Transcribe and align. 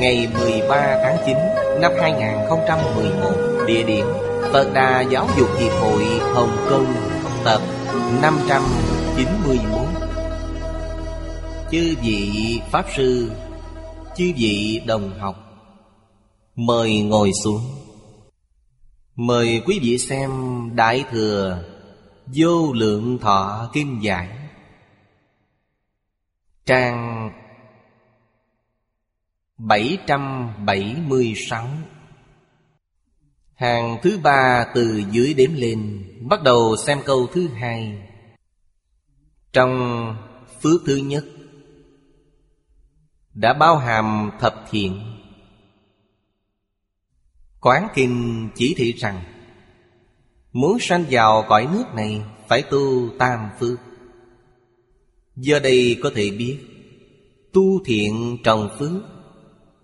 ngày 0.00 0.28
13 0.40 0.98
tháng 1.02 1.16
9 1.26 1.36
năm 1.80 1.92
2011 2.00 3.30
Địa 3.66 3.82
điểm 3.82 4.06
Phật 4.52 4.70
Đà 4.74 5.00
Giáo 5.00 5.28
dục 5.38 5.48
Hiệp 5.58 5.72
hội 5.72 6.04
Hồng 6.34 6.56
Kông, 6.70 6.94
Tập 7.44 7.60
591 8.22 9.86
Chư 11.70 11.94
vị 12.02 12.60
Pháp 12.70 12.86
Sư, 12.96 13.30
Chư 14.16 14.32
vị 14.36 14.82
đồng 14.86 15.18
học, 15.18 15.36
Mời 16.56 17.02
ngồi 17.02 17.30
xuống. 17.44 17.60
Mời 19.16 19.62
quý 19.66 19.78
vị 19.82 19.98
xem 19.98 20.30
Đại 20.74 21.04
Thừa 21.10 21.58
Vô 22.26 22.72
Lượng 22.72 23.18
Thọ 23.18 23.70
kim 23.72 24.00
Giải 24.00 24.28
Trang 26.66 27.17
776 29.58 31.68
Hàng 33.54 33.98
thứ 34.02 34.18
ba 34.22 34.66
từ 34.74 35.02
dưới 35.10 35.34
đếm 35.34 35.54
lên, 35.54 36.04
Bắt 36.28 36.42
đầu 36.42 36.76
xem 36.76 36.98
câu 37.04 37.26
thứ 37.32 37.48
hai. 37.48 37.98
Trong 39.52 40.16
phước 40.62 40.80
thứ 40.86 40.96
nhất, 40.96 41.24
Đã 43.34 43.52
bao 43.52 43.76
hàm 43.76 44.30
thập 44.40 44.54
thiện. 44.70 45.00
Quán 47.60 47.88
kinh 47.94 48.48
chỉ 48.54 48.74
thị 48.76 48.92
rằng, 48.92 49.22
Muốn 50.52 50.78
sanh 50.80 51.04
vào 51.10 51.44
cõi 51.48 51.68
nước 51.72 51.94
này 51.94 52.22
Phải 52.48 52.62
tu 52.62 53.10
tam 53.18 53.48
phước. 53.60 53.78
Giờ 55.36 55.60
đây 55.60 55.98
có 56.02 56.10
thể 56.14 56.30
biết, 56.30 56.58
Tu 57.52 57.84
thiện 57.84 58.38
trồng 58.44 58.68
phước 58.78 59.17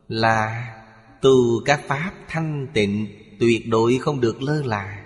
là 0.08 0.70
tu 1.22 1.64
các 1.64 1.80
pháp 1.86 2.12
thanh 2.28 2.68
tịnh 2.74 3.08
tuyệt 3.40 3.68
đối 3.68 3.98
không 3.98 4.20
được 4.20 4.42
lơ 4.42 4.62
là. 4.62 5.04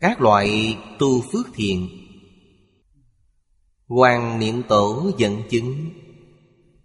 Các 0.00 0.20
loại 0.20 0.78
tu 0.98 1.22
phước 1.32 1.46
thiện 1.54 1.88
Hoàng 3.90 4.38
niệm 4.38 4.62
tổ 4.68 5.10
dẫn 5.18 5.42
chứng, 5.50 5.90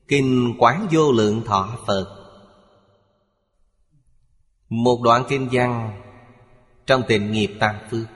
Kinh 0.08 0.56
quán 0.60 0.88
vô 0.92 1.12
lượng 1.12 1.42
thọ 1.46 1.78
Phật. 1.88 2.06
Một 4.70 5.02
đoạn 5.04 5.24
kinh 5.30 5.48
văn 5.52 6.02
Trong 6.86 7.04
tịnh 7.08 7.32
nghiệp 7.32 7.52
tam 7.60 7.76
phước. 7.92 8.08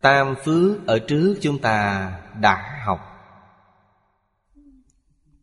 Tam 0.00 0.34
phước 0.44 0.86
ở 0.86 0.98
trước 0.98 1.38
chúng 1.40 1.58
ta 1.58 2.10
đã 2.40 2.82
học 2.86 3.09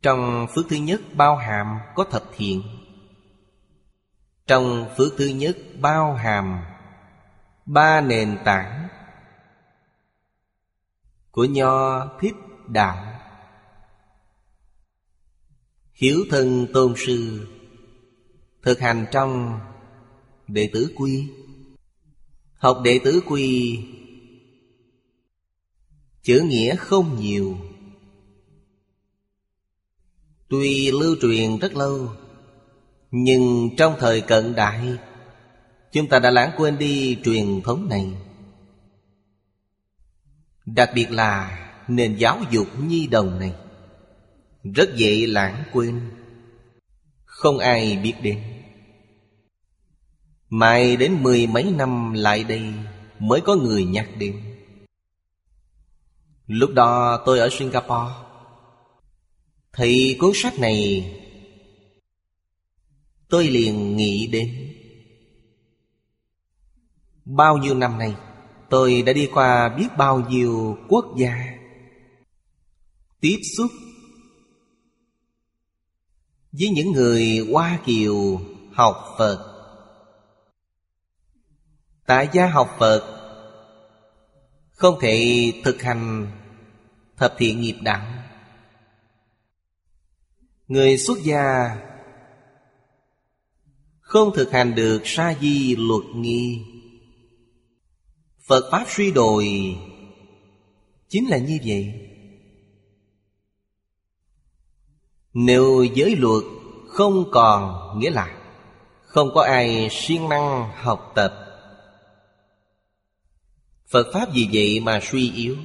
trong 0.07 0.47
phước 0.55 0.65
thứ 0.69 0.75
nhất 0.75 1.01
bao 1.13 1.35
hàm 1.35 1.79
có 1.95 2.03
thập 2.03 2.23
thiện 2.35 2.61
Trong 4.47 4.89
phước 4.97 5.13
thứ 5.17 5.27
nhất 5.27 5.57
bao 5.79 6.13
hàm 6.13 6.63
Ba 7.65 8.01
nền 8.01 8.37
tảng 8.45 8.87
Của 11.31 11.45
Nho 11.45 12.05
Thích 12.19 12.35
Đạo. 12.67 13.19
Hiếu 15.93 16.19
thân 16.29 16.67
tôn 16.73 16.93
sư 16.97 17.47
Thực 18.61 18.79
hành 18.79 19.05
trong 19.11 19.59
đệ 20.47 20.69
tử 20.73 20.91
quy. 20.95 21.31
Học 22.57 22.77
đệ 22.83 22.99
tử 23.03 23.21
quy 23.25 23.79
Chữ 26.21 26.45
nghĩa 26.49 26.75
không 26.75 27.19
nhiều. 27.19 27.57
Tuy 30.49 30.91
lưu 30.91 31.15
truyền 31.21 31.59
rất 31.59 31.75
lâu, 31.75 32.11
Nhưng 33.11 33.69
trong 33.77 33.95
thời 33.99 34.21
cận 34.21 34.55
đại, 34.55 34.97
Chúng 35.91 36.07
ta 36.07 36.19
đã 36.19 36.31
lãng 36.31 36.51
quên 36.57 36.77
đi 36.77 37.17
truyền 37.23 37.61
thống 37.61 37.89
này. 37.89 38.11
Đặc 40.65 40.91
biệt 40.95 41.11
là 41.11 41.59
nền 41.87 42.15
giáo 42.15 42.39
dục 42.51 42.67
nhi 42.79 43.07
đồng 43.07 43.39
này, 43.39 43.53
Rất 44.63 44.95
dễ 44.95 45.25
lãng 45.27 45.63
quên, 45.73 46.01
Không 47.25 47.57
ai 47.57 47.97
biết 47.97 48.13
đến. 48.21 48.43
Mãi 50.49 50.95
đến 50.95 51.23
mười 51.23 51.47
mấy 51.47 51.63
năm 51.63 52.13
lại 52.13 52.43
đây 52.43 52.73
Mới 53.19 53.41
có 53.41 53.55
người 53.55 53.85
nhắc 53.85 54.09
đến. 54.17 54.41
Lúc 56.47 56.69
đó 56.73 57.23
tôi 57.25 57.39
ở 57.39 57.49
Singapore 57.51 58.26
thì 59.77 60.17
cuốn 60.19 60.31
sách 60.35 60.59
này 60.59 61.13
Tôi 63.29 63.47
liền 63.47 63.97
nghĩ 63.97 64.27
đến. 64.27 64.73
Bao 67.25 67.57
nhiêu 67.57 67.75
năm 67.75 67.97
nay, 67.97 68.15
Tôi 68.69 69.01
đã 69.01 69.13
đi 69.13 69.29
qua 69.33 69.69
biết 69.69 69.87
bao 69.97 70.19
nhiêu 70.29 70.77
quốc 70.89 71.05
gia. 71.17 71.35
Tiếp 73.19 73.37
xúc 73.57 73.71
Với 76.51 76.69
những 76.69 76.91
người 76.91 77.47
Hoa 77.51 77.79
Kiều 77.85 78.41
học 78.73 79.15
Phật. 79.17 79.53
Tại 82.05 82.29
gia 82.33 82.47
học 82.47 82.75
Phật 82.79 83.13
Không 84.71 84.99
thể 85.01 85.51
thực 85.63 85.81
hành 85.81 86.31
thập 87.17 87.33
thiện 87.37 87.61
nghiệp 87.61 87.75
đạo. 87.81 88.16
Người 90.67 90.97
xuất 90.97 91.17
gia 91.23 91.77
Không 93.99 94.31
thực 94.35 94.51
hành 94.51 94.75
được 94.75 95.01
sa 95.05 95.35
di 95.41 95.75
luật 95.75 96.03
nghi. 96.15 96.61
Phật 98.47 98.69
Pháp 98.71 98.85
suy 98.89 99.11
đồi 99.11 99.75
Chính 101.09 101.29
là 101.29 101.37
như 101.37 101.59
vậy. 101.65 101.93
Nếu 105.33 105.83
giới 105.83 106.15
luật 106.15 106.43
không 106.87 107.31
còn 107.31 107.77
Nghĩa 107.99 108.11
là 108.11 108.37
Không 109.17 109.29
có 109.33 109.41
ai 109.41 109.87
siêng 109.91 110.29
năng 110.29 110.69
học 110.75 111.11
tập, 111.15 111.47
Phật 113.89 114.07
Pháp 114.13 114.29
vì 114.33 114.49
vậy 114.53 114.79
mà 114.79 114.99
suy 115.03 115.31
yếu. 115.31 115.57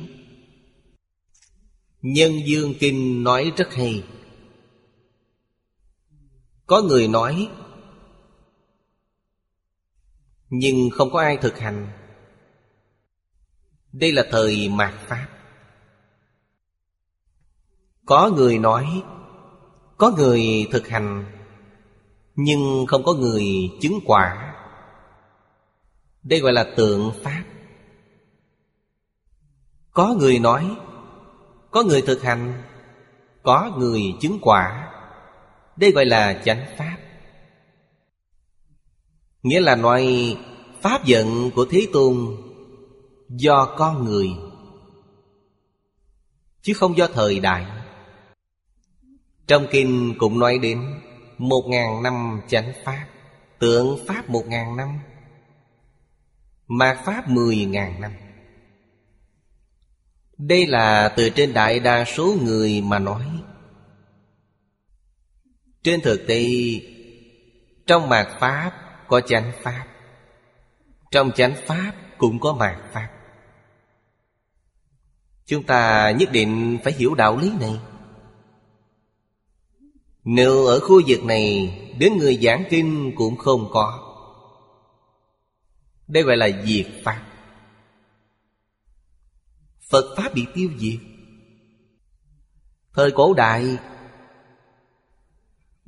Nhân 2.02 2.32
Dương 2.46 2.74
Kinh 2.80 3.24
nói 3.24 3.52
rất 3.56 3.74
hay 3.74 4.04
có 6.72 6.82
người 6.82 7.08
nói, 7.08 7.50
Nhưng 10.50 10.90
không 10.90 11.10
có 11.10 11.20
ai 11.20 11.36
thực 11.36 11.58
hành. 11.58 11.88
Đây 13.92 14.12
là 14.12 14.24
thời 14.30 14.68
mạt 14.68 14.94
Pháp. 15.06 15.26
Có 18.06 18.30
người 18.36 18.58
nói, 18.58 19.02
Có 19.96 20.12
người 20.16 20.68
thực 20.72 20.88
hành, 20.88 21.24
Nhưng 22.34 22.86
không 22.88 23.02
có 23.04 23.12
người 23.12 23.44
chứng 23.80 23.98
quả. 24.06 24.54
Đây 26.22 26.40
gọi 26.40 26.52
là 26.52 26.66
tượng 26.76 27.12
Pháp. 27.22 27.44
Có 29.90 30.14
người 30.18 30.38
nói, 30.38 30.76
Có 31.70 31.82
người 31.82 32.02
thực 32.02 32.22
hành, 32.22 32.62
Có 33.42 33.74
người 33.78 34.02
chứng 34.20 34.38
quả. 34.42 34.91
Đây 35.76 35.92
gọi 35.92 36.04
là 36.04 36.40
chánh 36.44 36.66
pháp. 36.76 36.96
Nghĩa 39.42 39.60
là 39.60 39.76
nói 39.76 40.36
Pháp 40.82 41.04
giận 41.04 41.50
của 41.54 41.66
Thế 41.70 41.86
Tôn 41.92 42.36
Do 43.28 43.74
con 43.78 44.04
người, 44.04 44.28
Chứ 46.62 46.72
không 46.74 46.96
do 46.96 47.06
thời 47.06 47.40
đại. 47.40 47.66
Trong 49.46 49.66
kinh 49.70 50.14
cũng 50.18 50.38
nói 50.38 50.58
đến 50.58 51.00
Một 51.38 51.62
ngàn 51.68 52.02
năm 52.02 52.40
chánh 52.48 52.72
pháp 52.84 53.06
Tượng 53.58 53.98
pháp 54.06 54.30
một 54.30 54.44
ngàn 54.46 54.76
năm 54.76 54.98
Mạt 56.68 56.98
pháp 57.04 57.28
mười 57.28 57.64
ngàn 57.64 58.00
năm. 58.00 58.12
Đây 60.38 60.66
là 60.66 61.14
từ 61.16 61.30
trên 61.30 61.52
đại 61.52 61.80
đa 61.80 62.04
số 62.04 62.36
người 62.42 62.80
mà 62.80 62.98
nói 62.98 63.24
trên 65.82 66.00
thực 66.00 66.26
tế, 66.26 66.44
Trong 67.86 68.08
mạt 68.08 68.28
pháp 68.40 68.72
có 69.08 69.20
chánh 69.20 69.52
pháp, 69.62 69.86
Trong 71.10 71.30
chánh 71.32 71.54
pháp 71.66 71.92
cũng 72.18 72.40
có 72.40 72.54
mạt 72.54 72.76
pháp. 72.92 73.08
Chúng 75.46 75.62
ta 75.62 76.10
nhất 76.10 76.32
định 76.32 76.78
phải 76.84 76.92
hiểu 76.92 77.14
đạo 77.14 77.38
lý 77.38 77.52
này. 77.60 77.80
Nếu 80.24 80.66
ở 80.66 80.80
khu 80.80 81.02
vực 81.06 81.24
này, 81.24 81.78
Đến 81.98 82.16
người 82.16 82.38
giảng 82.42 82.64
kinh 82.70 83.12
cũng 83.16 83.36
không 83.36 83.68
có. 83.70 84.12
Đây 86.08 86.22
gọi 86.22 86.36
là 86.36 86.48
diệt 86.64 86.86
Pháp. 87.04 87.26
Phật 89.90 90.14
Pháp 90.16 90.34
bị 90.34 90.46
tiêu 90.54 90.70
diệt. 90.78 91.00
Thời 92.92 93.10
cổ 93.10 93.34
đại 93.34 93.78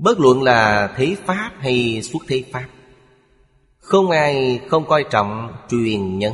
Bất 0.04 0.20
luận 0.20 0.42
là 0.42 0.92
thế 0.96 1.16
Pháp 1.24 1.52
hay 1.58 2.02
xuất 2.02 2.22
thế 2.28 2.44
Pháp, 2.52 2.68
Không 3.78 4.10
ai 4.10 4.60
không 4.68 4.86
coi 4.88 5.04
trọng 5.10 5.52
truyền 5.70 6.18
nhân. 6.18 6.32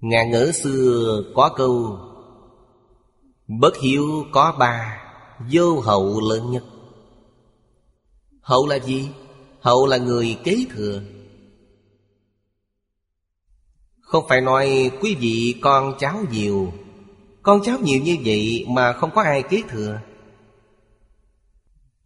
Ngạn 0.00 0.30
ngữ 0.30 0.52
xưa 0.52 1.22
có 1.34 1.48
câu, 1.56 1.98
Bất 3.46 3.76
hiếu 3.82 4.26
có 4.32 4.56
ba, 4.58 5.02
Vô 5.52 5.80
hậu 5.80 6.20
lớn 6.20 6.50
nhất. 6.50 6.64
Hậu 8.40 8.66
là 8.66 8.78
gì? 8.78 9.08
Hậu 9.60 9.86
là 9.86 9.96
người 9.96 10.38
kế 10.44 10.64
thừa. 10.70 11.02
Không 14.00 14.24
phải 14.28 14.40
nói, 14.40 14.90
quý 15.00 15.14
vị 15.20 15.54
con 15.62 15.94
cháu 15.98 16.18
nhiều, 16.30 16.72
Con 17.42 17.60
cháu 17.62 17.78
nhiều 17.82 18.00
như 18.02 18.16
vậy 18.24 18.66
mà 18.68 18.92
không 18.92 19.10
có 19.14 19.22
ai 19.22 19.42
kế 19.42 19.62
thừa. 19.68 20.00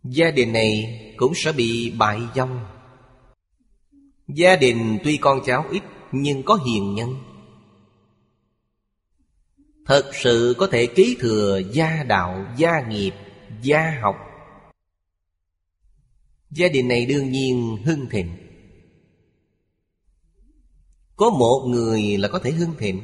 Gia 0.04 0.30
đình 0.30 0.52
này 0.52 0.98
cũng 1.16 1.32
sẽ 1.34 1.52
bị 1.52 1.90
bại 1.90 2.20
vong. 2.36 2.66
Gia 4.28 4.56
đình 4.56 4.98
tuy 5.04 5.16
con 5.16 5.40
cháu 5.46 5.64
ít 5.70 5.82
nhưng 6.12 6.42
có 6.42 6.54
hiền 6.54 6.94
nhân. 6.94 7.14
Thật 9.86 10.10
sự 10.22 10.54
có 10.58 10.66
thể 10.66 10.86
kế 10.86 11.04
thừa 11.20 11.60
gia 11.72 12.02
đạo, 12.02 12.46
gia 12.56 12.88
nghiệp, 12.88 13.12
gia 13.62 13.98
học. 14.02 14.16
Gia 16.50 16.68
đình 16.68 16.88
này 16.88 17.06
đương 17.06 17.30
nhiên 17.30 17.76
hưng 17.84 18.06
thịnh. 18.10 18.36
Có 21.16 21.30
một 21.30 21.66
người 21.68 22.18
là 22.18 22.28
có 22.28 22.38
thể 22.38 22.50
hưng 22.50 22.74
thịnh. 22.78 23.02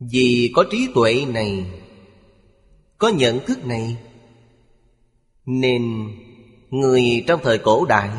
Vì 0.00 0.52
có 0.54 0.64
trí 0.70 0.88
tuệ 0.94 1.24
này 1.28 1.66
Có 2.98 3.08
nhận 3.08 3.40
thức 3.46 3.64
này 3.64 3.96
nên 5.46 6.08
người 6.70 7.24
trong 7.26 7.40
thời 7.42 7.58
cổ 7.58 7.84
đại 7.84 8.10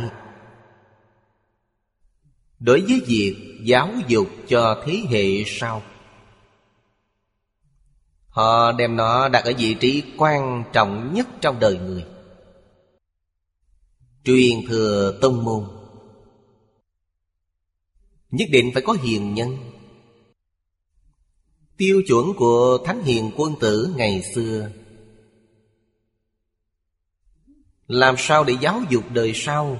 Đối 2.59 2.81
với 2.81 3.01
việc 3.07 3.35
giáo 3.63 3.89
dục 4.07 4.27
cho 4.47 4.83
thế 4.85 4.99
hệ 5.09 5.43
sau, 5.45 5.81
Họ 8.27 8.71
đem 8.71 8.95
nó 8.95 9.29
đặt 9.29 9.45
ở 9.45 9.53
vị 9.57 9.75
trí 9.79 10.03
quan 10.17 10.63
trọng 10.73 11.13
nhất 11.13 11.27
trong 11.41 11.59
đời 11.59 11.77
người. 11.77 12.05
Truyền 14.23 14.67
thừa 14.67 15.17
tông 15.21 15.43
môn 15.43 15.63
Nhất 18.31 18.49
định 18.51 18.71
phải 18.73 18.83
có 18.85 18.93
hiền 18.93 19.33
nhân. 19.33 19.57
Tiêu 21.77 22.01
chuẩn 22.07 22.33
của 22.37 22.77
Thánh 22.85 23.03
Hiền 23.03 23.31
Quân 23.37 23.53
Tử 23.59 23.93
ngày 23.97 24.21
xưa 24.35 24.69
Làm 27.93 28.15
sao 28.17 28.43
để 28.43 28.55
giáo 28.61 28.81
dục 28.89 29.03
đời 29.09 29.31
sau 29.35 29.77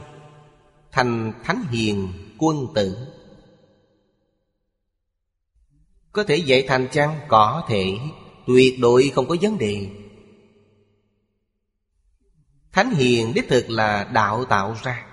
Thành 0.92 1.34
Thánh 1.44 1.64
Hiền, 1.72 2.14
Quân 2.38 2.68
Tử? 2.76 2.98
Có 6.12 6.24
thể 6.24 6.36
dạy 6.36 6.66
thành 6.68 6.88
chăng? 6.92 7.20
Có 7.28 7.66
thể. 7.70 7.98
Tuyệt 8.48 8.80
đối 8.80 9.12
không 9.16 9.28
có 9.28 9.36
vấn 9.42 9.58
đề. 9.58 9.90
Thánh 12.72 12.92
hiền 12.92 13.34
đích 13.34 13.50
thực 13.50 13.70
là 13.70 14.04
đạo 14.04 14.46
tạo 14.46 14.76
ra. 14.84 15.06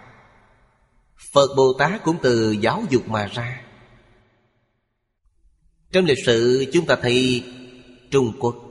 Phật 1.33 1.49
Bồ 1.57 1.73
Tát 1.79 2.05
cũng 2.05 2.17
từ 2.23 2.51
giáo 2.51 2.83
dục 2.91 3.09
mà 3.09 3.27
ra. 3.27 3.65
Trong 5.93 6.05
lịch 6.05 6.27
sử, 6.27 6.71
chúng 6.73 6.87
ta 6.87 6.97
thấy 7.03 7.45
Trung 8.11 8.33
Quốc. 8.41 8.70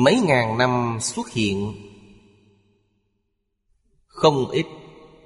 Mấy 0.00 0.20
ngàn 0.20 0.58
năm 0.58 0.98
xuất 1.00 1.30
hiện. 1.30 1.74
Không 4.06 4.50
ít 4.50 4.66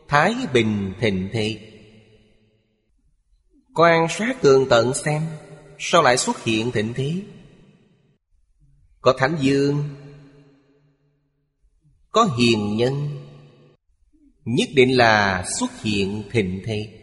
Thái 0.08 0.34
Bình 0.52 0.94
thịnh 1.00 1.28
thị 1.32 1.58
Quan 3.74 4.06
sát 4.10 4.42
tường 4.42 4.66
tận 4.70 4.94
xem, 4.94 5.22
Sao 5.78 6.02
lại 6.02 6.16
xuất 6.16 6.44
hiện 6.44 6.70
thịnh 6.70 6.94
thế? 6.94 7.22
Có 9.00 9.14
Thánh 9.18 9.36
Dương, 9.40 9.84
Có 12.10 12.28
hiền 12.38 12.76
nhân, 12.76 13.08
Nhất 14.44 14.68
định 14.74 14.96
là 14.96 15.44
xuất 15.58 15.82
hiện 15.82 16.22
thịnh 16.30 16.62
thế. 16.64 16.98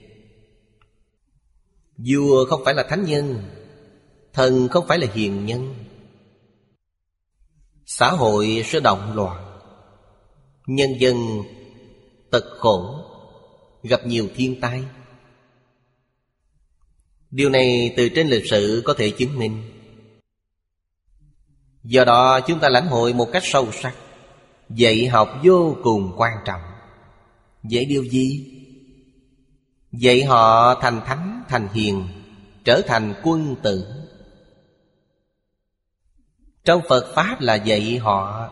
Vua 1.98 2.46
không 2.46 2.62
phải 2.66 2.74
là 2.74 2.86
thánh 2.90 3.06
nhân, 3.06 3.44
Thần 4.34 4.68
không 4.68 4.88
phải 4.88 4.98
là 4.98 5.08
hiền 5.14 5.46
nhân. 5.46 5.74
Xã 7.92 8.10
hội 8.10 8.62
sẽ 8.66 8.80
động 8.80 9.16
loạn 9.16 9.60
Nhân 10.68 10.90
dân 11.00 11.44
tật 12.32 12.44
khổ 12.58 13.06
Gặp 13.84 14.06
nhiều 14.06 14.28
thiên 14.36 14.62
tai. 14.62 14.84
Điều 17.32 17.50
này 17.50 17.94
từ 17.98 18.10
trên 18.10 18.28
lịch 18.28 18.50
sử 18.50 18.82
có 18.86 18.94
thể 18.98 19.10
chứng 19.10 19.40
minh. 19.40 19.64
Do 21.84 22.06
đó 22.06 22.40
chúng 22.40 22.60
ta 22.60 22.70
lãnh 22.70 22.88
hội 22.88 23.14
một 23.14 23.28
cách 23.34 23.44
sâu 23.46 23.72
sắc 23.72 23.96
Dạy 24.70 25.08
học 25.08 25.30
vô 25.44 25.76
cùng 25.84 26.14
quan 26.18 26.34
trọng. 26.46 26.62
Dạy 27.64 27.86
điều 27.86 28.04
gì? 28.04 28.56
Dạy 29.92 30.24
họ 30.24 30.76
thành 30.82 31.02
thánh, 31.06 31.44
thành 31.50 31.68
hiền 31.74 32.08
Trở 32.66 32.82
thành 32.88 33.14
quân 33.24 33.56
tử. 33.64 33.99
Trong 36.70 36.82
Phật 36.90 37.14
Pháp 37.16 37.42
là 37.42 37.56
dạy 37.56 37.98
họ. 37.98 38.50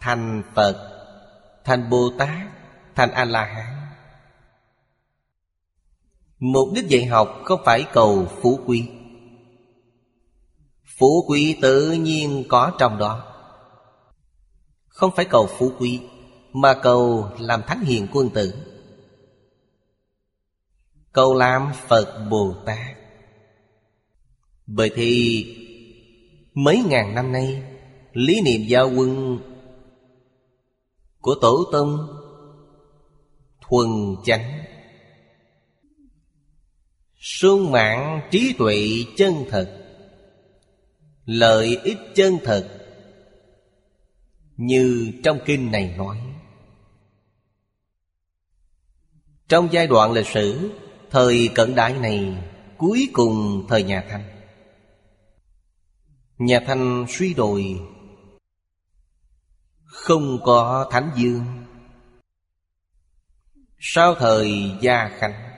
Thành 0.00 0.42
Phật, 0.54 0.90
Thành 1.64 1.90
Bồ 1.90 2.10
Tát, 2.18 2.46
Thành 2.94 3.10
A-La-Hán. 3.10 3.76
Mục 6.38 6.68
đích 6.74 6.88
dạy 6.88 7.04
học 7.04 7.40
không 7.44 7.60
phải 7.64 7.86
cầu 7.92 8.26
phú 8.42 8.60
quý? 8.66 8.88
Phú 10.98 11.24
quý 11.28 11.58
tự 11.62 11.92
nhiên 11.92 12.44
có 12.48 12.72
trong 12.78 12.98
đó. 12.98 13.24
Không 14.88 15.10
phải 15.16 15.24
cầu 15.24 15.46
phú 15.46 15.72
quý, 15.78 16.00
Mà 16.52 16.74
cầu 16.74 17.30
làm 17.38 17.62
thánh 17.62 17.80
hiền 17.80 18.06
quân 18.12 18.30
tử. 18.30 18.54
Cầu 21.12 21.34
làm 21.34 21.72
Phật 21.88 22.26
Bồ 22.30 22.54
Tát. 22.66 22.96
Bởi 24.66 24.90
thì 24.94 25.44
Mấy 26.54 26.82
ngàn 26.88 27.14
năm 27.14 27.32
nay, 27.32 27.62
Lý 28.12 28.40
niệm 28.40 28.60
giao 28.66 28.90
quân 28.96 29.38
Của 31.20 31.34
Tổ 31.40 31.64
Tông 31.72 32.08
Thuần 33.60 33.88
chánh. 34.24 34.64
Sung 37.20 37.70
mạng 37.70 38.28
trí 38.30 38.54
tuệ 38.58 38.76
chân 39.16 39.34
thật, 39.50 39.86
lợi 41.24 41.78
ích 41.84 41.98
chân 42.14 42.38
thật, 42.44 42.68
như 44.56 45.12
trong 45.24 45.38
kinh 45.46 45.70
này 45.70 45.94
nói. 45.98 46.18
Trong 49.48 49.68
giai 49.72 49.86
đoạn 49.86 50.12
lịch 50.12 50.26
sử, 50.26 50.70
thời 51.10 51.48
cận 51.54 51.74
đại 51.74 51.98
này, 51.98 52.34
cuối 52.78 53.08
cùng 53.12 53.66
thời 53.68 53.82
nhà 53.82 54.04
thanh 54.08 54.39
Nhà 56.40 56.60
Thanh 56.66 57.06
suy 57.08 57.34
đồi. 57.34 57.80
Không 59.84 60.38
có 60.44 60.88
Thánh 60.90 61.10
Dương. 61.16 61.44
Sau 63.78 64.14
thời 64.14 64.72
Gia 64.80 65.08
Khánh? 65.08 65.50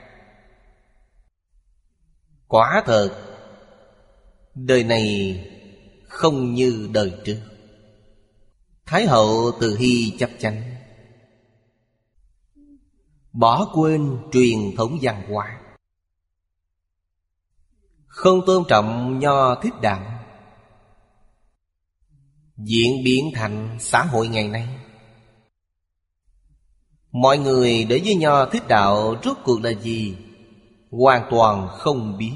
Quả 2.49 2.83
thật, 2.87 3.33
Đời 4.55 4.85
này 4.85 5.39
không 6.09 6.55
như 6.55 6.89
đời 6.93 7.21
trước. 7.25 7.41
Thái 8.87 9.07
hậu 9.07 9.53
từ 9.61 9.77
hy 9.77 10.17
chấp 10.19 10.31
chánh. 10.39 10.62
Bỏ 13.33 13.71
quên 13.75 14.19
truyền 14.33 14.59
thống 14.77 14.99
văn 15.03 15.33
hóa. 15.33 15.61
Không 18.07 18.41
tôn 18.47 18.65
trọng 18.69 19.19
nho 19.19 19.55
thích 19.55 19.75
đạo. 19.83 20.22
Diễn 22.64 23.04
biến 23.04 23.31
thành 23.35 23.76
xã 23.81 24.04
hội 24.04 24.28
ngày 24.28 24.49
nay. 24.49 24.69
Mọi 27.12 27.38
người 27.38 27.85
đối 27.85 28.00
với 28.00 28.14
nho 28.14 28.47
thích 28.47 28.62
đạo 28.69 29.14
rốt 29.25 29.37
cuộc 29.45 29.61
là 29.62 29.71
gì? 29.71 30.16
Hoàn 30.90 31.28
toàn 31.31 31.69
không 31.71 32.19
biết. 32.19 32.33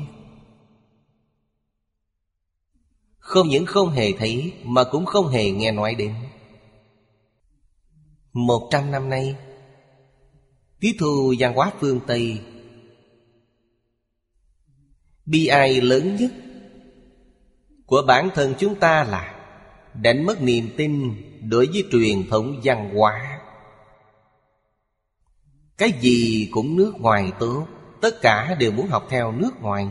Không 3.18 3.49
những 3.49 3.66
không 3.66 3.90
hề 3.90 4.12
thấy, 4.12 4.52
Mà 4.64 4.85
cũng 4.85 5.06
không 5.06 5.28
hề 5.28 5.50
nghe 5.50 5.73
nói 5.73 5.95
đến. 5.95 6.14
Một 8.33 8.68
trăm 8.71 8.90
năm 8.90 9.09
nay, 9.09 9.37
Tiếp 10.80 10.92
thu 10.99 11.35
văn 11.38 11.54
hóa 11.54 11.73
phương 11.80 12.00
Tây, 12.06 12.40
Bi 15.26 15.47
ai 15.47 15.80
lớn 15.80 16.16
nhất 16.16 16.30
Của 17.87 18.02
bản 18.06 18.30
thân 18.35 18.54
chúng 18.59 18.75
ta 18.75 19.04
là 19.04 19.36
Đánh 20.03 20.26
mất 20.26 20.43
niềm 20.43 20.71
tin 20.76 21.15
đối 21.50 21.67
với 21.67 21.85
truyền 21.93 22.31
thống 22.31 22.61
văn 22.65 22.95
hóa. 22.95 23.41
Cái 25.79 25.93
gì 26.00 26.49
cũng 26.53 26.76
nước 26.76 26.93
ngoài 27.00 27.33
tốt, 27.38 27.67
Tất 28.00 28.23
cả 28.23 28.57
đều 28.59 28.73
muốn 28.73 28.88
học 28.88 29.07
theo 29.11 29.33
nước 29.33 29.62
ngoài. 29.62 29.88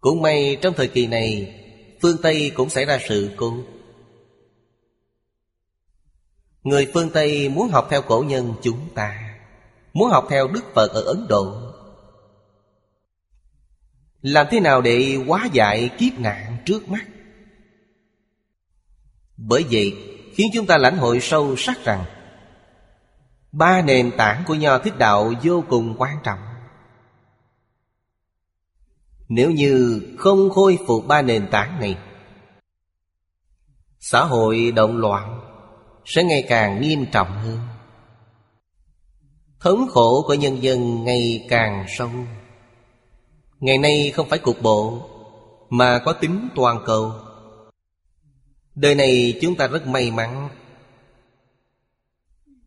Cũng 0.00 0.22
may 0.22 0.58
trong 0.62 0.74
thời 0.74 0.88
kỳ 0.88 1.06
này, 1.06 1.54
Phương 2.02 2.16
Tây 2.22 2.52
cũng 2.54 2.70
xảy 2.70 2.84
ra 2.84 2.98
sự 3.08 3.30
cố. 3.36 3.54
Người 6.62 6.90
phương 6.94 7.10
Tây 7.10 7.48
muốn 7.48 7.68
học 7.68 7.86
theo 7.90 8.02
cổ 8.02 8.24
nhân 8.28 8.54
chúng 8.62 8.88
ta, 8.94 9.38
Muốn 9.92 10.10
học 10.10 10.26
theo 10.30 10.48
Đức 10.48 10.64
Phật 10.74 10.90
ở 10.92 11.02
Ấn 11.02 11.26
Độ. 11.28 11.72
Làm 14.22 14.46
thế 14.50 14.60
nào 14.60 14.80
để 14.80 15.18
hóa 15.26 15.48
giải 15.52 15.90
kiếp 15.98 16.18
nạn 16.18 16.56
trước 16.64 16.88
mắt? 16.88 17.06
Bởi 19.36 19.64
vậy 19.70 19.96
khiến 20.34 20.46
chúng 20.54 20.66
ta 20.66 20.78
lãnh 20.78 20.96
hội 20.96 21.20
sâu 21.20 21.56
sắc 21.56 21.84
rằng 21.84 22.04
Ba 23.52 23.82
nền 23.82 24.10
tảng 24.16 24.44
của 24.46 24.54
Nho 24.54 24.78
Thích 24.78 24.98
Đạo 24.98 25.32
vô 25.42 25.64
cùng 25.68 25.94
quan 25.98 26.16
trọng. 26.24 26.38
Nếu 29.28 29.50
như 29.50 30.02
không 30.18 30.50
khôi 30.50 30.78
phục 30.86 31.06
ba 31.06 31.22
nền 31.22 31.48
tảng 31.50 31.80
này, 31.80 31.96
Xã 34.00 34.24
hội 34.24 34.72
động 34.76 34.96
loạn 34.96 35.40
Sẽ 36.04 36.24
ngày 36.24 36.44
càng 36.48 36.80
nghiêm 36.80 37.06
trọng 37.12 37.38
hơn. 37.38 37.58
Thống 39.60 39.86
khổ 39.90 40.24
của 40.26 40.34
nhân 40.34 40.62
dân 40.62 41.04
ngày 41.04 41.46
càng 41.48 41.84
sâu. 41.88 42.10
Ngày 43.60 43.78
nay 43.78 44.12
không 44.14 44.28
phải 44.28 44.38
cục 44.38 44.62
bộ 44.62 45.08
Mà 45.70 45.98
có 46.04 46.12
tính 46.12 46.48
toàn 46.54 46.82
cầu. 46.86 47.12
Đời 48.76 48.94
này 48.94 49.38
chúng 49.42 49.56
ta 49.56 49.66
rất 49.66 49.86
may 49.86 50.10
mắn. 50.10 50.48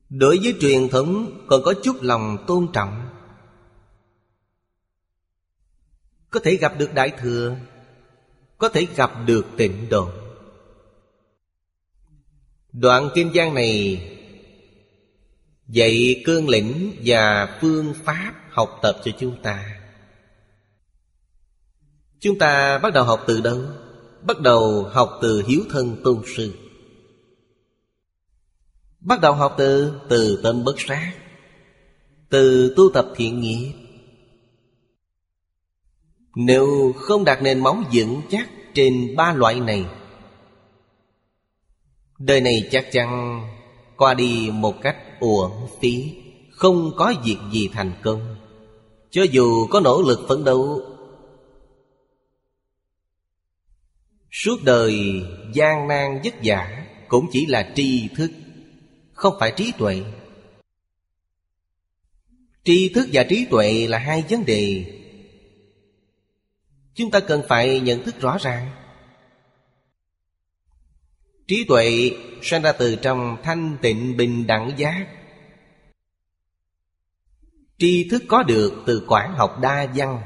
Đối 0.09 0.39
với 0.43 0.55
truyền 0.61 0.89
thống, 0.89 1.45
còn 1.47 1.61
có 1.63 1.73
chút 1.83 1.97
lòng 2.01 2.43
tôn 2.47 2.67
trọng. 2.73 3.09
Có 6.29 6.39
thể 6.43 6.55
gặp 6.55 6.73
được 6.77 6.93
Đại 6.93 7.11
Thừa, 7.19 7.55
Có 8.57 8.69
thể 8.69 8.87
gặp 8.95 9.11
được 9.25 9.45
tịnh 9.57 9.89
độ. 9.89 10.09
Đoạn 12.71 13.09
Kim 13.15 13.33
Giang 13.33 13.53
này 13.53 14.01
Dạy 15.67 16.23
cương 16.25 16.49
lĩnh 16.49 16.95
và 17.05 17.57
phương 17.61 17.93
pháp 18.03 18.33
học 18.49 18.79
tập 18.81 19.01
cho 19.03 19.11
chúng 19.19 19.41
ta. 19.41 19.79
Chúng 22.19 22.39
ta 22.39 22.77
bắt 22.77 22.93
đầu 22.93 23.03
học 23.03 23.23
từ 23.27 23.41
đâu? 23.41 23.61
Bắt 24.27 24.39
đầu 24.39 24.83
học 24.83 25.09
từ 25.21 25.43
hiếu 25.47 25.61
thân 25.69 25.95
tôn 26.03 26.21
sư. 26.35 26.53
Bắt 28.99 29.21
đầu 29.21 29.33
học 29.33 29.55
từ 29.57 29.93
từ 30.09 30.39
tâm 30.43 30.63
bất 30.63 30.75
sát, 30.77 31.13
Từ 32.29 32.73
tu 32.77 32.83
tập 32.93 33.07
thiện 33.15 33.41
nghiệp. 33.41 33.73
Nếu 36.35 36.93
không 36.95 37.23
đặt 37.23 37.41
nền 37.41 37.59
móng 37.59 37.83
vững 37.93 38.21
chắc 38.29 38.49
trên 38.73 39.15
ba 39.15 39.33
loại 39.33 39.59
này, 39.59 39.85
Đời 42.19 42.41
này 42.41 42.69
chắc 42.71 42.91
chắn 42.91 43.41
qua 43.97 44.13
đi 44.13 44.49
một 44.53 44.75
cách 44.81 44.97
uổng 45.19 45.67
phí, 45.81 46.15
Không 46.51 46.91
có 46.97 47.13
việc 47.23 47.37
gì 47.51 47.69
thành 47.73 47.93
công. 48.03 48.35
Cho 49.11 49.23
dù 49.31 49.67
có 49.69 49.79
nỗ 49.79 50.01
lực 50.01 50.19
phấn 50.27 50.43
đấu 50.43 50.81
Suốt 54.31 54.57
đời, 54.63 55.23
gian 55.53 55.87
nan 55.87 56.21
vất 56.23 56.33
vả 56.43 56.85
Cũng 57.07 57.25
chỉ 57.31 57.45
là 57.45 57.71
tri 57.75 58.07
thức, 58.15 58.31
Không 59.13 59.33
phải 59.39 59.53
trí 59.55 59.71
tuệ. 59.77 60.01
Tri 62.63 62.89
thức 62.93 63.07
và 63.13 63.23
trí 63.23 63.45
tuệ 63.45 63.87
là 63.87 63.97
hai 63.97 64.23
vấn 64.29 64.45
đề. 64.45 64.85
Chúng 66.93 67.11
ta 67.11 67.19
cần 67.19 67.41
phải 67.49 67.79
nhận 67.79 68.03
thức 68.03 68.21
rõ 68.21 68.37
ràng. 68.41 68.71
Trí 71.47 71.65
tuệ 71.67 72.11
sinh 72.41 72.61
ra 72.61 72.71
từ 72.71 72.95
trong 72.95 73.37
thanh 73.43 73.77
tịnh 73.81 74.17
bình 74.17 74.47
đẳng 74.47 74.71
giác. 74.77 75.07
Tri 77.77 78.07
thức 78.11 78.23
có 78.27 78.43
được 78.43 78.83
từ 78.85 79.05
quản 79.07 79.33
học 79.35 79.59
đa 79.61 79.87
văn. 79.95 80.21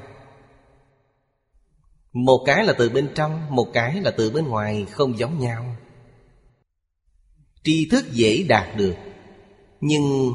Một 2.13 2.43
cái 2.45 2.65
là 2.65 2.73
từ 2.73 2.89
bên 2.89 3.09
trong, 3.15 3.55
Một 3.55 3.67
cái 3.73 4.01
là 4.01 4.11
từ 4.11 4.31
bên 4.31 4.47
ngoài, 4.47 4.85
Không 4.91 5.17
giống 5.17 5.39
nhau. 5.39 5.75
Tri 7.63 7.89
thức 7.89 8.05
dễ 8.11 8.45
đạt 8.49 8.77
được, 8.77 8.95
Nhưng 9.81 10.33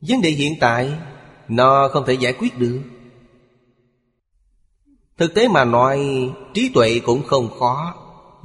Vấn 0.00 0.20
đề 0.20 0.30
hiện 0.30 0.54
tại, 0.60 0.92
Nó 1.48 1.88
không 1.92 2.04
thể 2.06 2.14
giải 2.14 2.32
quyết 2.32 2.58
được. 2.58 2.80
Thực 5.16 5.34
tế 5.34 5.48
mà 5.48 5.64
nói, 5.64 6.00
Trí 6.54 6.70
tuệ 6.74 7.00
cũng 7.04 7.22
không 7.22 7.50
khó. 7.58 7.94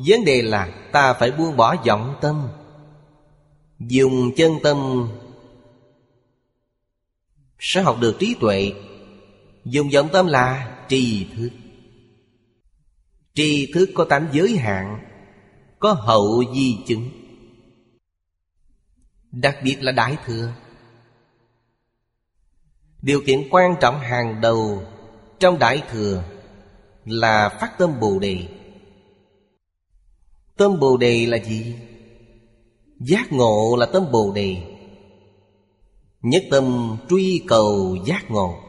Vấn 0.07 0.25
đề 0.25 0.41
là 0.41 0.89
ta 0.91 1.13
phải 1.13 1.31
buông 1.31 1.57
bỏ 1.57 1.75
vọng 1.87 2.15
tâm, 2.21 2.47
Dùng 3.79 4.31
chân 4.35 4.51
tâm 4.63 5.07
Sẽ 7.59 7.81
học 7.81 7.97
được 7.99 8.15
trí 8.19 8.35
tuệ. 8.39 8.73
Dùng 9.65 9.89
vọng 9.89 10.09
tâm 10.13 10.27
là 10.27 10.77
tri 10.89 11.27
thức. 11.37 11.49
Tri 13.35 13.71
thức 13.73 13.89
có 13.93 14.05
tánh 14.09 14.29
giới 14.31 14.57
hạn, 14.57 14.99
Có 15.79 15.93
hậu 15.93 16.43
di 16.55 16.77
chứng. 16.87 17.09
Đặc 19.31 19.57
biệt 19.63 19.77
là 19.81 19.91
Đại 19.91 20.17
Thừa. 20.25 20.53
Điều 23.01 23.21
kiện 23.25 23.47
quan 23.51 23.75
trọng 23.81 23.99
hàng 23.99 24.41
đầu 24.41 24.83
Trong 25.39 25.59
Đại 25.59 25.83
Thừa 25.89 26.23
là 27.05 27.49
phát 27.49 27.77
tâm 27.77 27.99
Bồ 27.99 28.19
Đề. 28.19 28.47
Tâm 30.57 30.79
Bồ 30.79 30.97
Đề 30.97 31.25
là 31.25 31.37
gì? 31.37 31.75
Giác 32.99 33.31
ngộ 33.31 33.75
là 33.79 33.85
tâm 33.85 34.11
Bồ 34.11 34.31
Đề. 34.35 34.57
Nhất 36.21 36.43
tâm 36.51 36.97
truy 37.09 37.43
cầu 37.47 37.97
giác 38.05 38.31
ngộ. 38.31 38.59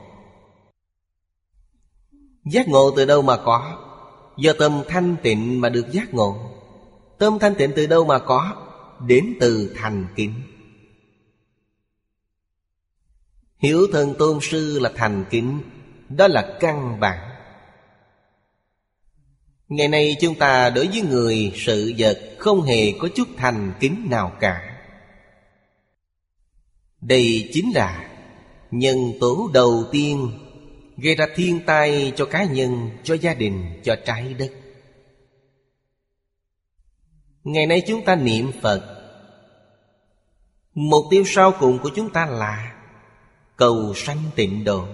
Giác 2.45 2.69
ngộ 2.69 2.91
từ 2.97 3.05
đâu 3.05 3.23
mà 3.23 3.37
có? 3.37 3.86
Do 4.37 4.53
tâm 4.59 4.83
thanh 4.89 5.17
tịnh 5.23 5.61
mà 5.61 5.69
được 5.69 5.93
giác 5.93 6.15
ngộ. 6.15 6.37
Tâm 7.19 7.39
thanh 7.39 7.55
tịnh 7.55 7.73
từ 7.77 7.87
đâu 7.87 8.05
mà 8.05 8.19
có? 8.19 8.57
Đến 9.07 9.35
từ 9.41 9.75
thành 9.77 10.07
kính. 10.17 10.43
Hiểu 13.59 13.87
thần 13.93 14.15
tôn 14.19 14.39
sư 14.43 14.79
là 14.79 14.93
thành 14.95 15.25
kính, 15.31 15.61
Đó 16.09 16.29
là 16.29 16.57
căn 16.61 17.01
bản. 17.01 17.19
Ngày 19.69 19.89
nay 19.89 20.17
chúng 20.21 20.35
ta 20.35 20.71
đối 20.71 20.87
với 20.87 21.01
người 21.01 21.53
sự 21.57 21.95
vật 21.99 22.21
Không 22.39 22.63
hề 22.63 22.93
có 22.93 23.09
chút 23.15 23.29
thành 23.37 23.73
kính 23.81 24.07
nào 24.11 24.33
cả. 24.41 24.79
Đây 27.01 27.51
chính 27.53 27.73
là 27.75 28.11
Nhân 28.71 28.97
tố 29.21 29.51
đầu 29.55 29.85
tiên 29.93 30.46
Gây 30.97 31.15
ra 31.15 31.27
thiên 31.35 31.61
tai 31.67 32.13
cho 32.17 32.25
cá 32.25 32.45
nhân 32.45 32.91
Cho 33.03 33.15
gia 33.15 33.35
đình, 33.35 33.81
cho 33.85 33.97
trái 34.07 34.35
đất. 34.35 34.53
Ngày 37.45 37.67
nay 37.67 37.83
chúng 37.87 38.05
ta 38.05 38.17
niệm 38.17 38.51
Phật. 38.63 38.93
Mục 40.75 41.05
tiêu 41.11 41.23
sau 41.27 41.53
cùng 41.61 41.79
của 41.83 41.91
chúng 41.97 42.11
ta 42.11 42.27
là 42.27 42.73
Cầu 43.57 43.95
sanh 43.95 44.19
tịnh 44.35 44.65
độ. 44.65 44.87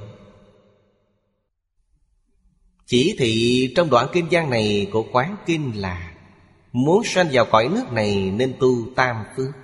Chỉ 2.87 3.17
thị 3.19 3.73
trong 3.77 3.91
đoạn 3.91 4.07
kinh 4.13 4.27
văn 4.31 4.51
này 4.51 4.89
của 4.93 5.05
Quán 5.13 5.37
Kinh 5.47 5.73
là 5.81 6.13
Muốn 6.73 7.05
sanh 7.05 7.29
vào 7.33 7.47
cõi 7.51 7.69
nước 7.69 7.93
này 7.93 8.31
nên 8.31 8.55
tu 8.61 8.95
tam 8.97 9.25
phước. 9.37 9.55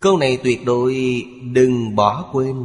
Câu 0.00 0.16
này 0.16 0.38
tuyệt 0.44 0.64
đối 0.64 1.22
đừng 1.52 1.94
bỏ 1.94 2.30
quên. 2.32 2.64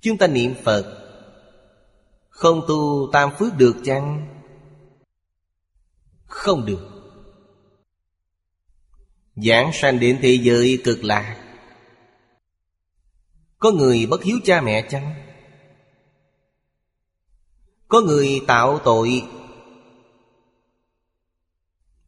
Chúng 0.00 0.18
ta 0.18 0.26
niệm 0.26 0.54
Phật 0.64 0.94
Không 2.28 2.62
tu 2.68 3.10
tam 3.12 3.30
phước 3.38 3.56
được 3.56 3.76
chăng? 3.84 4.34
Không 6.26 6.66
được 6.66 6.88
Giảng 9.36 9.70
sanh 9.72 10.00
đến 10.00 10.18
thế 10.22 10.38
giới 10.42 10.80
cực 10.84 11.04
lạc 11.04 11.44
Có 13.58 13.70
người 13.70 14.06
bất 14.06 14.22
hiếu 14.22 14.36
cha 14.44 14.60
mẹ 14.60 14.86
chăng? 14.88 15.14
Có 17.88 18.00
người 18.00 18.40
tạo 18.46 18.78
tội 18.78 19.22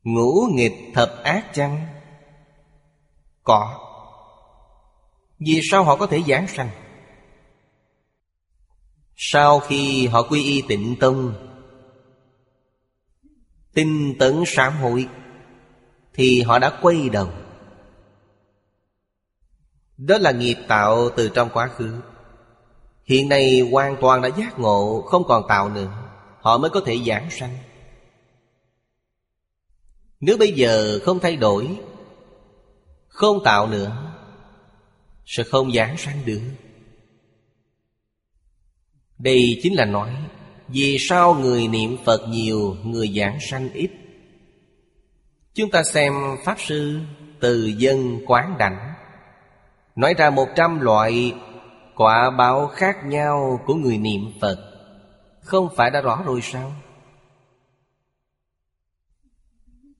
Ngũ 0.02 0.46
nghịch 0.52 0.74
thập 0.94 1.20
ác 1.24 1.50
chăng? 1.54 1.86
Có 3.42 3.86
Vì 5.38 5.60
sao 5.70 5.84
họ 5.84 5.96
có 5.96 6.06
thể 6.06 6.22
giảng 6.28 6.48
sanh? 6.48 6.70
Sau 9.22 9.60
khi 9.60 10.06
họ 10.06 10.22
quy 10.22 10.42
y 10.42 10.62
tịnh 10.68 10.96
tông, 11.00 11.34
Tinh 13.74 14.14
tấn 14.18 14.42
sám 14.46 14.76
hội 14.76 15.08
Thì 16.14 16.42
họ 16.42 16.58
đã 16.58 16.78
quay 16.82 17.08
đầu. 17.08 17.28
Đó 19.96 20.18
là 20.18 20.32
nghiệp 20.32 20.56
tạo 20.68 21.10
từ 21.16 21.28
trong 21.28 21.48
quá 21.52 21.66
khứ. 21.66 22.00
Hiện 23.04 23.28
nay 23.28 23.60
hoàn 23.72 23.96
toàn 24.00 24.22
đã 24.22 24.28
giác 24.28 24.58
ngộ, 24.58 25.02
Không 25.06 25.24
còn 25.24 25.44
tạo 25.48 25.68
nữa. 25.68 25.92
Họ 26.40 26.58
mới 26.58 26.70
có 26.70 26.80
thể 26.86 26.98
giảng 27.06 27.30
sanh. 27.30 27.56
Nếu 30.20 30.36
bây 30.38 30.52
giờ 30.52 30.98
không 31.04 31.18
thay 31.18 31.36
đổi, 31.36 31.78
Không 33.08 33.44
tạo 33.44 33.66
nữa, 33.66 34.12
Sẽ 35.26 35.42
không 35.42 35.72
giảng 35.72 35.96
sanh 35.96 36.22
được. 36.26 36.40
Đây 39.22 39.58
chính 39.62 39.74
là 39.74 39.84
nói, 39.84 40.10
Vì 40.68 40.96
sao 41.00 41.34
người 41.34 41.68
niệm 41.68 41.96
Phật 42.04 42.20
nhiều, 42.28 42.76
Người 42.84 43.12
giảng 43.16 43.38
sanh 43.40 43.72
ít 43.72 43.90
Chúng 45.54 45.70
ta 45.70 45.82
xem 45.82 46.12
Pháp 46.44 46.56
Sư 46.60 47.00
Từ 47.40 47.66
dân 47.66 48.20
quán 48.26 48.56
đảnh, 48.58 48.94
Nói 49.96 50.14
ra 50.14 50.30
một 50.30 50.48
trăm 50.56 50.80
loại 50.80 51.34
Quả 51.94 52.30
báo 52.30 52.66
khác 52.66 52.96
nhau 53.04 53.60
của 53.66 53.74
người 53.74 53.98
niệm 53.98 54.20
Phật 54.40 54.58
Không 55.40 55.68
phải 55.76 55.90
đã 55.90 56.00
rõ 56.00 56.22
rồi 56.26 56.40
sao? 56.42 56.72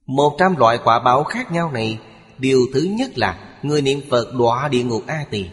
Một 0.07 0.37
trăm 0.39 0.57
loại 0.57 0.79
quả 0.85 1.01
báo 1.01 1.25
khác 1.25 1.53
nhau 1.53 1.73
này, 1.73 1.99
Điều 2.39 2.61
thứ 2.75 2.81
nhất 2.81 3.19
là 3.19 3.59
Người 3.63 3.83
niệm 3.83 4.01
Phật 4.11 4.33
đọa 4.39 4.69
địa 4.69 4.83
ngục 4.83 5.03
A 5.07 5.25
Tỳ 5.31 5.47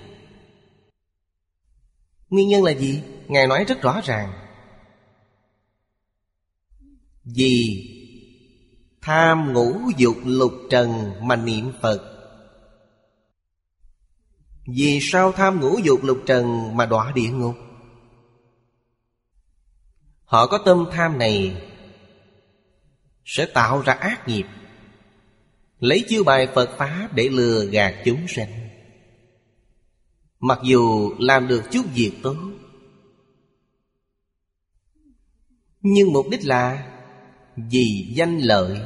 Nguyên 2.29 2.47
nhân 2.47 2.63
là 2.63 2.71
gì? 2.71 3.01
Ngài 3.27 3.47
nói 3.47 3.65
rất 3.67 3.81
rõ 3.81 4.01
ràng. 4.03 4.33
Vì 7.23 7.83
Tham 9.01 9.53
ngũ 9.53 9.73
dục 9.97 10.17
lục 10.25 10.53
trần 10.69 11.13
mà 11.21 11.35
niệm 11.35 11.71
Phật. 11.81 12.13
Vì 14.67 14.99
sao 15.01 15.31
tham 15.31 15.59
ngũ 15.61 15.77
dục 15.77 16.03
lục 16.03 16.17
trần 16.25 16.77
mà 16.77 16.85
đọa 16.85 17.11
địa 17.15 17.29
ngục? 17.29 17.55
Họ 20.23 20.47
có 20.47 20.59
tâm 20.65 20.85
tham 20.91 21.17
này 21.17 21.61
Sẽ 23.25 23.45
tạo 23.45 23.81
ra 23.81 23.93
ác 23.93 24.27
nghiệp. 24.27 24.45
Lấy 25.79 26.05
chiêu 26.07 26.23
bài 26.23 26.47
Phật 26.55 26.69
Pháp 26.77 27.09
để 27.13 27.29
lừa 27.29 27.65
gạt 27.65 27.95
chúng 28.05 28.27
sanh, 28.27 28.69
Mặc 30.39 30.59
dù 30.63 31.11
làm 31.19 31.47
được 31.47 31.63
chút 31.71 31.85
việc 31.93 32.13
tốt 32.23 32.35
Nhưng 35.89 36.13
mục 36.13 36.25
đích 36.29 36.45
là 36.45 36.87
Vì 37.55 38.13
danh 38.15 38.39
lợi. 38.39 38.79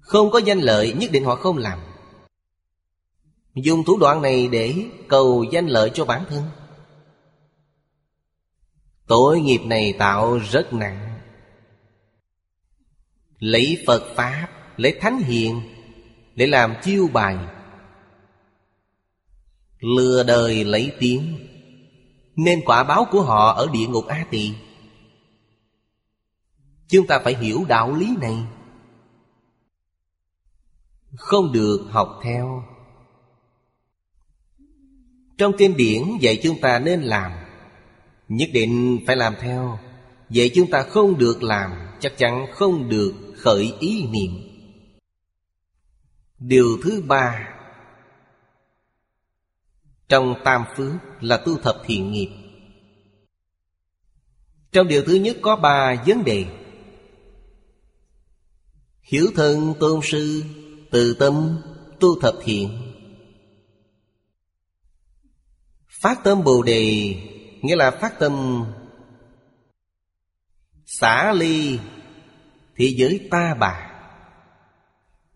Không 0.00 0.30
có 0.30 0.38
danh 0.38 0.58
lợi, 0.58 0.92
nhất 0.92 1.10
định 1.12 1.24
họ 1.24 1.36
không 1.36 1.58
làm. 1.58 1.78
Dùng 3.54 3.84
thủ 3.84 3.98
đoạn 3.98 4.22
này 4.22 4.48
để 4.48 4.74
cầu 5.08 5.44
danh 5.52 5.66
lợi 5.66 5.90
cho 5.94 6.04
bản 6.04 6.24
thân. 6.28 6.44
Tội 9.06 9.40
nghiệp 9.40 9.60
này 9.64 9.94
tạo 9.98 10.38
rất 10.38 10.72
nặng. 10.72 11.20
Lấy 13.38 13.82
Phật 13.86 14.02
Pháp, 14.16 14.48
Lấy 14.76 14.98
Thánh 15.00 15.18
Hiền, 15.18 15.60
Để 16.34 16.46
làm 16.46 16.74
chiêu 16.82 17.08
bài. 17.12 17.36
Lừa 19.80 20.22
đời 20.22 20.64
lấy 20.64 20.92
tiếng. 20.98 21.51
Nên 22.36 22.60
quả 22.64 22.84
báo 22.84 23.06
của 23.10 23.22
họ 23.22 23.52
ở 23.52 23.68
địa 23.72 23.86
ngục 23.86 24.06
A 24.06 24.26
Tỳ. 24.30 24.54
Chúng 26.88 27.06
ta 27.06 27.20
phải 27.24 27.36
hiểu 27.36 27.64
đạo 27.68 27.94
lý 27.94 28.16
này. 28.20 28.36
Không 31.16 31.52
được 31.52 31.88
học 31.90 32.20
theo. 32.22 32.64
Trong 35.38 35.52
kinh 35.58 35.76
điển, 35.76 36.02
dạy 36.20 36.40
chúng 36.42 36.60
ta 36.60 36.78
nên 36.78 37.02
làm. 37.02 37.32
Nhất 38.28 38.48
định 38.52 38.98
phải 39.06 39.16
làm 39.16 39.34
theo. 39.40 39.78
Vậy 40.28 40.50
chúng 40.54 40.70
ta 40.70 40.82
không 40.82 41.18
được 41.18 41.42
làm, 41.42 41.82
Chắc 42.02 42.18
chắn 42.18 42.46
không 42.52 42.88
được 42.88 43.14
khởi 43.36 43.74
ý 43.80 44.06
niệm. 44.06 44.30
Điều 46.38 46.78
thứ 46.84 47.02
ba 47.06 47.48
trong 50.12 50.34
tam 50.44 50.64
phước 50.76 50.92
là 51.20 51.36
tu 51.36 51.58
thập 51.58 51.76
thiện 51.84 52.12
nghiệp. 52.12 52.28
Trong 54.72 54.88
điều 54.88 55.02
thứ 55.06 55.14
nhất 55.14 55.36
có 55.42 55.56
ba 55.56 55.94
vấn 56.06 56.24
đề. 56.24 56.46
Hiểu 59.02 59.26
thân 59.36 59.74
tôn 59.80 60.00
sư, 60.02 60.42
Từ 60.90 61.14
tâm 61.14 61.62
tu 62.00 62.20
thập 62.20 62.34
thiện. 62.42 62.92
Phát 65.88 66.24
tâm 66.24 66.44
Bồ 66.44 66.62
Đề, 66.62 67.14
Nghĩa 67.62 67.76
là 67.76 67.90
phát 67.90 68.18
tâm 68.18 68.64
Xả 70.86 71.32
ly 71.32 71.78
Thế 72.76 72.94
giới 72.96 73.28
ta 73.30 73.54
bà. 73.60 73.90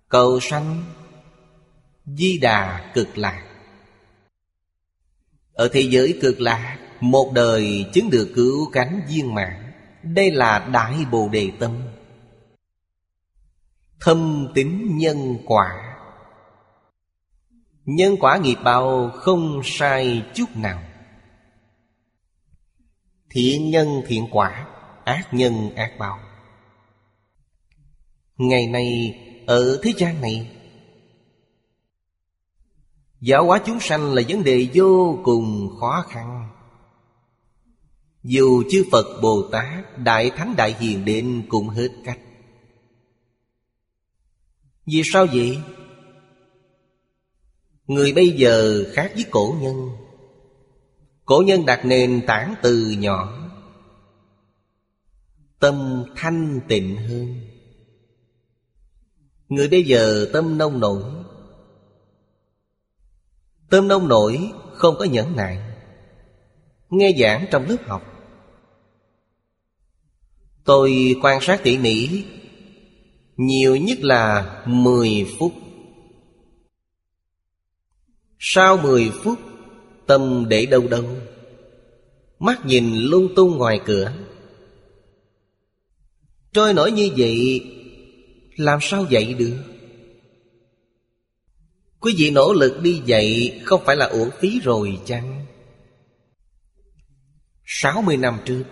Cầu 0.08 0.40
sanh, 0.40 0.84
Di 2.04 2.38
đà 2.38 2.92
cực 2.94 3.18
lạc. 3.18 3.45
Ở 5.56 5.68
thế 5.72 5.80
giới 5.80 6.18
cực 6.22 6.40
lạc, 6.40 6.78
Một 7.00 7.32
đời 7.34 7.86
chứng 7.92 8.10
được 8.10 8.32
cứu 8.34 8.70
cánh 8.72 9.02
viên 9.08 9.34
mạng 9.34 9.72
Đây 10.02 10.30
là 10.30 10.68
Đại 10.72 10.94
Bồ 11.10 11.28
Đề 11.28 11.50
Tâm. 11.60 11.72
Thâm 14.00 14.48
tính 14.54 14.96
nhân 14.96 15.38
quả. 15.46 15.96
Nhân 17.84 18.16
quả 18.20 18.36
nghiệp 18.36 18.56
báo 18.64 19.10
không 19.14 19.60
sai 19.64 20.22
chút 20.34 20.56
nào. 20.56 20.82
Thiện 23.30 23.70
nhân 23.70 24.02
thiện 24.06 24.28
quả, 24.30 24.66
Ác 25.04 25.34
nhân 25.34 25.74
ác 25.74 25.92
báo. 25.98 26.18
Ngày 28.36 28.66
nay, 28.66 29.18
ở 29.46 29.80
thế 29.82 29.92
gian 29.96 30.20
này 30.20 30.55
Giáo 33.20 33.44
hóa 33.46 33.62
chúng 33.66 33.80
sanh 33.80 34.14
là 34.14 34.22
vấn 34.28 34.44
đề 34.44 34.68
vô 34.74 35.18
cùng 35.24 35.70
khó 35.80 36.04
khăn. 36.08 36.48
Dù 38.22 38.62
chư 38.70 38.84
Phật 38.92 39.20
Bồ 39.22 39.48
Tát, 39.52 39.98
Đại 39.98 40.30
Thánh 40.30 40.54
Đại 40.56 40.76
Hiền 40.78 41.04
đến 41.04 41.46
cũng 41.48 41.68
hết 41.68 41.88
cách. 42.04 42.18
Vì 44.86 45.02
sao 45.12 45.26
vậy? 45.26 45.58
Người 47.86 48.12
bây 48.12 48.30
giờ 48.30 48.84
khác 48.92 49.12
với 49.14 49.24
cổ 49.30 49.56
nhân. 49.60 49.90
Cổ 51.24 51.42
nhân 51.46 51.66
đặt 51.66 51.84
nền 51.84 52.22
tảng 52.26 52.54
từ 52.62 52.94
nhỏ. 52.98 53.50
Tâm 55.58 56.04
thanh 56.16 56.60
tịnh 56.68 56.96
hơn. 56.96 57.40
Người 59.48 59.68
bây 59.68 59.82
giờ 59.84 60.30
tâm 60.32 60.58
nông 60.58 60.80
nổi 60.80 61.02
tôm 63.70 63.88
nông 63.88 64.08
nổi, 64.08 64.50
không 64.74 64.94
có 64.98 65.04
nhẫn 65.04 65.36
nại. 65.36 65.58
Nghe 66.90 67.12
giảng 67.18 67.46
trong 67.50 67.68
lớp 67.68 67.76
học. 67.86 68.02
Tôi 70.64 71.16
quan 71.22 71.40
sát 71.40 71.60
tỉ 71.62 71.78
mỉ, 71.78 72.24
Nhiều 73.36 73.76
nhất 73.76 73.98
là 74.00 74.56
10 74.66 75.26
phút. 75.38 75.52
Sau 78.38 78.76
10 78.76 79.10
phút, 79.22 79.38
Tâm 80.06 80.46
để 80.48 80.66
đâu 80.66 80.88
đâu. 80.90 81.04
Mắt 82.38 82.66
nhìn 82.66 82.96
lung 82.96 83.28
tung 83.36 83.56
ngoài 83.58 83.80
cửa. 83.84 84.12
Trôi 86.52 86.74
nổi 86.74 86.92
như 86.92 87.10
vậy, 87.16 87.64
Làm 88.56 88.78
sao 88.82 89.06
dậy 89.10 89.34
được? 89.34 89.56
Quý 92.06 92.14
vị 92.18 92.30
nỗ 92.30 92.52
lực 92.52 92.82
đi 92.82 93.02
dạy 93.04 93.58
Không 93.64 93.82
phải 93.84 93.96
là 93.96 94.06
uổng 94.06 94.30
phí 94.40 94.60
rồi 94.60 95.00
chăng? 95.06 95.46
60 97.64 98.16
năm 98.16 98.38
trước, 98.44 98.64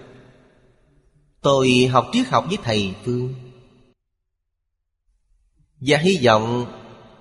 Tôi 1.42 1.88
học 1.92 2.06
triết 2.12 2.26
học 2.28 2.44
với 2.48 2.58
thầy 2.62 2.94
Phương. 3.04 3.34
Và 5.80 5.98
hy 5.98 6.20
vọng 6.24 6.66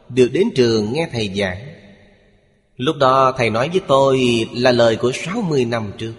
được 0.09 0.29
đến 0.33 0.47
trường 0.55 0.93
nghe 0.93 1.09
thầy 1.11 1.33
giảng. 1.35 1.67
Lúc 2.75 2.95
đó 2.99 3.33
thầy 3.37 3.49
nói 3.49 3.69
với 3.69 3.81
tôi 3.87 4.45
là 4.53 4.71
lời 4.71 4.95
của 4.95 5.11
60 5.13 5.65
năm 5.65 5.91
trước. 5.97 6.13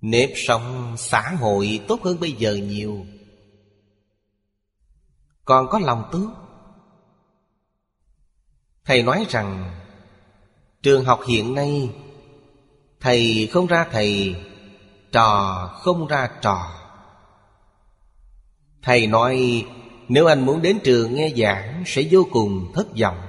Nếp 0.00 0.30
sống 0.36 0.94
xã 0.98 1.20
hội 1.40 1.80
tốt 1.88 2.02
hơn 2.02 2.20
bây 2.20 2.32
giờ 2.32 2.54
nhiều. 2.54 3.06
Còn 5.44 5.66
có 5.70 5.78
lòng 5.78 6.02
tốt 6.12 6.43
Thầy 8.84 9.02
nói 9.02 9.26
rằng, 9.28 9.80
Trường 10.82 11.04
học 11.04 11.20
hiện 11.28 11.54
nay, 11.54 11.90
Thầy 13.00 13.48
không 13.52 13.66
ra 13.66 13.86
thầy, 13.90 14.36
Trò 15.12 15.66
không 15.74 16.06
ra 16.06 16.30
trò. 16.42 16.70
Thầy 18.82 19.06
nói, 19.06 19.66
Nếu 20.08 20.26
anh 20.26 20.46
muốn 20.46 20.62
đến 20.62 20.78
trường 20.84 21.14
nghe 21.14 21.32
giảng 21.36 21.82
Sẽ 21.86 22.02
vô 22.10 22.26
cùng 22.32 22.72
thất 22.74 22.86
vọng. 23.00 23.20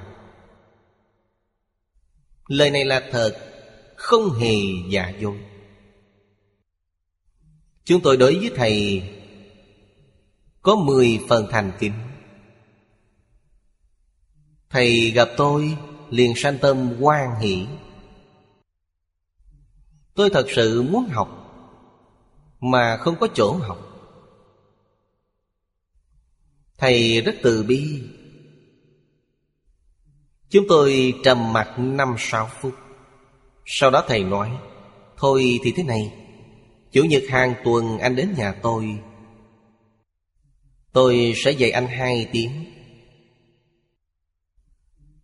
Lời 2.47 2.71
này 2.71 2.85
là 2.85 3.01
thật, 3.11 3.37
Không 3.95 4.29
hề 4.39 4.55
giả 4.89 5.13
dối. 5.19 5.37
Chúng 7.83 8.01
tôi 8.01 8.17
đối 8.17 8.35
với 8.35 8.51
thầy 8.55 9.03
Có 10.61 10.75
mười 10.75 11.19
phần 11.29 11.47
thành 11.51 11.71
kính. 11.79 11.93
Thầy 14.69 15.11
gặp 15.11 15.29
tôi, 15.37 15.77
liền 16.09 16.35
sanh 16.35 16.57
tâm 16.61 16.93
quan 16.99 17.39
hỷ. 17.39 17.67
Tôi 20.15 20.29
thật 20.29 20.45
sự 20.55 20.81
muốn 20.81 21.07
học, 21.09 21.41
Mà 22.59 22.97
không 22.97 23.15
có 23.19 23.27
chỗ 23.33 23.53
học. 23.53 23.79
Thầy 26.77 27.21
rất 27.21 27.35
từ 27.43 27.63
bi. 27.63 28.03
Chúng 30.49 30.65
tôi 30.69 31.13
trầm 31.23 31.53
mặt 31.53 31.73
năm 31.77 32.15
sáu 32.17 32.49
phút. 32.61 32.73
Sau 33.65 33.91
đó 33.91 34.03
thầy 34.07 34.23
nói, 34.23 34.51
Thôi 35.17 35.59
thì 35.63 35.73
thế 35.75 35.83
này, 35.83 36.13
Chủ 36.91 37.03
nhật 37.03 37.23
hàng 37.29 37.55
tuần 37.63 37.97
anh 37.97 38.15
đến 38.15 38.33
nhà 38.37 38.51
tôi. 38.51 38.99
Tôi 40.93 41.33
sẽ 41.35 41.51
dạy 41.51 41.71
anh 41.71 41.87
hai 41.87 42.29
tiếng. 42.31 42.51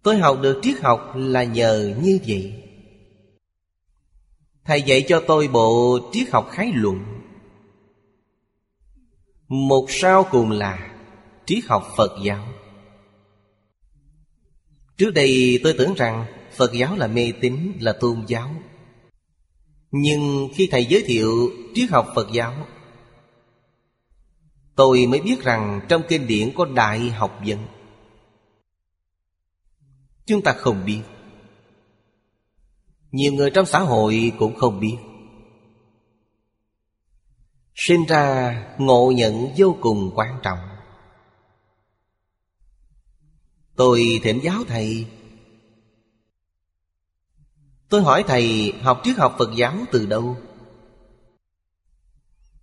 Tôi 0.03 0.17
học 0.17 0.37
được 0.41 0.59
triết 0.63 0.81
học 0.81 1.13
là 1.15 1.43
nhờ 1.43 1.95
như 2.03 2.19
vậy. 2.27 2.53
Thầy 4.65 4.81
dạy 4.81 5.05
cho 5.07 5.23
tôi 5.27 5.47
bộ 5.47 5.99
triết 6.13 6.29
học 6.29 6.49
khái 6.51 6.71
luận. 6.73 7.05
Một 9.47 9.85
sao 9.89 10.27
cùng 10.31 10.51
là 10.51 10.91
triết 11.45 11.65
học 11.65 11.87
Phật 11.97 12.11
giáo. 12.23 12.47
Trước 14.97 15.11
đây 15.13 15.59
tôi 15.63 15.73
tưởng 15.77 15.93
rằng 15.93 16.25
Phật 16.51 16.73
giáo 16.73 16.95
là 16.95 17.07
mê 17.07 17.33
tín, 17.41 17.73
là 17.79 17.93
tôn 17.93 18.23
giáo. 18.27 18.55
Nhưng 19.91 20.49
khi 20.55 20.67
thầy 20.71 20.85
giới 20.85 21.03
thiệu 21.05 21.51
triết 21.75 21.89
học 21.89 22.11
Phật 22.15 22.27
giáo 22.33 22.67
Tôi 24.75 25.05
mới 25.05 25.21
biết 25.21 25.43
rằng 25.43 25.81
trong 25.89 26.01
kinh 26.07 26.27
điển 26.27 26.51
có 26.55 26.65
đại 26.65 27.09
học 27.09 27.39
vấn. 27.45 27.57
Chúng 30.25 30.41
ta 30.41 30.53
không 30.53 30.85
biết. 30.85 31.01
Nhiều 33.11 33.33
người 33.33 33.51
trong 33.51 33.65
xã 33.65 33.79
hội 33.79 34.31
cũng 34.39 34.55
không 34.55 34.79
biết. 34.79 34.97
Sinh 37.75 38.05
ra 38.07 38.55
ngộ 38.77 39.11
nhận 39.15 39.53
vô 39.57 39.77
cùng 39.81 40.11
quan 40.15 40.39
trọng. 40.43 40.59
Tôi 43.75 44.19
thỉnh 44.23 44.39
giáo 44.43 44.63
thầy. 44.67 45.07
Tôi 47.89 48.01
hỏi 48.01 48.23
thầy, 48.27 48.73
học 48.81 49.01
triết 49.03 49.17
học 49.17 49.35
Phật 49.39 49.49
giáo 49.55 49.75
từ 49.91 50.05
đâu? 50.05 50.37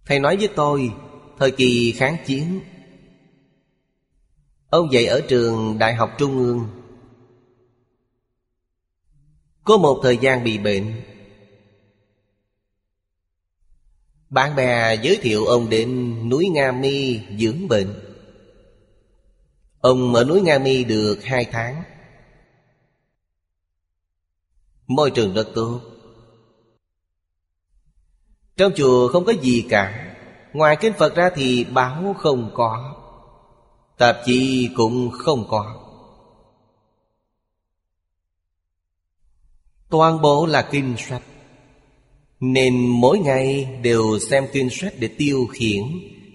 Thầy 0.07 0.21
nói 0.21 0.37
với 0.37 0.49
tôi, 0.57 0.93
Thời 1.39 1.51
kỳ 1.51 1.93
kháng 1.93 2.17
chiến. 2.27 2.61
Ông 4.71 4.93
dạy 4.93 5.07
ở 5.07 5.21
trường 5.29 5.79
Đại 5.79 5.95
học 5.95 6.11
Trung 6.19 6.39
ương. 6.39 6.78
Có 9.69 9.77
một 9.77 10.01
thời 10.03 10.17
gian 10.17 10.45
bị 10.45 10.59
bệnh. 10.59 11.03
Bạn 14.31 14.57
bè 14.57 14.97
giới 15.03 15.19
thiệu 15.23 15.45
ông 15.45 15.71
đến 15.71 16.15
núi 16.29 16.49
Nga 16.49 16.73
Mi 16.73 17.21
dưỡng 17.39 17.69
bệnh. 17.69 17.95
Ông 19.81 20.15
ở 20.15 20.25
núi 20.25 20.41
Nga 20.41 20.59
Mi 20.59 20.85
được 20.85 21.25
hai 21.25 21.45
tháng. 21.45 21.83
Môi 24.87 25.11
trường 25.11 25.35
rất 25.35 25.49
tốt. 25.55 25.81
Trong 28.57 28.73
chùa 28.77 29.09
không 29.09 29.25
có 29.25 29.33
gì 29.43 29.67
cả. 29.69 30.17
Ngoài 30.53 30.77
kinh 30.81 30.93
Phật 30.99 31.17
ra 31.17 31.31
thì 31.35 31.65
báo 31.65 32.17
không 32.19 32.51
có. 32.55 32.95
Tạp 33.99 34.17
chí 34.25 34.71
cũng 34.77 35.11
không 35.11 35.47
có. 35.49 35.88
Toàn 39.89 40.21
bộ 40.21 40.47
là 40.47 40.69
kinh 40.71 40.95
sách 40.99 41.23
Nên 42.41 42.87
mỗi 42.87 43.19
ngày 43.19 43.79
đều 43.83 44.19
xem 44.19 44.47
kinh 44.53 44.71
sách 44.71 44.93
để 44.99 45.09
tiêu 45.19 45.47
khiển, 45.53 45.83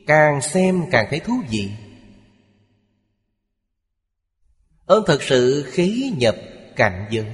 Càng 0.08 0.42
xem 0.42 0.84
càng 0.92 1.08
thấy 1.10 1.20
thú 1.20 1.34
vị. 1.50 1.70
Ơn 4.86 5.04
thật 5.08 5.22
sự 5.22 5.64
khí 5.68 6.14
nhập 6.18 6.36
cảnh 6.76 7.08
giới. 7.12 7.26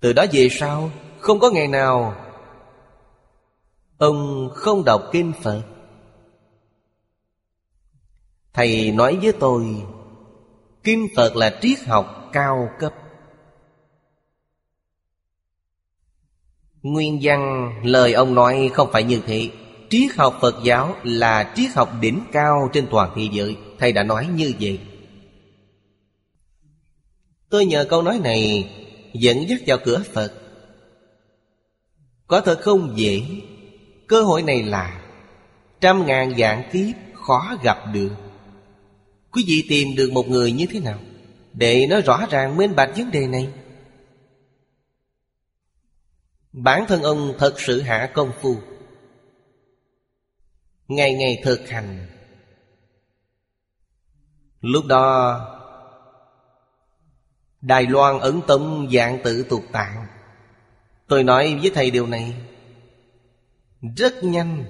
Từ 0.00 0.12
đó 0.12 0.24
về 0.32 0.48
sau, 0.50 0.90
Không 1.18 1.38
có 1.38 1.50
ngày 1.50 1.68
nào 1.68 2.14
Ông 3.98 4.50
không 4.54 4.84
đọc 4.84 5.02
kinh 5.12 5.32
Phật. 5.42 5.62
Thầy 8.52 8.92
nói 8.92 9.18
với 9.22 9.32
tôi, 9.32 9.82
Kinh 10.82 11.08
Phật 11.16 11.36
là 11.36 11.58
triết 11.62 11.78
học 11.86 12.30
cao 12.32 12.68
cấp. 12.78 12.94
Nguyên 16.82 17.18
văn, 17.22 17.72
lời 17.84 18.12
ông 18.12 18.34
nói 18.34 18.70
không 18.72 18.88
phải 18.92 19.04
như 19.04 19.20
thế. 19.26 19.50
Triết 19.90 20.14
học 20.16 20.38
Phật 20.40 20.54
giáo 20.64 20.96
là 21.02 21.52
triết 21.56 21.70
học 21.74 21.92
đỉnh 22.00 22.20
cao 22.32 22.70
trên 22.72 22.86
toàn 22.90 23.12
thế 23.16 23.28
giới. 23.32 23.56
Thầy 23.78 23.92
đã 23.92 24.02
nói 24.02 24.26
như 24.34 24.52
vậy. 24.60 24.80
Tôi 27.50 27.66
nhờ 27.66 27.86
câu 27.90 28.02
nói 28.02 28.20
này 28.24 28.70
dẫn 29.14 29.48
dắt 29.48 29.60
vào 29.66 29.78
cửa 29.84 30.02
Phật. 30.12 30.32
Có 32.26 32.40
thật 32.40 32.60
không 32.60 32.92
dễ? 32.96 33.22
Cơ 34.08 34.22
hội 34.22 34.42
này 34.42 34.62
là 34.62 35.02
Trăm 35.80 36.06
ngàn 36.06 36.38
dạng 36.38 36.70
kiếp 36.72 36.94
khó 37.14 37.56
gặp 37.62 37.78
được. 37.92 38.10
Quý 39.32 39.44
vị 39.46 39.64
tìm 39.68 39.88
được 39.96 40.12
một 40.12 40.28
người 40.28 40.52
như 40.52 40.66
thế 40.70 40.80
nào 40.80 40.98
Để 41.52 41.86
nói 41.86 42.00
rõ 42.00 42.26
ràng 42.30 42.56
minh 42.56 42.76
bạch 42.76 42.96
vấn 42.96 43.10
đề 43.10 43.26
này? 43.26 43.48
Bản 46.52 46.84
thân 46.88 47.02
ông 47.02 47.34
thật 47.38 47.60
sự 47.60 47.80
hạ 47.80 48.10
công 48.14 48.32
phu. 48.40 48.56
Ngày 50.88 51.14
ngày 51.14 51.40
thực 51.44 51.68
hành. 51.68 52.06
Lúc 54.60 54.84
đó, 54.86 55.40
Đài 57.60 57.86
Loan 57.86 58.18
ấn 58.18 58.40
tâm 58.46 58.88
dạng 58.92 59.18
tự 59.24 59.42
tục 59.42 59.62
tạng. 59.72 60.06
Tôi 61.08 61.24
nói 61.24 61.58
với 61.62 61.70
thầy 61.74 61.90
điều 61.90 62.06
này. 62.06 62.34
Rất 63.96 64.24
nhanh, 64.24 64.64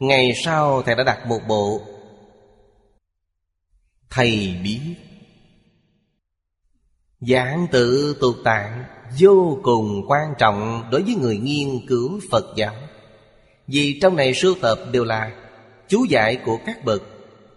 Ngày 0.00 0.32
sau 0.44 0.82
thầy 0.82 0.94
đã 0.94 1.04
đặt 1.04 1.26
một 1.26 1.40
bộ. 1.48 1.80
Thầy 4.10 4.60
biết. 4.62 4.96
Giảng 7.20 7.66
tự 7.72 8.16
tục 8.20 8.34
tạng 8.44 8.84
vô 9.18 9.58
cùng 9.62 10.04
quan 10.08 10.34
trọng 10.38 10.84
đối 10.90 11.02
với 11.02 11.14
người 11.14 11.36
nghiên 11.36 11.86
cứu 11.86 12.20
Phật 12.30 12.44
giáo. 12.56 12.74
Vì 13.66 13.98
trong 14.02 14.16
này 14.16 14.34
sưu 14.34 14.54
tập 14.60 14.78
đều 14.92 15.04
là 15.04 15.32
Chú 15.88 16.04
giải 16.08 16.36
của 16.36 16.58
các 16.66 16.84
bậc 16.84 17.02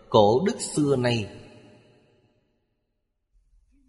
Cổ 0.09 0.43
đức 0.45 0.61
xưa 0.75 0.95
nay. 0.95 1.25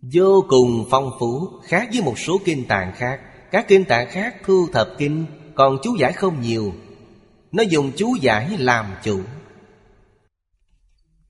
Vô 0.03 0.45
cùng 0.49 0.87
phong 0.91 1.11
phú, 1.21 1.49
Khác 1.65 1.89
với 1.93 2.03
một 2.03 2.19
số 2.19 2.41
kinh 2.45 2.65
tạng 2.69 2.93
khác. 2.97 3.21
Các 3.51 3.69
kinh 3.69 3.85
tạng 3.85 4.11
khác 4.11 4.37
thu 4.45 4.67
thập 4.73 4.89
kinh, 4.99 5.27
Còn 5.55 5.79
chú 5.83 5.97
giải 5.99 6.13
không 6.13 6.41
nhiều. 6.41 6.73
Nó 7.53 7.63
dùng 7.63 7.93
chú 7.97 8.15
giải 8.21 8.51
làm 8.59 8.87
chủ. 9.03 9.21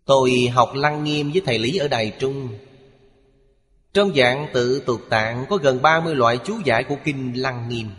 Tôi 0.04 0.48
học 0.54 0.70
lăng 0.74 1.04
nghiêm 1.04 1.30
với 1.32 1.42
thầy 1.46 1.58
Lý 1.58 1.76
ở 1.76 1.88
Đài 1.88 2.12
Trung. 2.18 2.48
Trong 3.92 4.14
dạng 4.14 4.46
tự 4.55 4.83
tục 4.87 5.00
tạng 5.11 5.46
Có 5.48 5.57
gần 5.57 5.83
30 5.83 6.14
loại 6.14 6.38
chú 6.44 6.61
giải 6.64 6.85
của 6.85 6.96
kinh 7.05 7.40
lăng 7.40 7.68
nghiêm. 7.68 7.90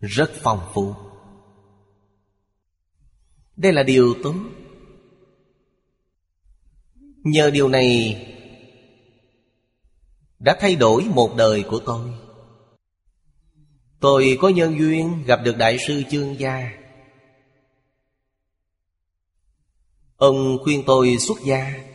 Rất 0.00 0.30
phong 0.42 0.60
phú. 0.74 0.94
Đây 3.56 3.72
là 3.72 3.82
điều 3.82 4.14
tốt. 4.22 4.34
Nhờ 7.24 7.50
điều 7.50 7.68
này 7.68 8.18
Đã 10.38 10.56
thay 10.60 10.76
đổi 10.76 11.04
một 11.14 11.36
đời 11.36 11.62
của 11.62 11.80
tôi. 11.86 12.12
Tôi 14.00 14.38
có 14.40 14.48
nhân 14.48 14.78
duyên 14.78 15.24
gặp 15.26 15.40
được 15.44 15.56
Đại 15.56 15.78
sư 15.78 16.02
Chương 16.10 16.40
Gia. 16.40 16.72
Ông 20.16 20.58
khuyên 20.64 20.82
tôi 20.86 21.16
xuất 21.18 21.38
gia. 21.44 21.91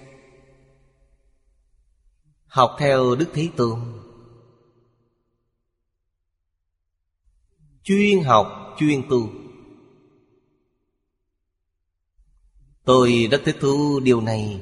Học 2.48 2.76
theo 2.80 3.16
Đức 3.16 3.30
Thế 3.34 3.50
Tôn. 3.56 3.80
Chuyên 7.84 8.24
học, 8.24 8.76
chuyên 8.80 9.10
tu. 9.10 9.30
Tôi 12.84 13.28
rất 13.32 13.42
thích 13.46 13.56
thú 13.60 14.00
điều 14.00 14.22
này. 14.22 14.62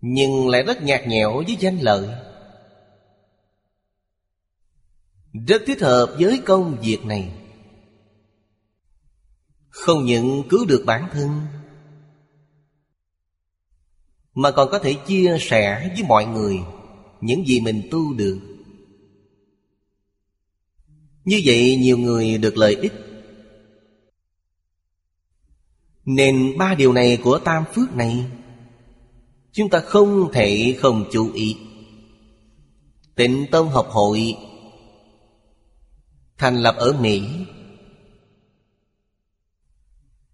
Nhưng 0.00 0.48
lại 0.48 0.62
rất 0.62 0.82
nhạt 0.82 1.06
nhẽo 1.06 1.42
với 1.46 1.56
danh 1.60 1.78
lợi. 1.78 2.08
Rất 5.32 5.62
thích 5.66 5.80
hợp 5.80 6.16
với 6.20 6.42
công 6.46 6.80
việc 6.80 7.04
này. 7.04 7.32
Không 9.68 10.04
những 10.04 10.42
cứu 10.48 10.64
được 10.66 10.82
bản 10.86 11.08
thân 11.12 11.46
mà 14.36 14.50
còn 14.50 14.68
có 14.70 14.78
thể 14.78 14.94
chia 14.94 15.36
sẻ 15.40 15.90
với 15.94 16.08
mọi 16.08 16.26
người 16.26 16.58
Những 17.20 17.46
gì 17.46 17.60
mình 17.60 17.88
tu 17.90 18.14
được. 18.14 18.40
Như 21.24 21.40
vậy 21.44 21.76
nhiều 21.76 21.98
người 21.98 22.38
được 22.38 22.56
lợi 22.56 22.74
ích. 22.74 22.92
Nên 26.04 26.58
ba 26.58 26.74
điều 26.74 26.92
này 26.92 27.18
của 27.22 27.38
tam 27.38 27.64
phước 27.74 27.96
này, 27.96 28.24
Chúng 29.52 29.68
ta 29.68 29.80
không 29.80 30.32
thể 30.32 30.76
không 30.80 31.04
chú 31.12 31.32
ý. 31.32 31.56
Tịnh 33.14 33.46
Tông 33.50 33.68
Học 33.68 33.88
Hội 33.90 34.36
Thành 36.38 36.56
lập 36.56 36.74
ở 36.78 36.92
Mỹ. 37.00 37.22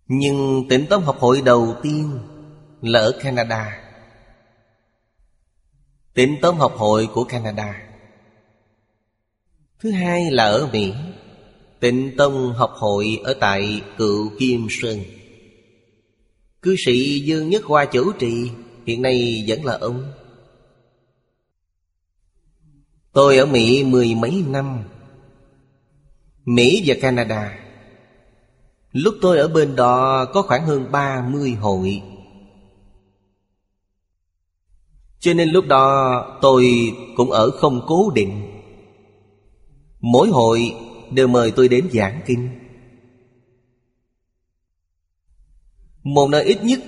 Nhưng 0.06 0.66
Tịnh 0.68 0.86
Tông 0.86 1.02
Học 1.02 1.16
Hội 1.18 1.42
đầu 1.44 1.76
tiên 1.82 2.18
Là 2.80 3.00
ở 3.00 3.12
Canada. 3.22 3.81
Tịnh 6.14 6.36
Tông 6.42 6.56
Học 6.56 6.74
Hội 6.76 7.08
của 7.14 7.24
Canada. 7.24 7.82
Thứ 9.80 9.90
hai 9.90 10.30
là 10.30 10.44
ở 10.44 10.68
Mỹ. 10.72 10.92
Tịnh 11.80 12.16
Tông 12.16 12.52
Học 12.52 12.72
Hội 12.74 13.20
ở 13.24 13.34
tại 13.40 13.82
Cựu 13.98 14.30
Kim 14.38 14.66
Sơn. 14.70 14.98
Cư 16.62 16.76
sĩ 16.86 17.20
Dương 17.20 17.48
Nhất 17.48 17.64
Hoa 17.64 17.84
chủ 17.84 18.12
trì, 18.12 18.50
Hiện 18.86 19.02
nay 19.02 19.44
vẫn 19.48 19.64
là 19.64 19.78
ông. 19.80 20.12
Tôi 23.12 23.38
ở 23.38 23.46
Mỹ 23.46 23.84
mười 23.84 24.14
mấy 24.14 24.44
năm. 24.48 24.84
Mỹ 26.44 26.82
và 26.86 26.94
Canada. 27.00 27.58
Lúc 28.92 29.14
tôi 29.22 29.38
ở 29.38 29.48
bên 29.48 29.76
đó 29.76 30.24
có 30.24 30.42
khoảng 30.42 30.66
hơn 30.66 30.92
ba 30.92 31.28
mươi 31.28 31.50
hội. 31.50 32.02
Cho 35.22 35.34
nên 35.34 35.48
lúc 35.48 35.66
đó 35.66 36.38
tôi 36.42 36.92
cũng 37.16 37.30
ở 37.30 37.50
không 37.50 37.80
cố 37.86 38.10
định. 38.14 38.62
Mỗi 40.00 40.28
hội 40.28 40.74
đều 41.10 41.28
mời 41.28 41.50
tôi 41.50 41.68
đến 41.68 41.88
giảng 41.92 42.20
kinh. 42.26 42.48
Một 46.02 46.28
nơi 46.30 46.44
ít 46.44 46.64
nhất 46.64 46.80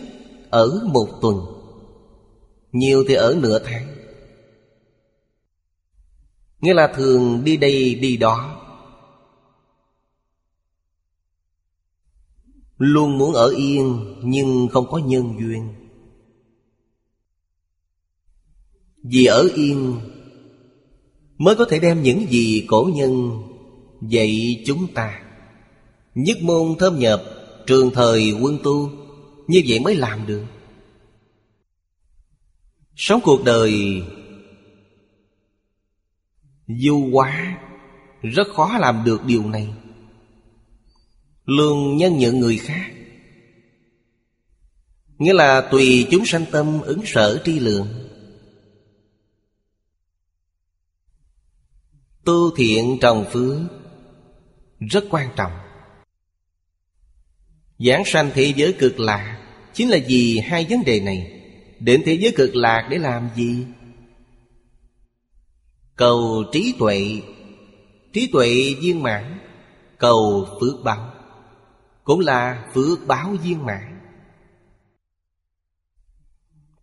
ở 0.50 0.88
một 0.92 1.08
tuần, 1.22 1.36
Nhiều 2.72 3.04
thì 3.08 3.14
ở 3.14 3.36
nửa 3.42 3.58
tháng. 3.58 3.96
Nghĩa 6.60 6.74
là 6.74 6.92
thường 6.96 7.44
đi 7.44 7.56
đây 7.56 7.94
đi 7.94 8.16
đó. 8.16 8.60
Luôn 12.78 13.18
muốn 13.18 13.34
ở 13.34 13.48
yên 13.48 14.14
nhưng 14.22 14.68
không 14.72 14.86
có 14.90 14.98
nhân 14.98 15.34
duyên. 15.40 15.83
Vì 19.04 19.24
ở 19.24 19.48
yên 19.54 20.00
Mới 21.38 21.56
có 21.56 21.64
thể 21.70 21.78
đem 21.78 22.02
những 22.02 22.26
gì 22.30 22.64
cổ 22.68 22.90
nhân 22.94 23.42
dạy 24.02 24.62
chúng 24.66 24.86
ta. 24.94 25.22
Nhất 26.14 26.42
môn 26.42 26.74
thâm 26.78 26.98
nhập 26.98 27.22
Trường 27.66 27.90
thời 27.94 28.32
quân 28.32 28.58
tu, 28.62 28.90
Như 29.48 29.62
vậy 29.66 29.80
mới 29.80 29.96
làm 29.96 30.26
được. 30.26 30.44
Sống 32.96 33.20
cuộc 33.24 33.44
đời 33.44 34.02
Du 36.68 37.08
quá 37.12 37.58
Rất 38.22 38.48
khó 38.54 38.78
làm 38.78 39.02
được 39.04 39.24
điều 39.24 39.48
này. 39.48 39.74
Lương 41.46 41.96
nhân 41.96 42.18
nhượng 42.18 42.40
người 42.40 42.58
khác, 42.58 42.90
Nghĩa 45.18 45.32
là 45.32 45.60
tùy 45.60 46.06
chúng 46.10 46.26
sanh 46.26 46.44
tâm 46.50 46.80
ứng 46.80 47.00
sở 47.04 47.42
tri 47.44 47.58
lượng. 47.58 48.03
Tu 52.24 52.56
thiện 52.56 52.98
trồng 53.00 53.24
phước. 53.32 53.58
Rất 54.80 55.04
quan 55.10 55.28
trọng. 55.36 55.52
Giảng 57.78 58.04
sanh 58.04 58.30
thế 58.34 58.52
giới 58.56 58.72
cực 58.72 59.00
lạc 59.00 59.40
Chính 59.72 59.90
là 59.90 59.98
vì 60.06 60.38
hai 60.38 60.66
vấn 60.70 60.84
đề 60.84 61.00
này. 61.00 61.42
Đến 61.80 62.02
thế 62.04 62.14
giới 62.14 62.32
cực 62.36 62.54
lạc 62.54 62.88
để 62.90 62.98
làm 62.98 63.28
gì? 63.36 63.66
Cầu 65.96 66.44
trí 66.52 66.74
tuệ. 66.78 67.20
Trí 68.12 68.26
tuệ 68.32 68.74
viên 68.80 69.02
mãn, 69.02 69.38
Cầu 69.98 70.48
phước 70.60 70.84
báo. 70.84 71.10
Cũng 72.04 72.20
là 72.20 72.68
phước 72.74 73.06
báo 73.06 73.36
viên 73.42 73.66
mãn. 73.66 74.00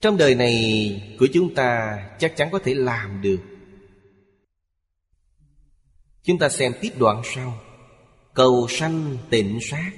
Trong 0.02 0.18
đời 0.18 0.36
này 0.36 1.16
của 1.20 1.28
chúng 1.34 1.56
ta 1.56 2.00
chắc 2.20 2.38
chắn 2.38 2.50
có 2.52 2.60
thể 2.64 2.74
làm 2.74 3.22
được 3.22 3.51
Chúng 6.24 6.40
ta 6.40 6.50
xem 6.50 6.74
tiếp 6.82 6.90
đoạn 6.98 7.22
sau. 7.36 7.54
Cầu 8.34 8.68
sanh 8.70 9.18
tịnh 9.30 9.60
sát. 9.62 9.92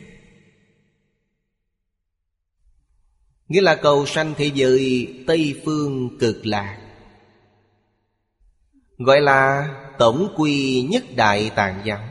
Nghĩa 3.47 3.61
là 3.61 3.75
cầu 3.75 4.05
sanh 4.05 4.33
thế 4.37 4.51
giới 4.53 5.13
Tây 5.27 5.61
Phương 5.65 6.17
cực 6.19 6.45
lạc. 6.45 6.79
Gọi 8.97 9.21
là 9.21 9.69
tổng 9.99 10.33
quy 10.37 10.81
nhất 10.89 11.03
đại 11.15 11.51
tạng 11.55 11.81
giáo. 11.85 12.09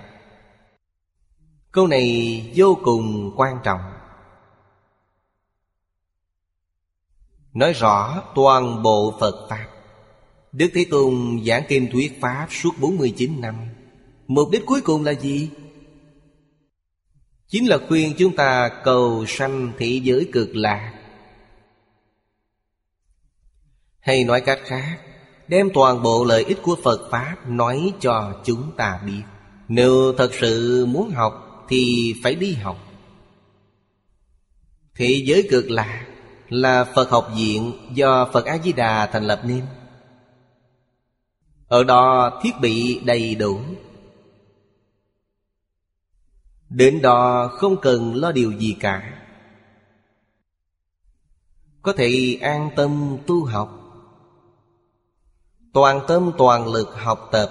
Câu 1.72 1.86
này 1.86 2.52
vô 2.56 2.78
cùng 2.82 3.32
quan 3.36 3.56
trọng. 3.64 3.80
Nói 7.52 7.72
rõ 7.72 8.22
toàn 8.34 8.82
bộ 8.82 9.14
Phật 9.20 9.46
Pháp. 9.50 9.66
Đức 10.52 10.70
Thế 10.74 10.86
Tôn 10.90 11.40
giảng 11.46 11.62
kinh 11.68 11.88
thuyết 11.92 12.20
Pháp 12.20 12.46
suốt 12.50 12.70
49 12.80 13.40
năm. 13.40 13.54
Mục 14.34 14.50
đích 14.50 14.66
cuối 14.66 14.80
cùng 14.80 15.04
là 15.04 15.12
gì? 15.12 15.50
Chính 17.48 17.68
là 17.68 17.78
khuyên 17.88 18.14
chúng 18.18 18.36
ta 18.36 18.70
cầu 18.84 19.24
sanh 19.28 19.72
thị 19.78 20.00
giới 20.04 20.28
cực 20.32 20.56
lạc. 20.56 20.94
Hay 24.00 24.24
nói 24.24 24.40
cách 24.40 24.58
khác, 24.64 24.98
Đem 25.48 25.68
toàn 25.74 26.02
bộ 26.02 26.24
lợi 26.24 26.44
ích 26.44 26.58
của 26.62 26.76
Phật 26.84 27.10
Pháp 27.10 27.36
Nói 27.48 27.92
cho 28.00 28.40
chúng 28.44 28.72
ta 28.76 29.00
biết. 29.06 29.22
Nếu 29.68 30.12
thật 30.18 30.30
sự 30.40 30.86
muốn 30.86 31.10
học, 31.10 31.64
Thì 31.68 32.14
phải 32.22 32.34
đi 32.34 32.52
học. 32.54 32.78
Thị 34.94 35.24
giới 35.26 35.48
cực 35.50 35.70
lạc 35.70 36.06
Là 36.48 36.84
Phật 36.84 37.10
học 37.10 37.30
viện 37.36 37.72
Do 37.94 38.30
Phật 38.32 38.44
A-di-đà 38.46 39.06
thành 39.06 39.24
lập 39.24 39.40
nên. 39.44 39.66
Ở 41.68 41.84
đó 41.84 42.40
thiết 42.42 42.52
bị 42.60 43.00
đầy 43.04 43.34
đủ. 43.34 43.60
Đến 46.74 47.02
đó 47.02 47.48
không 47.48 47.76
cần 47.82 48.14
lo 48.14 48.32
điều 48.32 48.52
gì 48.52 48.76
cả. 48.80 49.24
Có 51.82 51.92
thể 51.96 52.38
an 52.40 52.70
tâm 52.76 53.18
tu 53.26 53.44
học. 53.44 53.78
Toàn 55.72 56.00
tâm 56.08 56.32
toàn 56.38 56.72
lực 56.72 56.88
học 56.94 57.28
tập. 57.32 57.50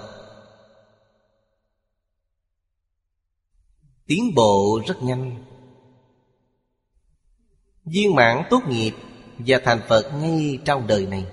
Tiến 4.06 4.34
bộ 4.34 4.80
rất 4.86 5.02
nhanh. 5.02 5.44
Viên 7.84 8.14
mãn 8.14 8.42
tốt 8.50 8.60
nghiệp 8.68 8.92
Và 9.38 9.60
thành 9.64 9.80
Phật 9.88 10.10
ngay 10.14 10.58
trong 10.64 10.86
đời 10.86 11.06
này. 11.06 11.26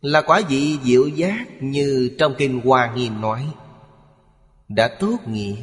Là 0.00 0.22
quả 0.22 0.40
vị 0.48 0.78
diệu 0.84 1.08
giác 1.08 1.46
Như 1.60 2.16
trong 2.18 2.34
Kinh 2.38 2.60
Hoa 2.64 2.94
Nghiêm 2.94 3.20
nói. 3.20 3.54
Đã 4.68 4.88
tốt 4.88 5.16
nghiệp. 5.26 5.56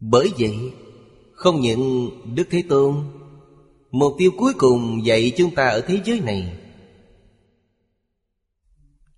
Bởi 0.00 0.32
vậy, 0.38 0.72
Không 1.32 1.60
những 1.60 2.10
Đức 2.34 2.48
Thế 2.50 2.62
Tôn, 2.68 3.04
Mục 3.90 4.14
tiêu 4.18 4.30
cuối 4.38 4.52
cùng 4.58 5.06
dạy 5.06 5.32
chúng 5.36 5.54
ta 5.54 5.68
ở 5.68 5.80
thế 5.80 6.00
giới 6.04 6.20
này. 6.20 6.56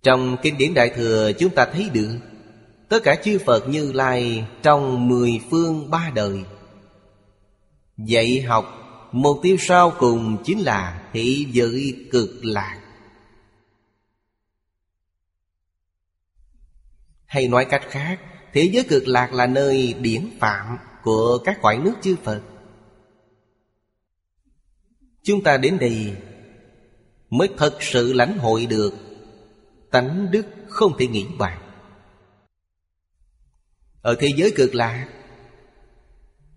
Trong 0.03 0.37
Kinh 0.41 0.57
điển 0.57 0.73
Đại 0.73 0.89
Thừa, 0.95 1.31
chúng 1.39 1.55
ta 1.55 1.65
thấy 1.73 1.89
được, 1.93 2.17
Tất 2.89 3.03
cả 3.03 3.15
chư 3.23 3.39
Phật 3.45 3.69
Như 3.69 3.91
Lai 3.91 4.47
trong 4.63 5.07
mười 5.07 5.39
phương 5.49 5.89
ba 5.89 6.11
đời, 6.15 6.43
Dạy 7.97 8.41
học 8.41 8.65
Mục 9.11 9.39
tiêu 9.43 9.57
sau 9.59 9.93
cùng 9.99 10.37
chính 10.43 10.59
là 10.59 11.09
thị 11.13 11.47
giới 11.51 12.07
cực 12.11 12.45
lạc. 12.45 12.80
Hay 17.31 17.47
nói 17.47 17.65
cách 17.65 17.83
khác, 17.89 18.19
Thế 18.53 18.69
giới 18.73 18.83
cực 18.83 19.07
lạc 19.07 19.33
là 19.33 19.47
nơi 19.47 19.93
điển 19.93 20.29
phạm 20.39 20.77
Của 21.03 21.37
các 21.45 21.59
cõi 21.61 21.77
nước 21.77 21.93
chư 22.01 22.15
Phật. 22.23 22.41
Chúng 25.23 25.43
ta 25.43 25.57
đến 25.57 25.77
đây 25.79 26.15
Mới 27.29 27.49
thật 27.57 27.77
sự 27.79 28.13
lãnh 28.13 28.37
hội 28.37 28.65
được 28.65 28.93
Tánh 29.91 30.31
đức 30.31 30.45
không 30.67 30.97
thể 30.99 31.07
nghĩ 31.07 31.25
bàn. 31.37 31.61
Ở 34.01 34.15
thế 34.19 34.27
giới 34.35 34.53
cực 34.55 34.75
lạc, 34.75 35.07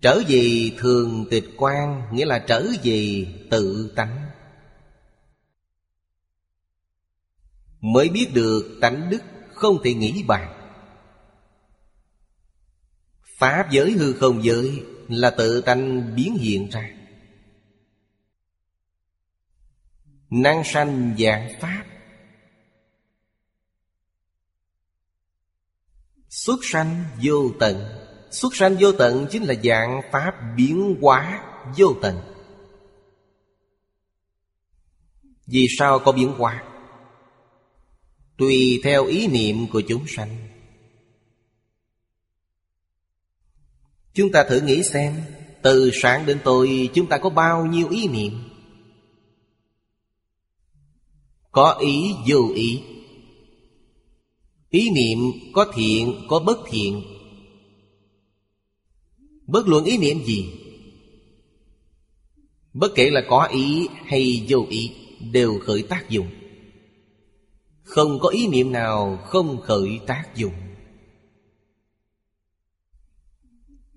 Trở 0.01 0.21
về 0.27 0.71
thường 0.77 1.25
tịch 1.31 1.45
quan 1.57 2.01
Nghĩa 2.11 2.25
là 2.25 2.39
trở 2.39 2.65
về 2.83 3.27
tự 3.51 3.93
tánh. 3.95 4.25
Mới 7.81 8.09
biết 8.09 8.27
được 8.33 8.77
tánh 8.81 9.09
đức 9.09 9.21
không 9.53 9.83
thể 9.83 9.93
nghĩ 9.93 10.23
bàn. 10.27 10.64
Pháp 13.37 13.71
giới 13.71 13.91
hư 13.91 14.13
không 14.13 14.43
giới 14.43 14.83
Là 15.07 15.29
tự 15.29 15.61
tánh 15.61 16.15
biến 16.15 16.37
hiện 16.37 16.69
ra. 16.69 16.89
Năng 20.29 20.63
sanh 20.63 21.15
dạng 21.19 21.49
Pháp. 21.59 21.85
Xuất 26.29 26.59
sanh 26.63 27.03
vô 27.23 27.51
tận. 27.59 27.85
Xuất 28.31 28.55
sanh 28.55 28.75
vô 28.79 28.91
tận 28.91 29.27
chính 29.31 29.43
là 29.43 29.53
dạng 29.63 30.01
Pháp 30.11 30.33
biến 30.57 30.95
hóa 31.01 31.43
vô 31.77 31.95
tận. 32.01 32.19
Vì 35.47 35.67
sao 35.77 35.99
có 35.99 36.11
biến 36.11 36.33
hóa? 36.37 36.63
Tùy 38.37 38.81
theo 38.83 39.05
ý 39.05 39.27
niệm 39.27 39.67
của 39.71 39.81
chúng 39.87 40.05
sanh. 40.07 40.54
Chúng 44.15 44.31
ta 44.31 44.45
thử 44.49 44.61
nghĩ 44.61 44.83
xem, 44.83 45.13
Từ 45.61 45.91
sáng 45.93 46.25
đến 46.25 46.39
tối 46.43 46.89
chúng 46.93 47.07
ta 47.07 47.17
có 47.17 47.29
bao 47.29 47.65
nhiêu 47.65 47.89
ý 47.89 48.07
niệm? 48.07 48.33
Có 51.51 51.77
ý 51.81 52.13
vô 52.27 52.51
ý. 52.55 52.81
Ý 54.69 54.89
niệm 54.89 55.19
có 55.53 55.71
thiện, 55.75 56.25
có 56.29 56.39
bất 56.39 56.57
thiện. 56.69 57.03
Bất 59.47 59.67
luận 59.67 59.85
ý 59.85 59.97
niệm 59.97 60.23
gì. 60.23 60.45
Bất 62.73 62.91
kể 62.95 63.09
là 63.09 63.21
có 63.29 63.43
ý 63.43 63.87
hay 64.05 64.45
vô 64.49 64.65
ý, 64.69 64.91
Đều 65.31 65.59
khởi 65.59 65.83
tác 65.83 66.09
dụng. 66.09 66.27
Không 67.83 68.19
có 68.19 68.29
ý 68.29 68.47
niệm 68.47 68.71
nào 68.71 69.19
không 69.25 69.61
khởi 69.61 69.99
tác 70.07 70.35
dụng. 70.35 70.64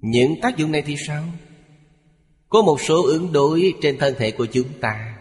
Những 0.01 0.41
tác 0.43 0.57
dụng 0.57 0.73
này 0.73 0.83
thì 0.83 0.97
sao? 1.07 1.25
Có 2.49 2.63
một 2.63 2.81
số 2.81 3.03
ứng 3.07 3.33
đối 3.33 3.75
trên 3.83 3.99
thân 3.99 4.15
thể 4.19 4.31
của 4.31 4.47
chúng 4.47 4.81
ta. 4.81 5.19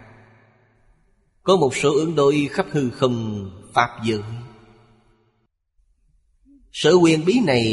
Có 1.44 1.56
một 1.56 1.76
số 1.76 1.94
ứng 1.94 2.16
đối 2.16 2.50
khắp 2.52 2.66
hư 2.72 2.90
không, 2.90 3.50
Pháp 3.74 3.90
giới. 4.06 4.22
Sự 6.72 6.96
quyền 6.96 7.26
bí 7.26 7.40
này, 7.46 7.64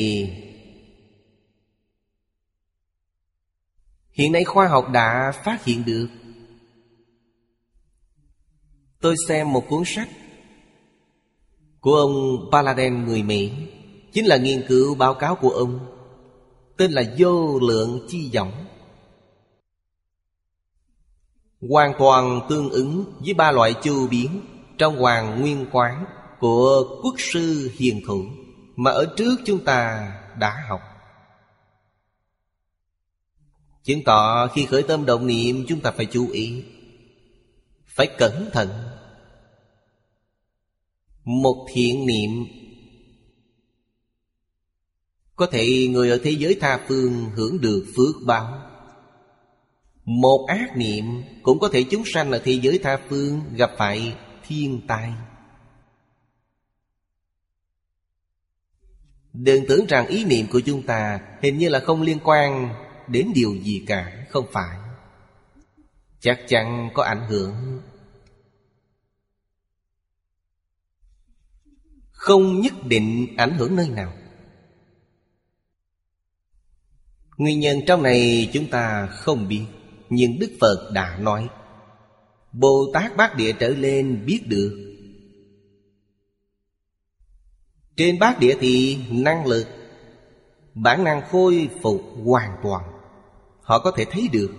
Hiện 4.15 4.33
nay 4.33 4.45
khoa 4.45 4.69
học 4.69 4.91
đã 4.93 5.33
phát 5.45 5.65
hiện 5.65 5.85
được. 5.85 6.09
Tôi 9.01 9.15
xem 9.29 9.53
một 9.53 9.65
cuốn 9.69 9.83
sách 9.87 10.09
Của 11.81 11.95
ông 11.95 12.15
Paladin 12.53 13.05
người 13.05 13.23
Mỹ, 13.23 13.53
Chính 14.13 14.27
là 14.27 14.37
nghiên 14.37 14.65
cứu 14.69 14.95
báo 14.95 15.15
cáo 15.15 15.37
của 15.37 15.51
ông. 15.51 15.94
Tên 16.77 16.93
là 16.93 17.03
vô 17.19 17.59
lượng 17.59 18.07
chi 18.09 18.31
vọng 18.35 18.67
Hoàn 21.71 21.93
toàn 21.99 22.41
tương 22.49 22.71
ứng 22.71 23.05
với 23.25 23.35
ba 23.35 23.53
loại 23.53 23.75
chu 23.83 24.09
biến 24.09 24.41
Trong 24.79 24.97
hoàng 24.97 25.41
nguyên 25.41 25.67
quán 25.73 26.05
Của 26.41 26.99
quốc 27.03 27.15
sư 27.19 27.71
hiền 27.75 28.01
thủ 28.07 28.25
Mà 28.77 28.91
ở 28.91 29.15
trước 29.17 29.37
chúng 29.45 29.65
ta 29.65 30.13
đã 30.39 30.65
học. 30.69 30.81
Chứng 33.83 34.05
tỏ 34.05 34.47
khi 34.47 34.67
khởi 34.67 34.83
tâm 34.83 35.07
động 35.07 35.27
niệm, 35.27 35.65
Chúng 35.69 35.81
ta 35.81 35.91
phải 35.91 36.07
chú 36.07 36.29
ý, 36.31 36.65
Phải 37.87 38.07
cẩn 38.19 38.51
thận. 38.53 38.69
Một 41.25 41.67
thiện 41.73 42.07
niệm 42.07 42.31
có 45.37 45.47
thể 45.47 45.89
người 45.91 46.11
ở 46.11 46.21
thế 46.23 46.31
giới 46.31 46.57
tha 46.61 46.81
phương 46.89 47.31
hưởng 47.35 47.61
được 47.61 47.87
phước 47.97 48.27
báo. 48.27 48.71
Một 50.05 50.47
ác 50.49 50.77
niệm 50.77 51.05
cũng 51.43 51.59
có 51.59 51.69
thể 51.73 51.85
chúng 51.91 52.03
sanh 52.07 52.31
ở 52.31 52.41
thế 52.45 52.53
giới 52.53 52.79
tha 52.79 52.99
phương 53.09 53.41
gặp 53.57 53.71
phải 53.79 54.17
thiên 54.47 54.81
tai. 54.89 55.13
Đừng 59.33 59.65
tưởng 59.69 59.87
rằng 59.87 60.07
ý 60.07 60.25
niệm 60.25 60.47
của 60.53 60.61
chúng 60.61 60.83
ta 60.83 61.21
hình 61.43 61.59
như 61.59 61.69
là 61.69 61.81
không 61.81 62.03
liên 62.03 62.19
quan 62.25 62.75
đến 63.09 63.31
điều 63.35 63.55
gì 63.63 63.85
cả, 63.87 64.27
Không 64.31 64.47
phải. 64.53 64.79
Chắc 66.21 66.41
chắn 66.49 66.91
có 66.95 67.03
ảnh 67.03 67.27
hưởng. 67.29 67.83
Không 72.11 72.61
nhất 72.61 72.73
định 72.85 73.35
ảnh 73.37 73.59
hưởng 73.59 73.77
nơi 73.77 73.89
nào. 73.89 74.13
Nguyên 77.37 77.61
nhân 77.61 77.81
trong 77.87 78.03
này 78.03 78.51
chúng 78.53 78.67
ta 78.67 79.07
không 79.07 79.49
biết, 79.49 79.65
Nhưng 80.11 80.39
Đức 80.39 80.51
Phật 80.61 80.91
đã 80.93 81.19
nói. 81.21 81.49
Bồ 82.53 82.91
Tát 82.93 83.17
Bát 83.17 83.37
Địa 83.37 83.53
trở 83.53 83.69
lên 83.69 84.23
biết 84.27 84.41
được. 84.47 84.95
Trên 87.97 88.19
bát 88.19 88.39
địa 88.41 88.57
thì 88.61 88.99
năng 89.11 89.47
lực, 89.47 89.67
Bản 90.75 91.05
năng 91.05 91.23
khôi 91.29 91.69
phục 91.83 92.03
hoàn 92.25 92.51
toàn, 92.63 92.85
Họ 93.61 93.79
có 93.79 93.91
thể 93.91 94.05
thấy 94.11 94.29
được, 94.33 94.51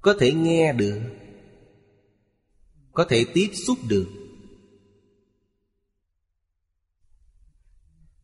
Có 0.00 0.14
thể 0.20 0.32
nghe 0.32 0.72
được, 0.72 1.00
Có 2.92 3.04
thể 3.08 3.24
tiếp 3.34 3.48
xúc 3.66 3.78
được. 3.88 4.06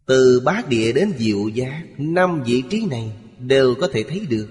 Từ 0.06 0.42
bát 0.44 0.68
địa 0.68 0.92
đến 0.92 1.12
diệu 1.18 1.48
giác 1.48 1.82
Năm 1.98 2.42
vị 2.46 2.62
trí 2.70 2.86
này 2.86 3.12
đều 3.38 3.74
có 3.80 3.88
thể 3.92 4.04
thấy 4.08 4.26
được. 4.30 4.48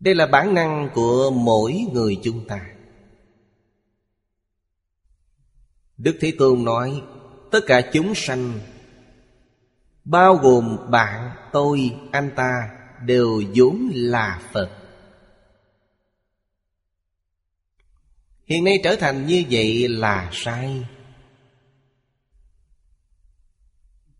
Đây 0.00 0.14
là 0.14 0.26
bản 0.26 0.54
năng 0.54 0.90
của 0.94 1.30
mỗi 1.30 1.86
người 1.92 2.18
chúng 2.22 2.46
ta. 2.46 2.70
Đức 5.98 6.16
Thế 6.20 6.32
Tôn 6.38 6.64
nói 6.64 7.02
Tất 7.50 7.60
cả 7.66 7.90
chúng 7.92 8.12
sanh 8.14 8.60
Bao 10.04 10.36
gồm 10.36 10.90
bạn, 10.90 11.30
tôi, 11.52 11.96
anh 12.12 12.30
ta 12.36 12.70
Đều 13.06 13.42
vốn 13.54 13.90
là 13.94 14.42
Phật. 14.52 14.87
Hiện 18.48 18.64
nay 18.64 18.80
trở 18.84 18.96
thành 18.96 19.26
như 19.26 19.44
vậy 19.50 19.88
là 19.88 20.30
sai. 20.32 20.84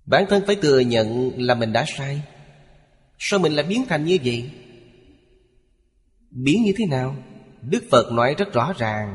Bản 0.07 0.25
thân 0.29 0.43
phải 0.47 0.57
thừa 0.57 0.79
nhận 0.79 1.33
là 1.37 1.55
mình 1.55 1.73
đã 1.73 1.85
sai. 1.97 2.23
Sao 3.19 3.41
mình 3.41 3.53
lại 3.53 3.67
biến 3.69 3.85
thành 3.89 4.05
như 4.05 4.19
vậy? 4.25 4.51
Biến 6.31 6.63
như 6.63 6.73
thế 6.77 6.87
nào? 6.87 7.17
Đức 7.63 7.85
Phật 7.91 8.13
nói 8.13 8.35
rất 8.39 8.53
rõ 8.53 8.73
ràng. 8.79 9.15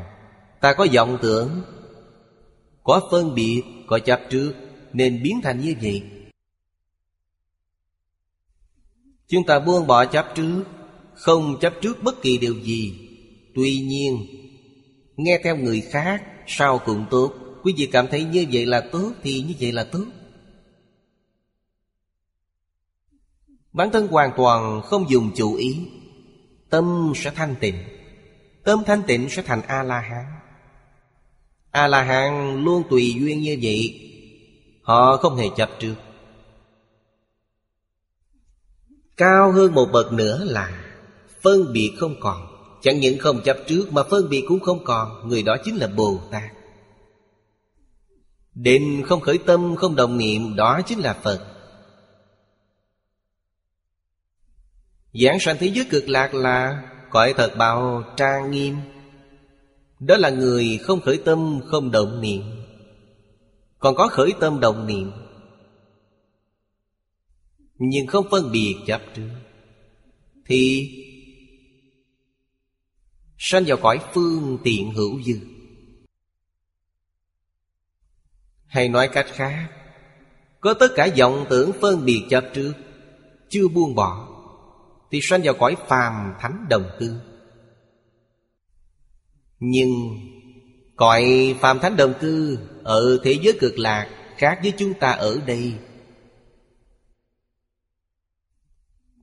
Ta 0.61 0.73
có 0.73 0.87
vọng 0.93 1.17
tưởng, 1.21 1.63
Có 2.83 3.07
phân 3.11 3.35
biệt, 3.35 3.61
Có 3.87 3.99
chấp 3.99 4.21
trước, 4.29 4.53
Nên 4.93 5.23
biến 5.23 5.39
thành 5.43 5.61
như 5.61 5.75
vậy. 5.81 6.03
Chúng 9.27 9.45
ta 9.45 9.59
buông 9.59 9.87
bỏ 9.87 10.05
chấp 10.05 10.25
trước, 10.35 10.63
Không 11.13 11.57
chấp 11.61 11.73
trước 11.81 12.03
bất 12.03 12.21
kỳ 12.21 12.37
điều 12.37 12.59
gì. 12.59 13.09
Tuy 13.55 13.79
nhiên 13.79 14.42
Nghe 15.17 15.39
theo 15.43 15.57
người 15.57 15.81
khác, 15.81 16.23
Sao 16.47 16.79
cũng 16.79 17.05
tốt. 17.11 17.33
Quý 17.63 17.73
vị 17.77 17.89
cảm 17.91 18.07
thấy 18.07 18.23
như 18.23 18.45
vậy 18.51 18.65
là 18.65 18.81
tốt 18.91 19.11
Thì 19.23 19.41
như 19.41 19.53
vậy 19.59 19.71
là 19.71 19.83
tốt. 19.83 20.05
Bản 23.73 23.89
thân 23.91 24.07
hoàn 24.07 24.31
toàn 24.37 24.81
không 24.81 25.09
dùng 25.09 25.31
chủ 25.35 25.55
ý. 25.55 25.87
Tâm 26.69 27.13
sẽ 27.15 27.31
thanh 27.35 27.55
tịnh. 27.59 27.75
Tâm 28.63 28.83
thanh 28.85 29.03
tịnh 29.07 29.29
sẽ 29.29 29.41
thành 29.41 29.61
A-la-hán. 29.67 30.25
A-la-hán 31.71 32.63
luôn 32.63 32.83
tùy 32.89 33.15
duyên 33.19 33.41
như 33.41 33.59
vậy. 33.61 34.09
Họ 34.83 35.17
không 35.17 35.35
hề 35.35 35.45
chấp 35.55 35.69
trước. 35.79 35.95
Cao 39.17 39.51
hơn 39.51 39.73
một 39.73 39.85
bậc 39.93 40.13
nữa 40.13 40.43
là 40.43 40.83
Phân 41.41 41.73
biệt 41.73 41.93
không 41.99 42.15
còn. 42.19 42.52
Chẳng 42.83 42.99
những 42.99 43.19
không 43.19 43.41
chấp 43.43 43.57
trước 43.67 43.93
mà 43.93 44.03
phân 44.03 44.29
biệt 44.29 44.45
cũng 44.47 44.59
không 44.59 44.83
còn, 44.83 45.27
Người 45.27 45.43
đó 45.43 45.57
chính 45.65 45.75
là 45.75 45.87
Bồ 45.87 46.19
Tát. 46.31 46.51
Định 48.53 49.03
không 49.05 49.21
khởi 49.21 49.37
tâm, 49.37 49.75
không 49.75 49.95
đồng 49.95 50.17
niệm, 50.17 50.55
Đó 50.55 50.81
chính 50.85 50.99
là 50.99 51.13
Phật. 51.13 51.45
Giảng 55.13 55.39
sanh 55.39 55.55
thế 55.59 55.67
giới 55.67 55.85
cực 55.89 56.09
lạc 56.09 56.33
là, 56.33 56.89
Cõi 57.09 57.33
thật 57.37 57.53
bào 57.57 58.03
trang 58.17 58.51
nghiêm. 58.51 58.75
Đó 59.99 60.17
là 60.17 60.29
người 60.29 60.79
không 60.81 61.01
khởi 61.01 61.17
tâm, 61.25 61.59
không 61.65 61.91
động 61.91 62.21
niệm. 62.21 62.41
Còn 63.79 63.95
có 63.95 64.07
khởi 64.07 64.33
tâm 64.39 64.59
động 64.59 64.87
niệm. 64.87 65.11
Nhưng 67.77 68.07
không 68.07 68.25
phân 68.31 68.51
biệt 68.51 68.75
chấp 68.87 69.01
trước. 69.15 69.29
Thì 70.45 70.89
Sanh 73.45 73.63
vào 73.67 73.77
cõi 73.81 73.99
phương 74.13 74.57
tiện 74.63 74.91
hữu 74.91 75.21
dư. 75.21 75.39
Hay 78.65 78.89
nói 78.89 79.09
cách 79.13 79.25
khác, 79.33 79.69
Có 80.59 80.73
tất 80.73 80.87
cả 80.95 81.07
vọng 81.17 81.45
tưởng 81.49 81.71
phân 81.81 82.05
biệt 82.05 82.23
chấp 82.29 82.43
trước, 82.53 82.73
Chưa 83.49 83.67
buông 83.67 83.95
bỏ, 83.95 84.27
thì 85.11 85.19
sanh 85.21 85.41
vào 85.43 85.53
cõi 85.53 85.75
phàm 85.87 86.33
thánh 86.39 86.65
đồng 86.69 86.89
cư 86.99 87.19
Nhưng 89.59 89.89
Cõi 90.95 91.55
phàm 91.59 91.79
thánh 91.79 91.97
đồng 91.97 92.13
cư 92.19 92.57
Ở 92.83 93.19
thế 93.23 93.39
giới 93.43 93.57
cực 93.59 93.79
lạc 93.79 94.33
Khác 94.37 94.59
với 94.63 94.73
chúng 94.77 94.93
ta 94.93 95.11
ở 95.11 95.41
đây. 95.47 95.73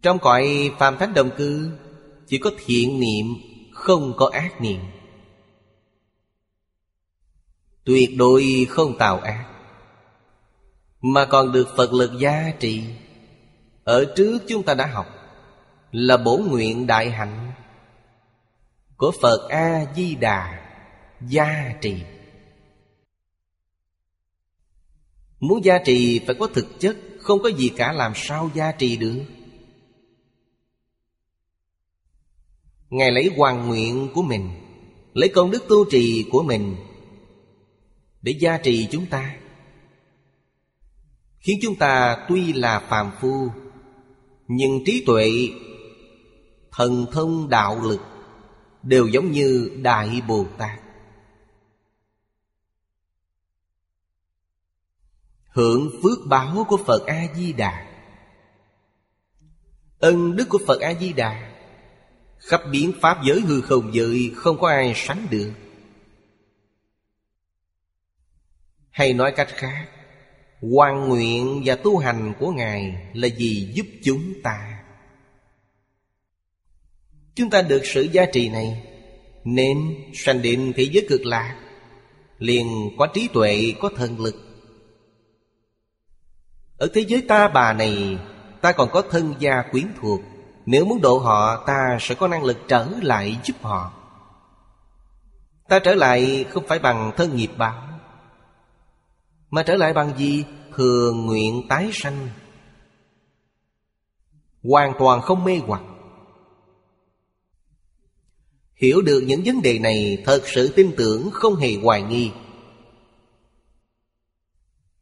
Trong 0.03 0.19
cõi 0.19 0.73
phàm 0.79 0.99
thánh 0.99 1.15
đồng 1.15 1.31
cư 1.37 1.71
Chỉ 2.27 2.39
có 2.39 2.51
thiện 2.67 3.01
niệm 3.01 3.27
không 3.81 4.13
có 4.17 4.31
ác 4.33 4.61
niệm 4.61 4.81
Tuyệt 7.85 8.11
đối 8.17 8.67
không 8.71 8.99
tạo 8.99 9.19
ác 9.21 9.47
Mà 11.01 11.25
còn 11.25 11.53
được 11.53 11.69
Phật 11.77 11.93
lực 11.93 12.11
gia 12.19 12.53
trị 12.61 12.85
Ở 13.85 14.13
trước 14.17 14.39
chúng 14.49 14.63
ta 14.63 14.75
đã 14.75 14.87
học 14.87 15.07
là 15.93 16.17
bổ 16.17 16.37
nguyện 16.37 16.87
đại 16.87 17.11
hạnh 17.11 17.53
của 18.97 19.13
Phật 19.21 19.49
A 19.49 19.87
Di 19.97 20.15
Đà 20.15 20.61
gia 21.29 21.73
trì. 21.81 21.97
Muốn 25.41 25.65
gia 25.65 25.79
trì 25.79 26.21
phải 26.27 26.35
có 26.39 26.47
thực 26.55 26.81
chất, 26.81 26.97
không 27.21 27.43
có 27.43 27.49
gì 27.49 27.69
cả 27.77 27.93
làm 27.93 28.13
sao 28.15 28.51
gia 28.55 28.73
trì 28.73 28.97
được. 28.97 29.25
Ngài 32.91 33.11
lấy 33.11 33.31
hoàn 33.37 33.69
nguyện 33.69 34.09
của 34.15 34.23
mình, 34.23 34.51
lấy 35.15 35.29
công 35.29 35.51
đức 35.51 35.65
tu 35.69 35.91
trì 35.91 36.29
của 36.33 36.43
mình 36.43 36.77
để 38.23 38.33
gia 38.41 38.59
trì 38.59 38.89
chúng 38.91 39.07
ta. 39.07 39.37
Khiến 41.39 41.59
chúng 41.63 41.77
ta 41.77 42.27
tuy 42.29 42.53
là 42.53 42.81
phàm 42.81 43.11
phu 43.21 43.49
nhưng 44.49 44.85
trí 44.87 45.05
tuệ 45.07 45.31
thần 46.73 47.07
thông 47.13 47.49
đạo 47.49 47.81
lực 47.83 48.01
đều 48.83 49.07
giống 49.07 49.33
như 49.33 49.71
đại 49.83 50.23
bồ 50.29 50.47
tát 50.59 50.81
hưởng 55.51 55.91
phước 56.03 56.19
báo 56.27 56.65
của 56.69 56.77
phật 56.77 57.07
a 57.07 57.27
di 57.35 57.53
đà 57.53 57.87
ân 59.99 60.37
đức 60.37 60.49
của 60.49 60.59
phật 60.67 60.81
a 60.81 60.95
di 61.01 61.13
đà 61.13 61.50
khắp 62.41 62.63
biến 62.71 62.93
pháp 63.01 63.19
giới 63.25 63.41
hư 63.41 63.61
không 63.61 63.95
giới 63.95 64.33
không 64.37 64.59
có 64.59 64.69
ai 64.69 64.93
sánh 64.97 65.27
được. 65.31 65.53
Hay 68.91 69.13
nói 69.13 69.33
cách 69.37 69.49
khác 69.51 69.89
Hoàn 70.61 71.09
nguyện 71.09 71.63
và 71.65 71.77
tu 71.77 71.99
hành 71.99 72.33
của 72.39 72.53
Ngài 72.53 73.11
là 73.15 73.29
gì 73.29 73.73
giúp 73.75 73.87
chúng 74.05 74.43
ta. 74.43 74.83
Chúng 77.35 77.51
ta 77.51 77.63
được 77.63 77.83
sự 77.85 78.03
giá 78.03 78.27
trị 78.33 78.49
này 78.49 78.83
Nên 79.45 79.97
sanh 80.15 80.43
định 80.43 80.73
thế 80.77 80.83
giới 80.93 81.07
cực 81.09 81.27
lạc 81.27 81.61
Liền 82.39 82.91
có 82.99 83.07
trí 83.07 83.29
tuệ, 83.33 83.75
có 83.81 83.91
thần 83.97 84.21
lực. 84.21 84.35
Ở 86.79 86.89
thế 86.95 87.05
giới 87.09 87.23
ta 87.29 87.49
bà 87.49 87.73
này 87.73 88.19
Ta 88.61 88.73
còn 88.73 88.89
có 88.93 89.03
thân 89.03 89.35
gia 89.39 89.63
quyến 89.63 89.87
thuộc 90.01 90.21
nếu 90.67 90.85
muốn 90.85 91.01
độ 91.01 91.19
họ, 91.19 91.65
Ta 91.67 91.99
sẽ 92.01 92.15
có 92.15 92.29
năng 92.29 92.45
lực 92.45 92.59
trở 92.69 92.87
lại 93.03 93.39
giúp 93.45 93.57
họ. 93.63 93.93
Ta 95.69 95.79
trở 95.79 95.95
lại 95.95 96.45
không 96.51 96.67
phải 96.67 96.79
bằng 96.79 97.13
thân 97.17 97.37
nghiệp 97.37 97.51
báo, 97.57 97.83
Mà 99.51 99.63
trở 99.63 99.77
lại 99.77 99.93
bằng 99.93 100.19
gì? 100.19 100.45
Thường 100.77 101.27
nguyện 101.27 101.63
tái 101.69 101.91
sanh. 101.93 102.29
Hoàn 104.63 104.93
toàn 104.99 105.23
không 105.23 105.45
mê 105.45 105.61
hoặc. 105.67 105.83
Hiểu 108.75 109.03
được 109.03 109.25
những 109.27 109.43
vấn 109.45 109.63
đề 109.63 109.79
này, 109.79 110.23
Thật 110.27 110.43
sự 110.45 110.73
tin 110.77 110.93
tưởng 110.97 111.31
không 111.33 111.57
hề 111.57 111.77
hoài 111.83 112.03
nghi. 112.03 112.33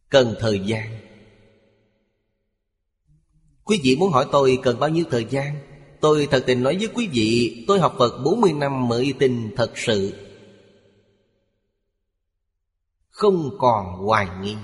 Cần 0.09 0.35
thời 0.41 0.61
gian. 0.61 0.98
Quý 3.69 3.81
vị 3.83 3.97
muốn 3.97 4.13
hỏi 4.13 4.27
tôi 4.33 4.59
cần 4.63 4.79
bao 4.81 4.91
nhiêu 4.91 5.05
thời 5.11 5.25
gian? 5.25 5.57
Tôi 6.01 6.29
thật 6.31 6.43
tình 6.47 6.63
nói 6.63 6.77
với 6.77 6.89
quý 6.95 7.09
vị, 7.13 7.65
Tôi 7.69 7.81
học 7.81 7.95
Phật 7.99 8.19
40 8.25 8.53
năm 8.53 8.89
mới 8.89 9.15
tin 9.19 9.55
thật 9.57 9.79
sự. 9.79 10.15
Không 13.11 13.51
còn 13.59 13.87
hoài 13.87 14.27
nghi. 14.43 14.57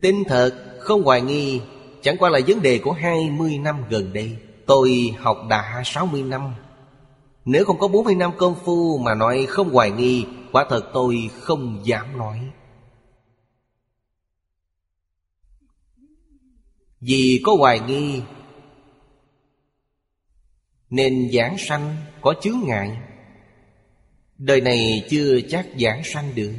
Tin 0.00 0.24
thật, 0.24 0.78
không 0.80 1.02
hoài 1.02 1.20
nghi, 1.20 1.60
Chẳng 2.02 2.16
qua 2.18 2.30
là 2.30 2.40
vấn 2.46 2.62
đề 2.62 2.78
của 2.78 2.92
20 2.92 3.58
năm 3.58 3.84
gần 3.90 4.12
đây. 4.12 4.36
Tôi 4.66 5.14
học 5.18 5.38
đã 5.48 5.82
60 5.84 6.22
năm. 6.22 6.54
Nếu 7.44 7.64
không 7.64 7.78
có 7.78 7.88
40 7.88 8.14
năm 8.14 8.30
công 8.38 8.54
phu 8.64 8.98
mà 8.98 9.14
nói 9.14 9.46
không 9.48 9.70
hoài 9.70 9.90
nghi, 9.90 10.26
Quả 10.52 10.66
thật 10.70 10.90
tôi 10.92 11.30
không 11.40 11.80
dám 11.84 12.18
nói. 12.18 12.50
Vì 17.02 17.42
có 17.44 17.54
hoài 17.54 17.80
nghi, 17.80 18.20
Nên 20.90 21.30
giảng 21.32 21.58
sanh 21.58 21.96
có 22.20 22.34
chướng 22.42 22.60
ngại. 22.66 22.98
Đời 24.38 24.60
này 24.60 25.06
chưa 25.10 25.40
chắc 25.48 25.68
giảng 25.80 26.04
sanh 26.04 26.34
được. 26.34 26.52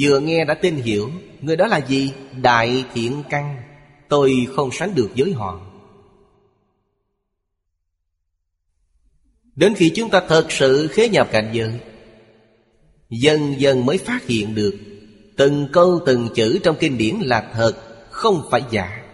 Vừa 0.00 0.20
nghe 0.20 0.44
đã 0.44 0.54
tin 0.54 0.74
hiểu, 0.76 1.10
Người 1.40 1.56
đó 1.56 1.66
là 1.66 1.86
gì? 1.86 2.12
Đại 2.42 2.84
thiện 2.94 3.22
căn, 3.30 3.62
Tôi 4.08 4.46
không 4.56 4.70
sánh 4.72 4.94
được 4.94 5.10
với 5.16 5.32
họ. 5.32 5.60
Đến 9.56 9.74
khi 9.76 9.92
chúng 9.94 10.10
ta 10.10 10.22
thật 10.28 10.46
sự 10.50 10.88
khế 10.88 11.08
nhập 11.08 11.28
cảnh 11.32 11.50
giới, 11.52 11.80
Dần 13.10 13.54
dần 13.58 13.86
mới 13.86 13.98
phát 13.98 14.26
hiện 14.26 14.54
được 14.54 14.97
Từng 15.38 15.68
câu 15.72 16.00
từng 16.06 16.28
chữ 16.34 16.58
trong 16.64 16.76
kinh 16.80 16.98
điển 16.98 17.14
là 17.20 17.50
thật, 17.52 17.74
Không 18.10 18.48
phải 18.50 18.62
giả. 18.70 19.04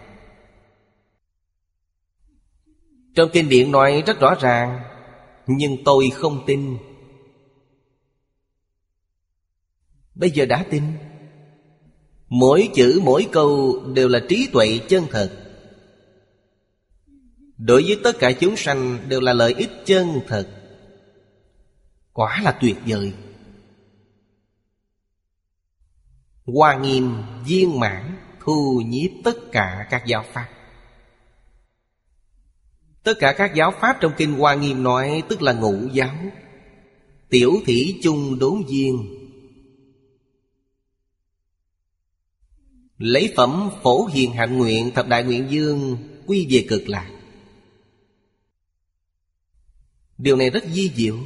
Trong 3.15 3.29
kinh 3.33 3.49
điển 3.49 3.71
nói 3.71 4.03
rất 4.07 4.19
rõ 4.19 4.35
ràng, 4.41 4.79
Nhưng 5.47 5.83
tôi 5.85 6.09
không 6.13 6.43
tin. 6.47 6.77
Bây 10.15 10.29
giờ 10.29 10.45
đã 10.45 10.65
tin. 10.69 10.83
Mỗi 12.29 12.69
chữ, 12.73 12.99
mỗi 13.03 13.27
câu 13.31 13.81
đều 13.93 14.07
là 14.07 14.19
trí 14.29 14.47
tuệ 14.53 14.79
chân 14.87 15.05
thật. 15.09 15.31
Đối 17.57 17.83
với 17.83 17.99
tất 18.03 18.19
cả 18.19 18.31
chúng 18.31 18.55
sanh 18.55 18.97
đều 19.09 19.21
là 19.21 19.33
lợi 19.33 19.53
ích 19.57 19.71
chân 19.85 20.07
thật. 20.27 20.47
Quả 22.13 22.41
là 22.43 22.57
tuyệt 22.61 22.75
vời. 22.85 23.13
Hoa 26.45 26.77
nghiêm, 26.77 27.13
viên 27.45 27.79
mãn, 27.79 28.17
thu 28.39 28.81
nhiếp 28.85 29.11
tất 29.23 29.51
cả 29.51 29.87
các 29.89 30.03
giáo 30.05 30.25
pháp. 30.33 30.49
Tất 33.03 33.13
cả 33.19 33.33
các 33.37 33.55
giáo 33.55 33.73
pháp 33.81 33.97
trong 34.01 34.13
Kinh 34.17 34.33
Hoa 34.33 34.55
Nghiêm 34.55 34.83
nói, 34.83 35.23
Tức 35.29 35.41
là 35.41 35.53
ngũ 35.53 35.87
giáo. 35.93 36.15
Tiểu 37.29 37.51
thủy 37.65 37.99
chung 38.03 38.39
đốn 38.39 38.63
viên. 38.69 39.07
Lấy 42.97 43.33
phẩm 43.37 43.69
phổ 43.83 44.05
hiền 44.05 44.31
hạnh 44.31 44.57
nguyện 44.57 44.91
Thập 44.95 45.07
đại 45.07 45.23
nguyện 45.23 45.47
dương, 45.49 45.97
Quy 46.25 46.47
về 46.49 46.65
cực 46.69 46.89
lạc. 46.89 47.11
Điều 50.17 50.35
này 50.35 50.49
rất 50.49 50.63
di 50.65 50.91
diệu. 50.95 51.17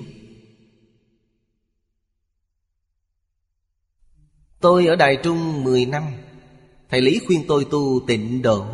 Tôi 4.59 4.85
ở 4.85 4.95
Đài 4.95 5.17
Trung 5.23 5.63
10 5.63 5.85
năm. 5.85 6.03
Thầy 6.89 7.01
Lý 7.01 7.19
khuyên 7.27 7.45
tôi 7.47 7.65
tu 7.71 7.99
tịnh 8.07 8.41
độ. 8.41 8.65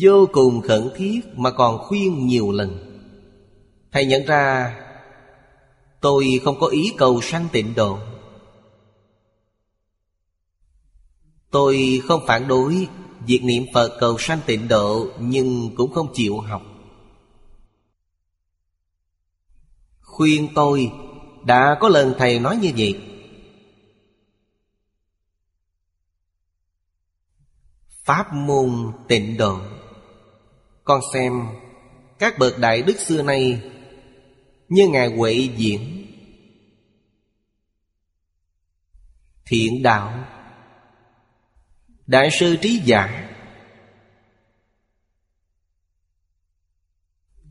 Vô 0.00 0.28
cùng 0.32 0.60
khẩn 0.60 0.90
thiết 0.96 1.20
mà 1.36 1.50
còn 1.50 1.78
khuyên 1.78 2.26
nhiều 2.26 2.52
lần. 2.52 3.00
Thầy 3.92 4.06
nhận 4.06 4.26
ra, 4.26 4.74
Tôi 6.00 6.40
không 6.44 6.60
có 6.60 6.66
ý 6.66 6.92
cầu 6.96 7.20
sanh 7.20 7.48
tịnh 7.52 7.74
độ. 7.74 7.98
Tôi 11.50 12.02
không 12.04 12.20
phản 12.26 12.48
đối 12.48 12.88
Việc 13.26 13.40
niệm 13.44 13.64
Phật 13.74 13.96
cầu 14.00 14.18
sanh 14.18 14.40
tịnh 14.46 14.68
độ 14.68 15.06
Nhưng 15.20 15.70
cũng 15.76 15.92
không 15.92 16.12
chịu 16.14 16.40
học. 16.40 16.62
Khuyên 20.18 20.48
tôi, 20.54 20.92
Đã 21.46 21.76
có 21.80 21.88
lần 21.88 22.14
thầy 22.18 22.38
nói 22.40 22.56
như 22.56 22.72
vậy. 22.76 23.00
Pháp 28.04 28.32
môn 28.32 28.92
tịnh 29.08 29.36
độ. 29.36 29.60
Con 30.84 31.00
xem 31.12 31.32
Các 32.18 32.38
bậc 32.38 32.58
đại 32.58 32.82
đức 32.82 32.98
xưa 32.98 33.22
nay 33.22 33.62
Như 34.68 34.88
Ngài 34.88 35.08
Huệ 35.16 35.48
Diễn 35.56 36.06
Thiện 39.46 39.82
đạo. 39.82 40.24
Đại 42.06 42.28
sư 42.30 42.56
Trí 42.62 42.80
Giả 42.84 43.30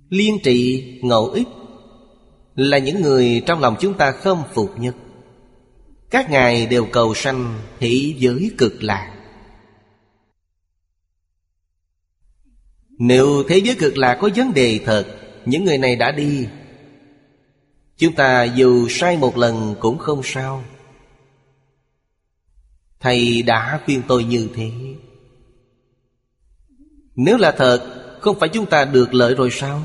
Liên 0.09 0.37
trị 0.43 0.83
ngẫu 1.03 1.29
ích. 1.29 1.47
Là 2.57 2.77
những 2.77 3.01
người 3.01 3.43
trong 3.45 3.59
lòng 3.59 3.75
chúng 3.79 3.97
ta 3.97 4.11
khâm 4.11 4.43
phục 4.53 4.79
nhất. 4.79 4.95
Các 6.09 6.29
ngài 6.29 6.65
đều 6.65 6.85
cầu 6.91 7.13
sanh 7.13 7.59
thị 7.79 8.15
giới 8.19 8.51
cực 8.57 8.83
lạc. 8.83 9.13
Nếu 12.89 13.43
thế 13.47 13.57
giới 13.57 13.75
cực 13.79 13.97
lạc 13.97 14.17
có 14.21 14.29
vấn 14.35 14.53
đề 14.53 14.79
thật, 14.85 15.05
Những 15.45 15.63
người 15.63 15.77
này 15.77 15.95
đã 15.95 16.11
đi. 16.11 16.47
Chúng 17.97 18.15
ta 18.15 18.43
dù 18.43 18.87
sai 18.89 19.17
một 19.17 19.37
lần 19.37 19.75
cũng 19.79 19.97
không 19.97 20.21
sao. 20.23 20.63
Thầy 22.99 23.41
đã 23.41 23.81
khuyên 23.85 24.01
tôi 24.07 24.23
như 24.23 24.49
thế. 24.55 24.71
Nếu 27.15 27.37
là 27.37 27.51
thật, 27.51 28.03
Không 28.21 28.39
phải 28.39 28.49
chúng 28.49 28.65
ta 28.65 28.85
được 28.85 29.13
lợi 29.13 29.35
rồi 29.35 29.49
sao? 29.51 29.81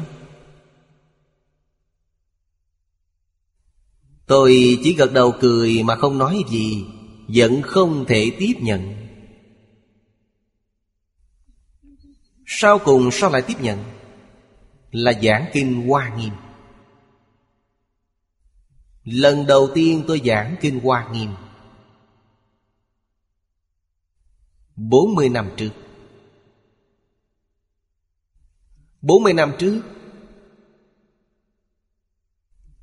Tôi 4.32 4.78
chỉ 4.82 4.94
gật 4.94 5.12
đầu 5.12 5.34
cười 5.40 5.82
mà 5.82 5.96
không 5.96 6.18
nói 6.18 6.44
gì, 6.50 6.84
Vẫn 7.28 7.62
không 7.62 8.04
thể 8.08 8.36
tiếp 8.38 8.52
nhận. 8.60 8.94
Sau 12.46 12.78
cùng 12.78 13.10
sao 13.10 13.30
lại 13.30 13.42
tiếp 13.42 13.54
nhận? 13.60 13.84
Là 14.90 15.12
giảng 15.22 15.50
kinh 15.52 15.88
Hoa 15.88 16.16
Nghiêm. 16.16 16.32
Lần 19.04 19.46
đầu 19.46 19.68
tiên 19.74 20.04
tôi 20.06 20.20
giảng 20.24 20.56
kinh 20.60 20.80
Hoa 20.80 21.08
Nghiêm. 21.12 21.30
40 24.76 25.28
năm 25.28 25.50
trước. 25.56 25.70
40 29.02 29.32
năm 29.32 29.52
trước 29.58 29.82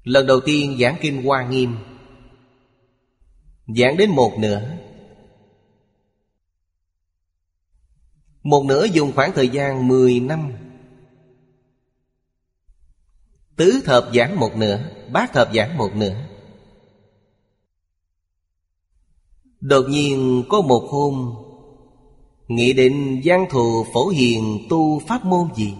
Lần 0.03 0.27
đầu 0.27 0.39
tiên 0.39 0.77
giảng 0.79 0.97
kinh 1.01 1.23
Hoa 1.23 1.47
Nghiêm. 1.47 1.75
Giảng 3.67 3.97
đến 3.97 4.09
một 4.09 4.33
nửa. 4.39 4.61
Một 8.43 8.65
nửa 8.65 8.85
dùng 8.85 9.11
khoảng 9.15 9.31
thời 9.33 9.49
gian 9.49 9.87
10 9.87 10.19
năm. 10.19 10.51
Tứ 13.55 13.81
thập 13.85 14.09
giảng 14.13 14.39
một 14.39 14.55
nửa, 14.55 14.79
Bát 15.11 15.33
thập 15.33 15.49
giảng 15.53 15.77
một 15.77 15.95
nửa. 15.95 16.15
Đột 19.59 19.85
nhiên 19.89 20.43
có 20.49 20.61
một 20.61 20.87
hôm 20.89 21.35
Nghĩ 22.49 22.73
định 22.73 23.21
giang 23.25 23.45
thù 23.49 23.85
phổ 23.93 24.07
hiền 24.07 24.67
tu 24.69 25.01
pháp 25.07 25.25
môn 25.25 25.47
gì? 25.55 25.73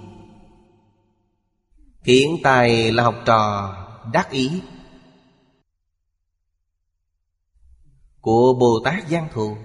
Hiện 2.02 2.38
tài 2.44 2.92
là 2.92 3.04
học 3.04 3.16
trò 3.26 3.76
đắc 4.14 4.32
ý. 4.32 4.52
Của 8.22 8.54
Bồ 8.54 8.82
Tát 8.84 9.10
Giang 9.10 9.28
Thù. 9.34 9.58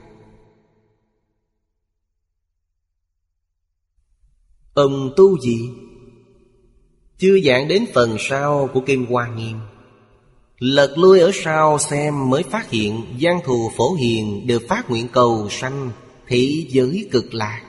Ông 4.74 5.12
tu 5.16 5.40
gì? 5.40 5.70
Chưa 7.18 7.40
giảng 7.44 7.68
đến 7.68 7.86
phần 7.94 8.16
sau 8.18 8.68
của 8.74 8.80
Kim 8.80 9.06
Hoa 9.06 9.28
Nghiêm. 9.28 9.58
Lật 10.58 10.98
lui 10.98 11.20
ở 11.20 11.30
sau 11.34 11.78
xem 11.78 12.30
mới 12.30 12.42
phát 12.42 12.70
hiện 12.70 13.04
Giang 13.20 13.40
thù 13.44 13.70
phổ 13.76 13.94
hiền 13.94 14.46
đều 14.46 14.60
phát 14.68 14.90
nguyện 14.90 15.08
cầu 15.12 15.48
sanh 15.50 15.90
Thị 16.26 16.66
giới 16.70 17.08
cực 17.12 17.34
lạc. 17.34 17.62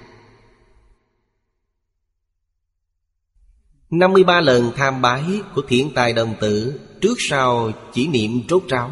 53 3.89 4.41
lần 4.41 4.71
tham 4.75 5.01
bái 5.01 5.23
của 5.55 5.61
thiện 5.67 5.91
tài 5.95 6.13
đồng 6.13 6.35
tử, 6.41 6.79
Trước 7.01 7.15
sau 7.17 7.71
chỉ 7.93 8.07
niệm 8.07 8.41
trốt 8.47 8.63
tráo. 8.67 8.91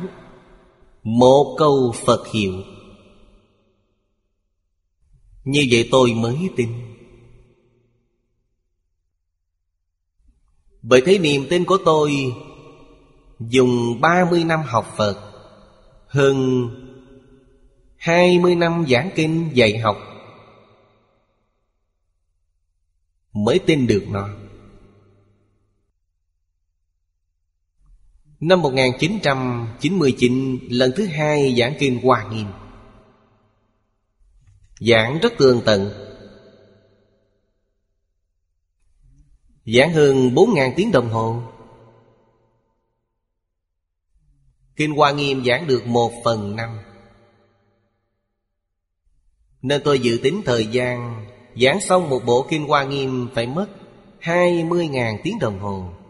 Một 1.03 1.55
câu 1.59 1.95
Phật 2.05 2.27
hiệu. 2.33 2.53
Như 5.43 5.67
vậy 5.71 5.87
tôi 5.91 6.13
mới 6.13 6.49
tin. 6.55 6.69
Bởi 10.81 11.01
thế 11.05 11.17
niềm 11.17 11.45
tin 11.49 11.65
của 11.65 11.77
tôi 11.85 12.33
Dùng 13.39 14.01
30 14.01 14.43
năm 14.43 14.61
học 14.65 14.93
Phật, 14.97 15.31
Hơn 16.07 16.67
20 17.97 18.55
năm 18.55 18.85
giảng 18.89 19.09
kinh 19.15 19.49
dạy 19.53 19.77
học 19.77 19.97
Mới 23.33 23.59
tin 23.59 23.87
được 23.87 24.05
nó. 24.09 24.29
Năm 28.43 28.61
1999 28.61 30.59
lần 30.69 30.91
thứ 30.95 31.05
hai 31.05 31.55
giảng 31.57 31.75
kinh 31.79 31.99
Hoa 32.03 32.29
Nghiêm. 32.31 32.47
Giảng 34.79 35.19
rất 35.21 35.33
tường 35.37 35.61
tận. 35.65 35.89
Giảng 39.65 39.93
hơn 39.93 40.29
4.000 40.29 40.73
tiếng 40.75 40.91
đồng 40.91 41.09
hồ. 41.09 41.41
Kinh 44.75 44.95
Hoa 44.95 45.11
Nghiêm 45.11 45.45
giảng 45.45 45.67
được 45.67 45.87
một 45.87 46.11
phần 46.23 46.55
năm. 46.55 46.79
Nên 49.61 49.81
tôi 49.85 49.99
dự 49.99 50.19
tính 50.23 50.41
thời 50.45 50.65
gian 50.65 51.25
Giảng 51.61 51.81
xong 51.81 52.09
một 52.09 52.21
bộ 52.25 52.47
Kinh 52.49 52.67
Hoa 52.67 52.83
Nghiêm 52.83 53.29
phải 53.35 53.47
mất 53.47 53.67
20.000 54.21 55.17
tiếng 55.23 55.39
đồng 55.39 55.59
hồ. 55.59 56.02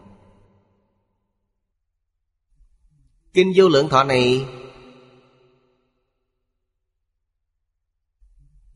Kinh 3.34 3.52
vô 3.56 3.68
lượng 3.68 3.88
thọ 3.88 4.04
này. 4.04 4.46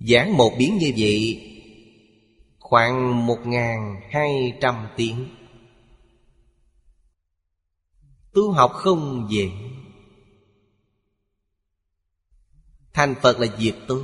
Giảng 0.01 0.37
một 0.37 0.53
biến 0.59 0.79
như 0.79 0.93
vậy, 0.97 1.45
Khoảng 2.59 3.27
một 3.27 3.39
ngàn 3.45 4.01
hai 4.11 4.59
trăm 4.61 4.89
tiếng. 4.97 5.29
Tu 8.33 8.53
học 8.53 8.73
không 8.75 9.27
dễ 9.31 9.51
Thành 12.93 13.15
Phật 13.23 13.41
là 13.41 13.47
việc 13.59 13.75
tốt, 13.89 14.03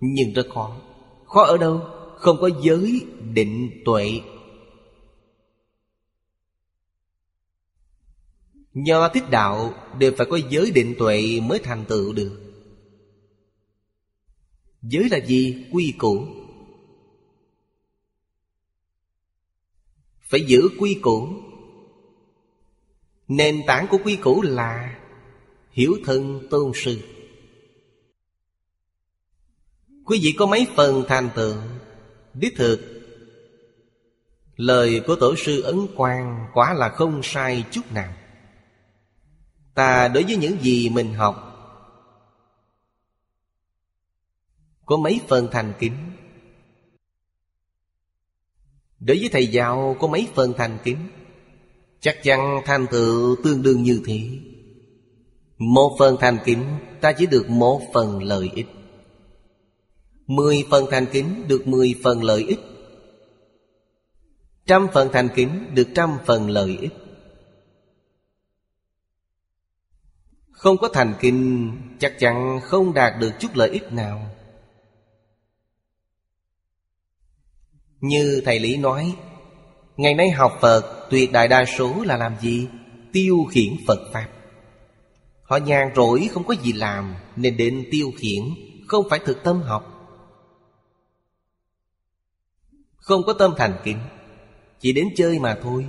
Nhưng 0.00 0.32
rất 0.32 0.46
khó. 0.54 0.76
Khó 1.24 1.42
ở 1.42 1.56
đâu? 1.56 1.80
Không 2.16 2.36
có 2.40 2.50
giới 2.62 3.06
định 3.20 3.82
tuệ. 3.84 4.20
Nho 8.76 9.08
thích 9.08 9.30
đạo 9.30 9.74
đều 9.98 10.12
phải 10.16 10.26
có 10.30 10.38
giới 10.50 10.70
định 10.70 10.94
tuệ 10.98 11.40
mới 11.42 11.58
thành 11.58 11.84
tựu 11.88 12.12
được. 12.12 12.40
Giới 14.82 15.08
là 15.08 15.18
gì? 15.26 15.66
Quy 15.72 15.94
củ. 15.98 16.26
Phải 20.20 20.40
giữ 20.40 20.68
quy 20.78 20.98
củ. 21.02 21.28
Nền 23.28 23.62
tảng 23.66 23.86
của 23.90 23.98
quy 24.04 24.16
củ 24.16 24.42
là 24.42 24.98
Hiểu 25.70 25.96
thân 26.04 26.46
tôn 26.50 26.72
sư. 26.74 27.00
Quý 30.04 30.20
vị 30.22 30.34
có 30.38 30.46
mấy 30.46 30.66
phần 30.76 31.04
thành 31.08 31.30
tựu? 31.34 31.56
Đích 32.34 32.56
thực, 32.56 32.80
Lời 34.56 35.02
của 35.06 35.16
tổ 35.16 35.36
sư 35.36 35.60
Ấn 35.60 35.86
Quang 35.96 36.46
Quả 36.54 36.74
là 36.74 36.88
không 36.88 37.20
sai 37.22 37.64
chút 37.70 37.92
nào. 37.92 38.12
Ta 39.76 40.08
đối 40.08 40.24
với 40.24 40.36
những 40.36 40.60
gì 40.60 40.88
mình 40.88 41.14
học. 41.14 41.42
Có 44.86 44.96
mấy 44.96 45.20
phần 45.28 45.48
thành 45.52 45.72
kính? 45.78 45.96
Đối 49.00 49.18
với 49.18 49.28
thầy 49.32 49.46
giáo, 49.46 49.96
có 50.00 50.08
mấy 50.08 50.28
phần 50.34 50.52
thành 50.56 50.78
kính? 50.84 50.98
Chắc 52.00 52.16
chắn 52.22 52.60
thành 52.64 52.86
tựu 52.90 53.36
tương 53.44 53.62
đương 53.62 53.82
như 53.82 54.02
thế. 54.06 54.20
Một 55.58 55.96
phần 55.98 56.16
thành 56.20 56.38
kính, 56.44 56.64
Ta 57.00 57.12
chỉ 57.12 57.26
được 57.26 57.50
một 57.50 57.82
phần 57.94 58.22
lợi 58.22 58.50
ích. 58.54 58.66
Mười 60.26 60.64
phần 60.70 60.84
thành 60.90 61.06
kính 61.12 61.44
được 61.48 61.66
mười 61.66 61.94
phần 62.04 62.22
lợi 62.22 62.44
ích. 62.48 62.60
Trăm 64.66 64.86
phần 64.94 65.08
thành 65.12 65.28
kính 65.34 65.70
được 65.74 65.88
trăm 65.94 66.18
phần 66.26 66.50
lợi 66.50 66.78
ích. 66.80 66.92
Không 70.56 70.76
có 70.78 70.88
thành 70.88 71.14
kinh, 71.20 71.72
Chắc 71.98 72.14
chắn 72.18 72.60
không 72.62 72.94
đạt 72.94 73.12
được 73.20 73.30
chút 73.38 73.48
lợi 73.54 73.70
ích 73.70 73.92
nào. 73.92 74.30
Như 78.00 78.42
Thầy 78.44 78.60
Lý 78.60 78.76
nói, 78.76 79.16
Ngày 79.96 80.14
nay 80.14 80.30
học 80.30 80.58
Phật, 80.60 81.08
tuyệt 81.10 81.32
đại 81.32 81.48
đa 81.48 81.64
số 81.64 82.02
là 82.04 82.16
làm 82.16 82.36
gì? 82.40 82.68
Tiêu 83.12 83.36
khiển 83.50 83.72
Phật 83.86 83.98
Pháp. 84.12 84.28
Họ 85.42 85.56
nhàn 85.56 85.90
rỗi, 85.96 86.28
không 86.32 86.44
có 86.44 86.54
gì 86.62 86.72
làm, 86.72 87.14
Nên 87.36 87.56
đến 87.56 87.88
tiêu 87.90 88.12
khiển, 88.18 88.42
Không 88.86 89.06
phải 89.10 89.18
thực 89.18 89.42
tâm 89.44 89.62
học. 89.62 89.92
Không 92.96 93.22
có 93.26 93.32
tâm 93.32 93.54
thành 93.56 93.78
kính 93.84 93.98
Chỉ 94.80 94.92
đến 94.92 95.08
chơi 95.16 95.38
mà 95.38 95.58
thôi, 95.62 95.86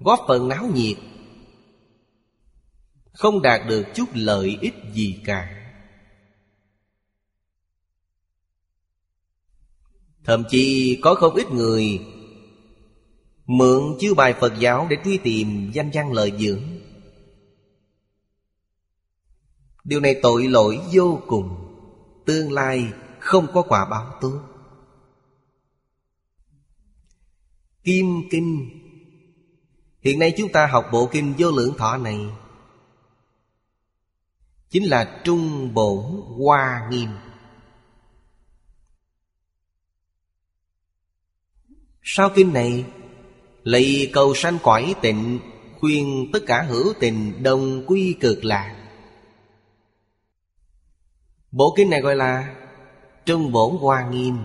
Góp 0.00 0.24
phần 0.28 0.48
náo 0.48 0.66
nhiệt 0.74 0.96
không 3.12 3.42
đạt 3.42 3.60
được 3.68 3.84
chút 3.94 4.08
lợi 4.14 4.58
ích 4.60 4.74
gì 4.92 5.20
cả. 5.24 5.56
Thậm 10.24 10.44
chí 10.50 10.98
có 11.02 11.14
không 11.14 11.34
ít 11.34 11.50
người 11.50 12.00
Mượn 13.46 13.82
chiêu 13.98 14.14
bài 14.14 14.34
Phật 14.40 14.52
giáo 14.58 14.86
để 14.90 14.96
truy 15.04 15.18
tìm 15.18 15.70
danh 15.74 15.90
văn 15.94 16.12
lợi 16.12 16.32
dưỡng. 16.38 16.62
Điều 19.84 20.00
này 20.00 20.20
tội 20.22 20.48
lỗi 20.48 20.80
vô 20.92 21.20
cùng, 21.26 21.66
Tương 22.26 22.52
lai 22.52 22.92
không 23.18 23.46
có 23.52 23.62
quả 23.62 23.84
báo 23.90 24.18
tốt. 24.20 24.42
Kim 27.84 28.06
Kinh, 28.30 28.70
Hiện 30.00 30.18
nay 30.18 30.34
chúng 30.36 30.52
ta 30.52 30.66
học 30.66 30.88
bộ 30.92 31.08
kinh 31.12 31.34
vô 31.38 31.50
lượng 31.50 31.74
thọ 31.78 31.96
này 31.96 32.18
Chính 34.70 34.84
là 34.84 35.20
Trung 35.24 35.74
Bổn 35.74 36.04
Hoa 36.38 36.88
Nghiêm. 36.90 37.08
Sau 42.02 42.30
kinh 42.34 42.52
này 42.52 42.84
Lấy 43.62 44.10
cầu 44.12 44.34
sanh 44.34 44.58
cõi 44.62 44.94
tịnh, 45.02 45.40
Khuyên 45.80 46.30
tất 46.32 46.38
cả 46.46 46.62
hữu 46.62 46.92
tình 47.00 47.42
đồng 47.42 47.84
quy 47.86 48.16
cực 48.20 48.44
lạc. 48.44 48.90
Bộ 51.50 51.74
kinh 51.76 51.90
này 51.90 52.00
gọi 52.00 52.16
là 52.16 52.56
Trung 53.26 53.52
Bổn 53.52 53.76
Hoa 53.76 54.08
Nghiêm. 54.10 54.38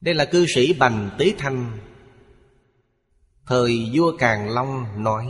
Đây 0.00 0.14
là 0.14 0.24
cư 0.24 0.46
sĩ 0.54 0.72
Bành 0.72 1.10
Tế 1.18 1.34
Thanh, 1.38 1.78
Thời 3.46 3.90
vua 3.94 4.16
Càn 4.18 4.48
Long 4.48 5.04
nói 5.04 5.26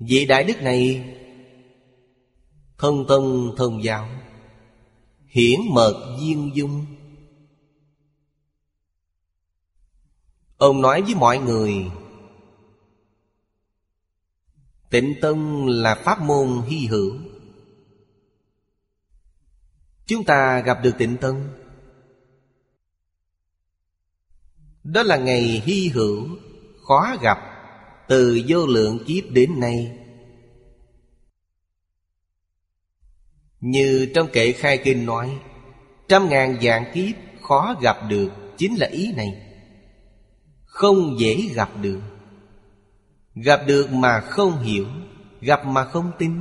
Vị 0.00 0.26
đại 0.26 0.44
đức 0.44 0.62
này 0.62 1.06
Thân 2.78 3.04
tâm 3.08 3.52
thân 3.56 3.84
giáo, 3.84 4.08
Hiển 5.26 5.60
mật 5.70 6.16
viên 6.20 6.50
dung. 6.54 6.86
Ông 10.56 10.82
nói 10.82 11.02
với 11.02 11.14
mọi 11.14 11.38
người, 11.38 11.90
Tịnh 14.90 15.14
tâm 15.22 15.66
là 15.66 15.94
pháp 15.94 16.22
môn 16.22 16.62
hy 16.66 16.86
hữu. 16.86 17.16
Chúng 20.06 20.24
ta 20.24 20.60
gặp 20.60 20.78
được 20.82 20.94
tịnh 20.98 21.16
tâm. 21.20 21.48
Đó 24.84 25.02
là 25.02 25.16
ngày 25.16 25.62
hy 25.64 25.88
hữu, 25.88 26.28
Khó 26.82 27.16
gặp. 27.22 27.49
Từ 28.10 28.40
vô 28.48 28.66
lượng 28.66 28.98
kiếp 29.06 29.24
đến 29.30 29.60
nay. 29.60 29.98
Như 33.60 34.08
trong 34.14 34.28
kệ 34.32 34.52
khai 34.52 34.78
kinh 34.84 35.06
nói, 35.06 35.38
Trăm 36.08 36.28
ngàn 36.28 36.60
dạng 36.62 36.84
kiếp 36.94 37.14
khó 37.42 37.74
gặp 37.82 37.96
được 38.08 38.28
Chính 38.56 38.76
là 38.76 38.86
ý 38.86 39.12
này. 39.12 39.42
Không 40.64 41.20
dễ 41.20 41.42
gặp 41.54 41.70
được. 41.82 42.00
Gặp 43.34 43.60
được 43.66 43.92
mà 43.92 44.20
không 44.20 44.62
hiểu, 44.62 44.86
Gặp 45.40 45.66
mà 45.66 45.84
không 45.84 46.12
tin. 46.18 46.32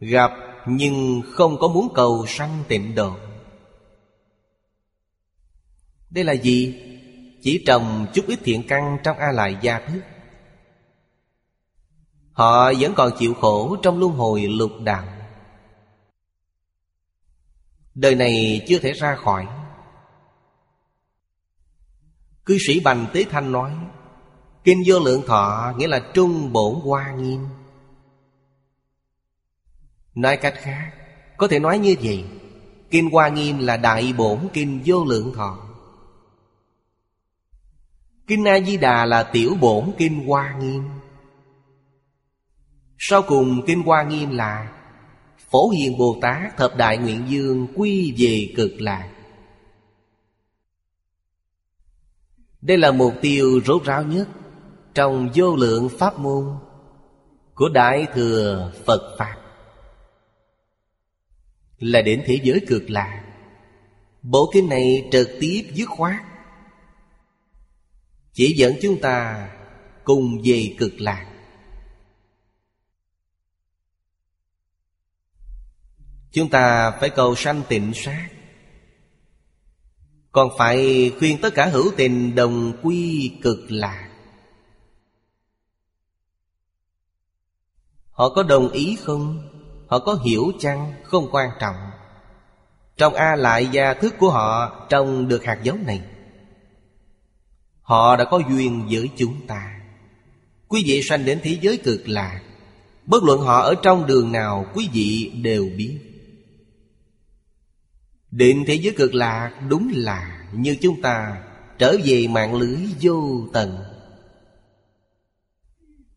Gặp 0.00 0.32
nhưng 0.66 1.22
không 1.32 1.56
có 1.60 1.68
muốn 1.68 1.88
cầu 1.94 2.24
sanh 2.28 2.64
tịnh 2.68 2.94
độ. 2.94 3.16
Đây 6.10 6.24
là 6.24 6.32
gì? 6.32 6.74
Chỉ 7.42 7.62
trồng 7.66 8.06
chút 8.14 8.24
ít 8.26 8.38
thiện 8.44 8.62
căn 8.68 8.98
trong 9.04 9.18
A 9.18 9.32
Lại 9.32 9.56
gia 9.62 9.78
thức. 9.78 10.00
Họ 12.32 12.72
vẫn 12.78 12.94
còn 12.94 13.12
chịu 13.18 13.34
khổ 13.34 13.76
trong 13.82 13.98
luân 13.98 14.12
hồi 14.12 14.42
lục 14.42 14.70
đạo. 14.84 15.04
Đời 17.94 18.14
này 18.14 18.64
chưa 18.68 18.78
thể 18.78 18.92
ra 18.92 19.16
khỏi. 19.16 19.46
Cư 22.44 22.58
sĩ 22.66 22.80
Bành 22.80 23.06
Tế 23.12 23.24
Thanh 23.30 23.52
nói, 23.52 23.72
Kinh 24.64 24.82
vô 24.86 24.98
lượng 24.98 25.22
thọ 25.26 25.72
nghĩa 25.76 25.88
là 25.88 26.10
trung 26.14 26.52
bổn 26.52 26.74
hoa 26.80 27.12
nghiêm. 27.12 27.46
Nói 30.14 30.36
cách 30.36 30.54
khác, 30.56 30.92
Có 31.36 31.48
thể 31.48 31.58
nói 31.58 31.78
như 31.78 31.94
vậy, 32.02 32.24
Kinh 32.90 33.10
Hoa 33.10 33.28
Nghiêm 33.28 33.58
là 33.58 33.76
đại 33.76 34.12
bổn 34.12 34.48
kinh 34.52 34.82
vô 34.86 35.04
lượng 35.04 35.32
thọ. 35.34 35.58
Kinh 38.26 38.44
A-di-đà 38.44 39.04
là 39.04 39.22
tiểu 39.22 39.54
bổn 39.60 39.92
kinh 39.98 40.26
Hoa 40.26 40.56
Nghiêm. 40.60 40.82
Sau 43.04 43.22
cùng 43.22 43.62
kinh 43.66 43.82
Hoa 43.82 44.02
Nghiêm 44.02 44.30
là 44.30 44.72
Phổ 45.50 45.68
Hiền 45.68 45.98
Bồ 45.98 46.18
Tát, 46.20 46.56
Thập 46.56 46.76
Đại 46.76 46.98
Nguyện 46.98 47.24
Dương 47.28 47.66
quy 47.76 48.14
về 48.18 48.52
cực 48.56 48.80
lạc. 48.80 49.10
Đây 52.60 52.78
là 52.78 52.90
mục 52.90 53.14
tiêu 53.22 53.60
rốt 53.66 53.84
ráo 53.84 54.02
nhất 54.02 54.28
Trong 54.94 55.30
vô 55.34 55.56
lượng 55.56 55.88
pháp 55.98 56.18
môn 56.18 56.44
Của 57.54 57.68
Đại 57.68 58.06
Thừa 58.14 58.72
Phật 58.84 59.16
Pháp. 59.18 59.36
Là 61.78 62.02
đến 62.02 62.22
thế 62.26 62.38
giới 62.42 62.60
cực 62.68 62.90
lạc, 62.90 63.24
Bộ 64.22 64.50
kinh 64.54 64.68
này 64.68 65.08
trực 65.12 65.28
tiếp 65.40 65.62
dứt 65.74 65.88
khoát, 65.88 66.22
Chỉ 68.32 68.54
dẫn 68.56 68.72
chúng 68.82 69.00
ta 69.00 69.48
cùng 70.04 70.42
về 70.44 70.74
cực 70.78 71.00
lạc. 71.00 71.31
Chúng 76.32 76.48
ta 76.48 76.90
phải 76.90 77.10
cầu 77.10 77.34
sanh 77.34 77.62
tịnh 77.68 77.92
sát. 77.94 78.28
Còn 80.32 80.50
phải 80.58 81.10
khuyên 81.18 81.38
tất 81.42 81.54
cả 81.54 81.66
hữu 81.66 81.92
tình 81.96 82.34
đồng 82.34 82.72
quy 82.82 83.32
cực 83.42 83.58
lạc. 83.68 84.08
Họ 88.10 88.28
có 88.28 88.42
đồng 88.42 88.68
ý 88.68 88.96
không? 89.00 89.48
Họ 89.88 89.98
có 89.98 90.18
hiểu 90.24 90.52
chăng? 90.58 90.92
Không 91.04 91.28
quan 91.32 91.50
trọng. 91.60 91.76
Trong 92.96 93.14
A 93.14 93.36
lại 93.36 93.68
gia 93.72 93.94
thức 93.94 94.14
của 94.18 94.30
họ 94.30 94.76
Trồng 94.88 95.28
được 95.28 95.44
hạt 95.44 95.58
giống 95.62 95.86
này. 95.86 96.00
Họ 97.82 98.16
đã 98.16 98.24
có 98.24 98.40
duyên 98.48 98.86
với 98.90 99.10
chúng 99.16 99.46
ta. 99.46 99.80
Quý 100.68 100.82
vị 100.86 101.02
sanh 101.02 101.24
đến 101.24 101.40
thế 101.42 101.58
giới 101.60 101.76
cực 101.76 102.08
lạc. 102.08 102.40
Bất 103.06 103.22
luận 103.22 103.40
họ 103.40 103.60
ở 103.60 103.74
trong 103.82 104.06
đường 104.06 104.32
nào, 104.32 104.66
Quý 104.74 104.88
vị 104.92 105.32
đều 105.42 105.68
biết. 105.76 106.11
Đến 108.32 108.64
thế 108.66 108.74
giới 108.74 108.94
cực 108.96 109.14
lạc 109.14 109.60
đúng 109.68 109.92
là 109.94 110.48
Như 110.52 110.76
chúng 110.80 111.02
ta 111.02 111.44
trở 111.78 111.96
về 112.04 112.26
mạng 112.26 112.54
lưới 112.54 112.78
vô 113.00 113.48
tận. 113.52 113.78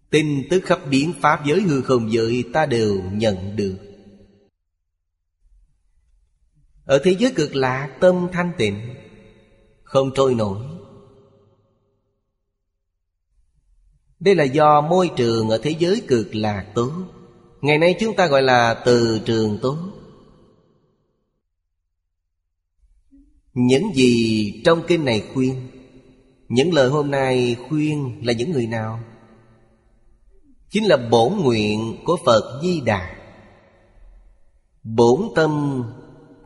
Tin 0.09 0.47
tức 0.49 0.63
khắp 0.65 0.79
biến 0.89 1.13
Pháp 1.21 1.45
giới 1.45 1.61
hư 1.61 1.81
không 1.81 2.11
giới 2.11 2.43
Ta 2.53 2.65
đều 2.65 3.01
nhận 3.11 3.55
được. 3.55 3.77
Ở 6.85 7.01
thế 7.03 7.15
giới 7.19 7.31
cực 7.35 7.55
lạc 7.55 7.97
tâm 7.99 8.27
thanh 8.31 8.51
tịnh, 8.57 8.95
Không 9.83 10.11
trôi 10.15 10.35
nổi. 10.35 10.59
Đây 14.19 14.35
là 14.35 14.43
do 14.43 14.81
môi 14.81 15.11
trường 15.15 15.49
ở 15.49 15.57
thế 15.63 15.75
giới 15.79 16.01
cực 16.07 16.35
lạc 16.35 16.65
tốt. 16.75 16.91
Ngày 17.61 17.77
nay 17.77 17.95
chúng 17.99 18.15
ta 18.15 18.27
gọi 18.27 18.41
là 18.41 18.73
từ 18.85 19.19
trường 19.25 19.59
tốt. 19.61 19.77
Những 23.55 23.93
gì 23.95 24.61
trong 24.65 24.81
kinh 24.87 25.05
này 25.05 25.23
khuyên? 25.33 25.67
Những 26.49 26.73
lời 26.73 26.89
hôm 26.89 27.11
nay 27.11 27.55
khuyên 27.69 28.21
là 28.23 28.33
những 28.33 28.51
người 28.51 28.67
nào? 28.67 28.99
Chính 30.69 30.85
là 30.85 30.97
bổn 30.97 31.33
nguyện 31.33 31.97
của 32.05 32.17
Phật 32.25 32.59
Di 32.63 32.81
Đà. 32.81 33.15
Bổn 34.83 35.21
tâm 35.35 35.83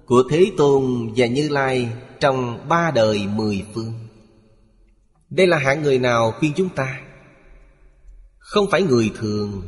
của 0.05 0.23
Thế 0.29 0.51
Tôn 0.57 1.13
và 1.15 1.25
Như 1.25 1.49
Lai 1.49 1.89
Trong 2.19 2.69
ba 2.69 2.91
đời 2.95 3.27
mười 3.35 3.65
phương. 3.73 3.93
Đây 5.29 5.47
là 5.47 5.57
hạng 5.57 5.83
người 5.83 5.99
nào 5.99 6.33
khuyên 6.39 6.51
chúng 6.55 6.69
ta? 6.69 7.01
Không 8.37 8.65
phải 8.71 8.81
người 8.81 9.11
thường 9.19 9.61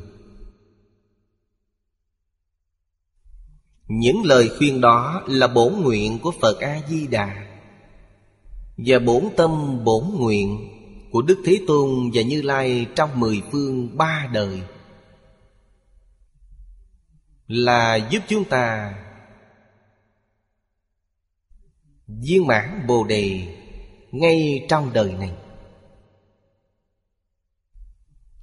Những 4.00 4.26
lời 4.26 4.50
khuyên 4.58 4.82
đó 4.82 5.24
là 5.28 5.48
bổn 5.48 5.74
nguyện 5.74 6.20
của 6.20 6.32
Phật 6.42 6.60
A-di-đà. 6.60 7.48
Và 8.78 9.00
bổn 9.00 9.24
tâm, 9.38 9.84
bổn 9.84 10.04
nguyện 10.14 10.70
của 11.12 11.22
Đức 11.22 11.38
Thế 11.46 11.62
Tôn 11.68 12.12
và 12.14 12.22
Như 12.22 12.42
Lai 12.42 12.86
trong 12.96 13.20
mười 13.20 13.42
phương 13.52 13.98
ba 13.98 14.30
đời 14.34 14.62
Là 17.48 17.96
giúp 17.96 18.24
chúng 18.28 18.44
ta 18.44 18.94
viên 22.08 22.48
mãn 22.48 22.88
Bồ 22.88 23.04
Đề 23.04 23.58
ngay 24.12 24.66
trong 24.70 24.94
đời 24.94 25.14
này. 25.14 25.36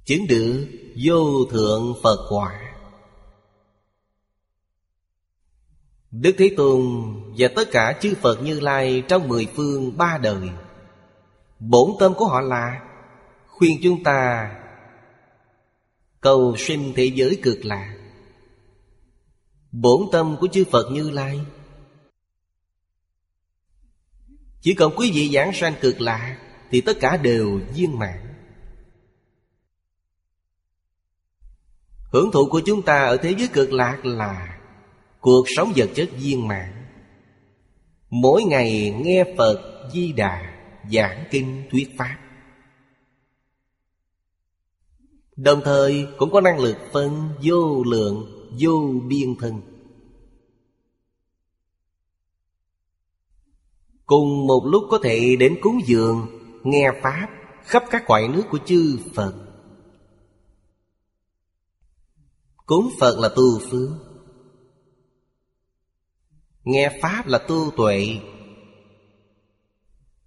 Chứng 0.05 0.27
được 0.27 0.67
vô 1.03 1.45
thượng 1.51 1.95
Phật 2.03 2.17
quả. 2.29 2.68
Đức 6.21 6.35
Thế 6.37 6.53
Tôn 6.57 6.81
và 7.37 7.47
tất 7.55 7.71
cả 7.71 7.99
chư 8.01 8.15
Phật 8.21 8.41
Như 8.43 8.59
Lai 8.59 9.03
trong 9.07 9.27
mười 9.27 9.47
phương 9.55 9.97
ba 9.97 10.17
đời. 10.17 10.49
Bổn 11.59 11.91
tâm 11.99 12.13
của 12.13 12.25
họ 12.25 12.41
là 12.41 12.81
Khuyên 13.47 13.79
chúng 13.83 14.03
ta 14.03 14.51
Cầu 16.21 16.55
sinh 16.57 16.93
thế 16.95 17.05
giới 17.05 17.39
cực 17.43 17.65
lạc. 17.65 17.97
Bổn 19.71 20.01
tâm 20.11 20.37
của 20.39 20.47
chư 20.47 20.65
Phật 20.71 20.91
Như 20.91 21.09
Lai. 21.09 21.39
Chỉ 24.61 24.73
cần 24.73 24.91
quý 24.95 25.11
vị 25.13 25.29
giảng 25.33 25.51
sanh 25.53 25.73
cực 25.81 26.01
lạc 26.01 26.37
Thì 26.71 26.81
tất 26.81 26.97
cả 26.99 27.17
đều 27.17 27.61
viên 27.75 27.99
mãn. 27.99 28.19
Hưởng 32.11 32.31
thụ 32.31 32.49
của 32.49 32.61
chúng 32.65 32.81
ta 32.81 33.05
ở 33.05 33.17
thế 33.17 33.35
giới 33.37 33.47
cực 33.47 33.73
lạc 33.73 34.05
là 34.05 34.58
Cuộc 35.21 35.45
sống 35.55 35.73
vật 35.75 35.89
chất 35.95 36.09
viên 36.17 36.47
mãn. 36.47 36.73
Mỗi 38.09 38.43
ngày 38.43 39.01
nghe 39.05 39.23
Phật 39.37 39.89
Di 39.93 40.11
Đà 40.11 40.61
Giảng 40.91 41.25
kinh 41.31 41.67
thuyết 41.71 41.89
Pháp. 41.97 42.17
Đồng 45.35 45.61
thời 45.65 46.07
cũng 46.17 46.31
có 46.31 46.41
năng 46.41 46.59
lực 46.59 46.77
phân 46.93 47.29
vô 47.43 47.83
lượng, 47.83 48.35
Vô 48.59 48.93
biên 49.07 49.35
thân. 49.39 49.61
Cùng 54.05 54.47
một 54.47 54.61
lúc 54.65 54.83
có 54.89 54.99
thể 55.03 55.35
đến 55.35 55.57
cúng 55.61 55.79
dường, 55.85 56.27
Nghe 56.63 56.91
Pháp 57.03 57.27
khắp 57.63 57.83
các 57.91 58.03
cõi 58.07 58.27
nước 58.27 58.43
của 58.51 58.59
chư 58.65 58.99
Phật. 59.15 59.33
Cúng 62.65 62.89
Phật 62.99 63.19
là 63.19 63.29
tu 63.35 63.59
phước. 63.71 64.08
Nghe 66.69 66.89
Pháp 67.01 67.27
là 67.27 67.37
tu 67.37 67.71
tuệ. 67.77 68.17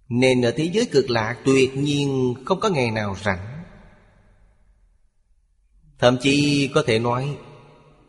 Nên 0.09 0.41
ở 0.41 0.51
thế 0.57 0.69
giới 0.73 0.85
cực 0.91 1.09
lạc 1.09 1.37
tuyệt 1.45 1.77
nhiên 1.77 2.33
không 2.45 2.59
có 2.59 2.69
ngày 2.69 2.91
nào 2.91 3.15
rảnh. 3.23 3.63
Thậm 5.99 6.17
chí 6.21 6.69
có 6.75 6.83
thể 6.87 6.99
nói 6.99 7.37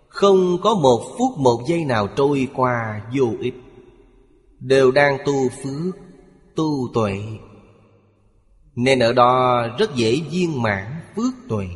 Không 0.09 0.59
có 0.63 0.75
một 0.75 1.15
phút 1.19 1.39
một 1.39 1.65
giây 1.69 1.85
nào 1.85 2.09
trôi 2.17 2.49
qua 2.55 3.03
vô 3.17 3.33
ích. 3.41 3.55
Đều 4.61 4.91
đang 4.91 5.19
tu 5.27 5.49
phước, 5.49 5.95
tu 6.57 6.89
tuệ. 6.95 7.19
Nên 8.75 8.99
ở 8.99 9.13
đó 9.13 9.63
rất 9.79 9.95
dễ 9.95 10.21
viên 10.31 10.63
mãn 10.63 11.01
phước 11.17 11.35
tuệ. 11.49 11.67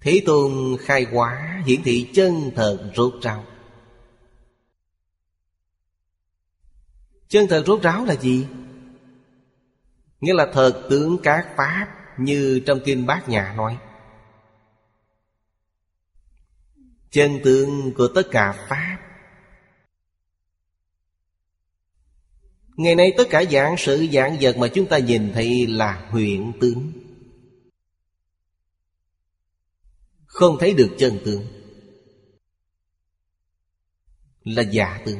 Thế 0.00 0.22
Tôn 0.26 0.76
khai 0.80 1.06
hóa, 1.12 1.62
hiển 1.66 1.82
thị 1.82 2.10
chân 2.14 2.50
thật 2.56 2.92
rốt 2.96 3.14
ráo. 3.22 3.44
Chân 7.28 7.46
thật 7.48 7.62
rốt 7.66 7.82
ráo 7.82 8.04
là 8.04 8.14
gì? 8.14 8.46
Nghĩa 10.20 10.34
là 10.34 10.46
thật 10.52 10.86
tướng 10.90 11.18
các 11.22 11.48
Pháp 11.56 11.86
Như 12.18 12.60
trong 12.66 12.80
Kinh 12.84 13.06
Bát 13.06 13.28
nhà 13.28 13.54
nói. 13.56 13.78
Chân 17.10 17.40
tướng 17.44 17.92
của 17.96 18.08
tất 18.14 18.22
cả 18.30 18.66
Pháp. 18.68 18.98
Ngày 22.76 22.94
nay 22.94 23.12
tất 23.16 23.24
cả 23.30 23.44
dạng 23.50 23.74
sự 23.78 24.06
dạng 24.12 24.36
vật 24.40 24.56
mà 24.56 24.68
chúng 24.68 24.86
ta 24.86 24.98
nhìn 24.98 25.32
thấy 25.34 25.66
là 25.66 26.06
huyện 26.10 26.52
tướng. 26.60 26.99
Không 30.30 30.56
thấy 30.60 30.74
được 30.74 30.90
chân 30.98 31.18
tướng. 31.24 31.42
Là 34.44 34.62
giả 34.62 35.02
tướng. 35.06 35.18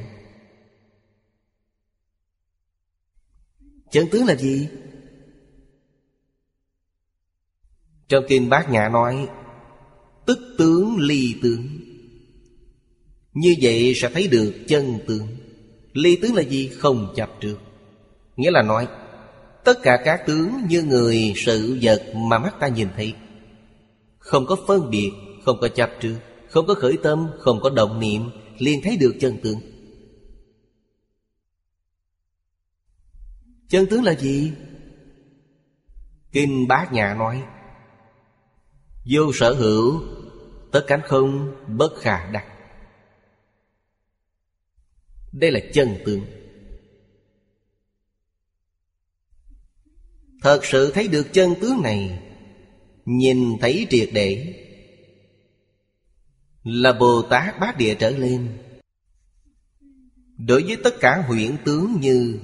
Chân 3.91 4.07
tướng 4.11 4.27
là 4.27 4.35
gì? 4.35 4.69
Trong 8.09 8.25
kinh 8.29 8.49
bát 8.49 8.71
nhã 8.71 8.89
nói 8.89 9.29
Tức 10.27 10.39
tướng 10.59 10.97
ly 10.99 11.35
tướng. 11.43 11.69
Như 13.33 13.55
vậy 13.63 13.93
sẽ 13.97 14.11
thấy 14.15 14.29
được 14.29 14.55
chân 14.69 14.99
tướng. 15.09 15.37
Ly 15.93 16.19
tướng 16.23 16.35
là 16.35 16.43
gì? 16.43 16.69
Không 16.69 17.13
chập 17.17 17.31
trước 17.41 17.57
Nghĩa 18.37 18.51
là 18.51 18.63
nói 18.63 18.89
Tất 19.65 19.83
cả 19.83 20.03
các 20.05 20.27
tướng 20.27 20.53
như 20.69 20.83
người, 20.83 21.33
sự, 21.37 21.79
vật 21.83 22.13
mà 22.15 22.39
mắt 22.39 22.55
ta 22.61 22.69
nhìn 22.69 22.89
thấy 22.97 23.15
không 24.31 24.47
có 24.47 24.57
phân 24.67 24.91
biệt, 24.91 25.13
Không 25.45 25.59
có 25.61 25.69
chấp 25.69 25.91
trước 26.01 26.19
Không 26.49 26.67
có 26.67 26.75
khởi 26.75 26.99
tâm, 27.03 27.31
Không 27.39 27.61
có 27.63 27.71
động 27.71 28.01
niệm, 28.01 28.31
liền 28.59 28.81
thấy 28.83 28.97
được 28.97 29.15
chân 29.21 29.39
tướng. 29.43 29.61
Chân 33.69 33.87
tướng 33.91 34.05
là 34.05 34.15
gì? 34.15 34.53
Kinh 36.33 36.69
Bát 36.69 36.93
Nhã 36.93 37.15
nói, 37.15 37.43
Vô 39.11 39.33
sở 39.35 39.53
hữu, 39.53 40.03
Tất 40.73 40.85
cánh 40.87 41.01
không 41.05 41.57
bất 41.79 41.97
khả 41.99 42.31
đắc. 42.31 42.47
Đây 45.33 45.51
là 45.51 45.61
chân 45.73 45.97
tướng. 46.07 46.25
Thật 50.43 50.61
sự 50.65 50.93
thấy 50.93 51.09
được 51.09 51.27
chân 51.33 51.55
tướng 51.61 51.83
này 51.83 52.30
Nhìn 53.11 53.59
thấy 53.61 53.87
triệt 53.91 54.09
để. 54.13 54.55
Là 56.63 56.93
Bồ 56.93 57.23
Tát 57.23 57.61
Bát 57.61 57.77
Địa 57.79 57.95
trở 57.95 58.11
lên. 58.11 58.59
Đối 60.37 60.63
với 60.63 60.77
tất 60.85 60.95
cả 61.01 61.25
huyễn 61.29 61.57
tướng 61.65 62.01
như 62.01 62.41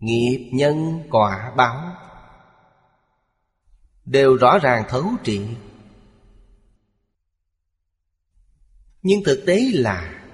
Nghiệp 0.00 0.50
nhân, 0.52 1.02
quả, 1.10 1.54
báo, 1.56 1.96
Đều 4.04 4.36
rõ 4.36 4.58
ràng 4.58 4.84
thấu 4.88 5.04
triệt. 5.24 5.42
Nhưng 9.02 9.24
thực 9.24 9.44
tế 9.46 9.60
là 9.72 10.24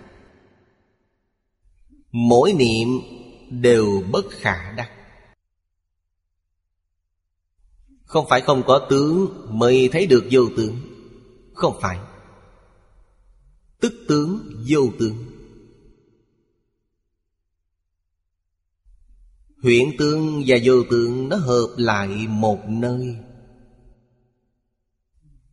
Mỗi 2.11 2.53
niệm 2.53 2.89
đều 3.51 4.03
bất 4.11 4.24
khả 4.30 4.72
đắc. 4.72 5.03
Không 8.15 8.27
phải 8.29 8.41
không 8.41 8.62
có 8.67 8.87
tướng 8.91 9.29
mới 9.49 9.89
thấy 9.93 10.07
được 10.07 10.25
vô 10.31 10.41
tướng. 10.57 10.77
Không 11.55 11.79
phải. 11.81 11.99
Tức 13.81 13.93
tướng, 14.09 14.39
vô 14.69 14.81
tướng. 14.99 15.17
Huyện 19.62 19.97
tướng 19.99 20.43
và 20.47 20.57
vô 20.65 20.75
tướng 20.91 21.29
nó 21.29 21.37
hợp 21.37 21.75
lại 21.77 22.09
một 22.29 22.59
nơi. 22.69 23.17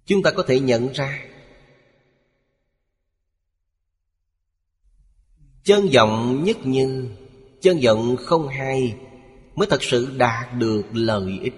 Chúng 0.05 0.23
ta 0.23 0.31
có 0.31 0.43
thể 0.47 0.59
nhận 0.59 0.93
ra. 0.93 1.25
Chân 5.63 5.89
vọng 5.93 6.43
nhất 6.43 6.57
như, 6.65 7.09
Chân 7.61 7.79
vọng 7.85 8.15
không 8.19 8.47
hay 8.47 8.97
Mới 9.55 9.67
thật 9.67 9.83
sự 9.83 10.17
đạt 10.17 10.53
được 10.57 10.83
lợi 10.91 11.39
ích. 11.41 11.53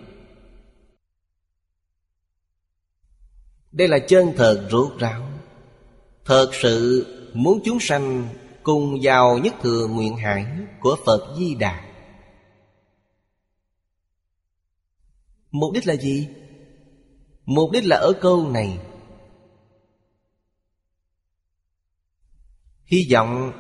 Đây 3.74 3.88
là 3.88 4.00
chân 4.00 4.34
thật 4.38 4.68
rốt 4.72 4.92
ráo 5.00 5.30
Thật 6.26 6.50
sự 6.62 7.06
muốn 7.34 7.60
chúng 7.66 7.80
sanh 7.80 8.30
Cùng 8.64 9.00
vào 9.02 9.38
nhất 9.38 9.54
thừa 9.62 9.88
nguyện 9.88 10.18
hải 10.18 10.46
Của 10.80 10.96
Phật 11.06 11.36
Di 11.38 11.56
Đà 11.56 11.86
Mục 15.52 15.74
đích 15.74 15.88
là 15.88 15.96
gì? 15.96 16.28
Mục 17.46 17.72
đích 17.72 17.86
là 17.86 17.98
ở 17.98 18.14
câu 18.22 18.50
này 18.50 18.78
Hy 22.86 23.08
vọng 23.12 23.52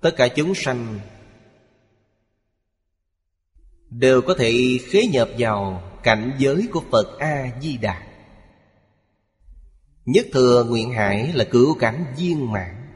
tất 0.00 0.10
cả 0.16 0.28
chúng 0.28 0.54
sanh 0.54 1.00
đều 3.90 4.22
có 4.22 4.34
thể 4.38 4.78
khế 4.82 5.06
nhập 5.06 5.28
vào 5.38 5.82
cảnh 6.02 6.32
giới 6.38 6.68
của 6.72 6.82
Phật 6.90 7.18
A 7.18 7.58
Di 7.62 7.76
Đà. 7.76 8.09
Nhất 10.10 10.26
thừa 10.32 10.64
nguyện 10.64 10.92
hải 10.92 11.32
là 11.32 11.44
cứu 11.50 11.74
cảnh 11.78 12.14
viên 12.16 12.52
mãn. 12.52 12.92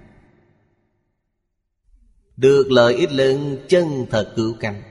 Được 2.36 2.66
lợi 2.70 2.94
ích 2.94 3.12
lớn, 3.12 3.64
chân 3.68 4.06
thật 4.10 4.32
cứu 4.36 4.54
cảnh 4.60 4.82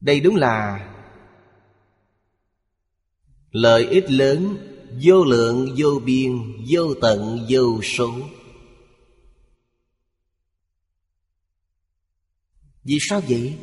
Đây 0.00 0.20
đúng 0.20 0.36
là 0.36 0.86
Lợi 3.50 3.86
ích 3.86 4.10
lớn, 4.10 4.56
Vô 5.02 5.24
lượng, 5.24 5.74
vô 5.78 6.00
biên, 6.04 6.32
Vô 6.70 6.94
tận, 7.02 7.46
vô 7.48 7.82
số. 7.82 8.10
Vì 12.84 12.98
sao 13.00 13.20
vậy? 13.28 13.58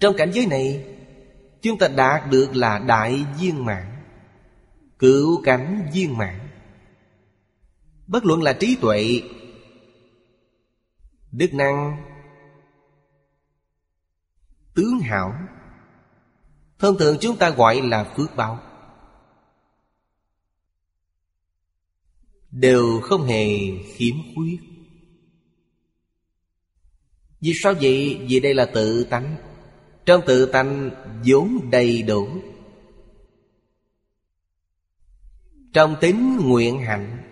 Trong 0.00 0.16
cảnh 0.16 0.30
giới 0.32 0.46
này, 0.46 0.84
Chúng 1.62 1.78
ta 1.78 1.88
đạt 1.88 2.30
được 2.30 2.56
là 2.56 2.78
đại 2.78 3.24
viên 3.38 3.64
mạng 3.64 3.95
Cứu 4.98 5.42
cánh 5.44 5.90
viên 5.94 6.18
mãn. 6.18 6.48
Bất 8.06 8.24
luận 8.24 8.42
là 8.42 8.52
trí 8.52 8.76
tuệ, 8.80 9.22
Đức 11.32 11.54
năng, 11.54 11.96
Tướng 14.74 14.98
hảo, 14.98 15.34
Thông 16.78 16.98
thường 16.98 17.16
chúng 17.20 17.36
ta 17.36 17.50
gọi 17.50 17.82
là 17.82 18.14
phước 18.16 18.36
báo. 18.36 18.60
Đều 22.50 23.00
không 23.02 23.22
hề 23.22 23.48
khiếm 23.94 24.14
khuyết. 24.34 24.58
Vì 27.40 27.52
sao 27.54 27.74
vậy? 27.80 28.26
Vì 28.28 28.40
đây 28.40 28.54
là 28.54 28.66
tự 28.74 29.04
tánh. 29.04 29.36
Trong 30.06 30.22
tự 30.26 30.46
tánh 30.46 30.90
vốn 31.26 31.70
đầy 31.70 32.02
đủ. 32.02 32.28
Trong 35.76 35.96
tính 36.00 36.38
nguyện 36.42 36.78
hạnh. 36.78 37.22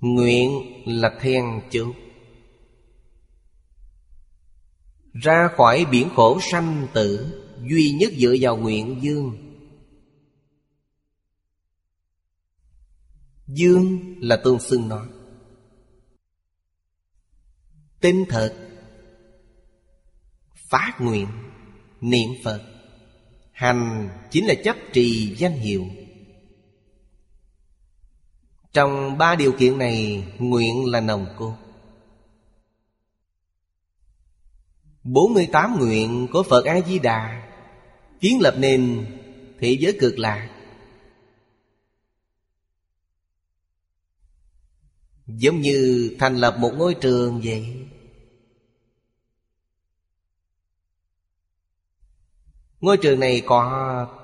Nguyện 0.00 0.50
là 0.86 1.18
then 1.20 1.44
chốt 1.70 1.94
Ra 5.12 5.48
khỏi 5.56 5.84
biển 5.90 6.08
khổ 6.16 6.38
sanh 6.52 6.88
tử, 6.94 7.42
Duy 7.70 7.90
nhất 7.90 8.12
dựa 8.18 8.34
vào 8.40 8.56
nguyện 8.56 8.98
dương. 9.02 9.54
Dương 13.46 14.14
là 14.20 14.40
tương 14.44 14.60
xưng 14.60 14.88
nó. 14.88 15.06
Tinh 18.00 18.24
thật 18.28 18.68
Phát 20.70 20.96
nguyện, 21.00 21.28
Niệm 22.00 22.30
Phật. 22.44 22.77
Hành 23.58 24.10
chính 24.30 24.46
là 24.46 24.54
chấp 24.64 24.76
trì 24.92 25.34
danh 25.38 25.52
hiệu. 25.52 25.86
Trong 28.72 29.18
ba 29.18 29.34
điều 29.34 29.52
kiện 29.52 29.78
này, 29.78 30.24
Nguyện 30.38 30.86
là 30.86 31.00
nồng 31.00 31.26
cốt. 31.36 31.54
48 35.04 35.78
nguyện 35.78 36.26
của 36.32 36.42
Phật 36.42 36.64
A-di-đà 36.64 37.50
Kiến 38.20 38.38
lập 38.40 38.54
nên 38.58 39.06
thế 39.60 39.76
giới 39.80 39.96
cực 40.00 40.18
lạc 40.18 40.50
Giống 45.26 45.60
như 45.60 46.10
thành 46.18 46.36
lập 46.36 46.56
một 46.58 46.72
ngôi 46.76 46.94
trường 46.94 47.40
vậy. 47.44 47.86
Ngôi 52.80 52.96
trường 52.96 53.20
này 53.20 53.42
có 53.46 54.14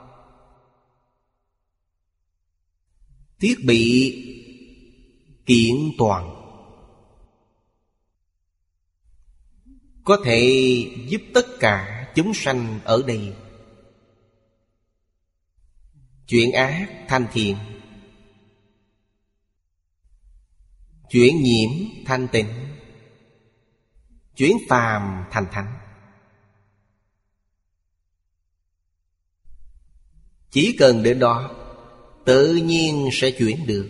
Thiết 3.38 3.55
bị 3.66 4.12
kiện 5.46 5.76
toàn, 5.98 6.30
Có 10.05 10.18
thể 10.24 10.40
giúp 11.09 11.22
tất 11.34 11.46
cả 11.61 12.07
chúng 12.14 12.34
sanh 12.34 12.80
ở 12.84 13.02
đây 13.07 13.36
Chuyện 16.26 16.52
ác 16.52 17.05
thanh 17.09 17.26
thiện, 17.32 17.57
Chuyển 21.11 21.42
nhiễm 21.42 21.70
thanh 22.07 22.28
tịnh, 22.28 22.48
Chuyển 24.36 24.57
phàm 24.68 25.24
thành 25.30 25.46
thánh. 25.52 25.84
Chỉ 30.55 30.76
cần 30.78 31.02
đến 31.02 31.18
đó 31.18 31.50
Tự 32.24 32.57
nhiên 32.57 33.09
sẽ 33.12 33.30
chuyển 33.30 33.66
được. 33.66 33.88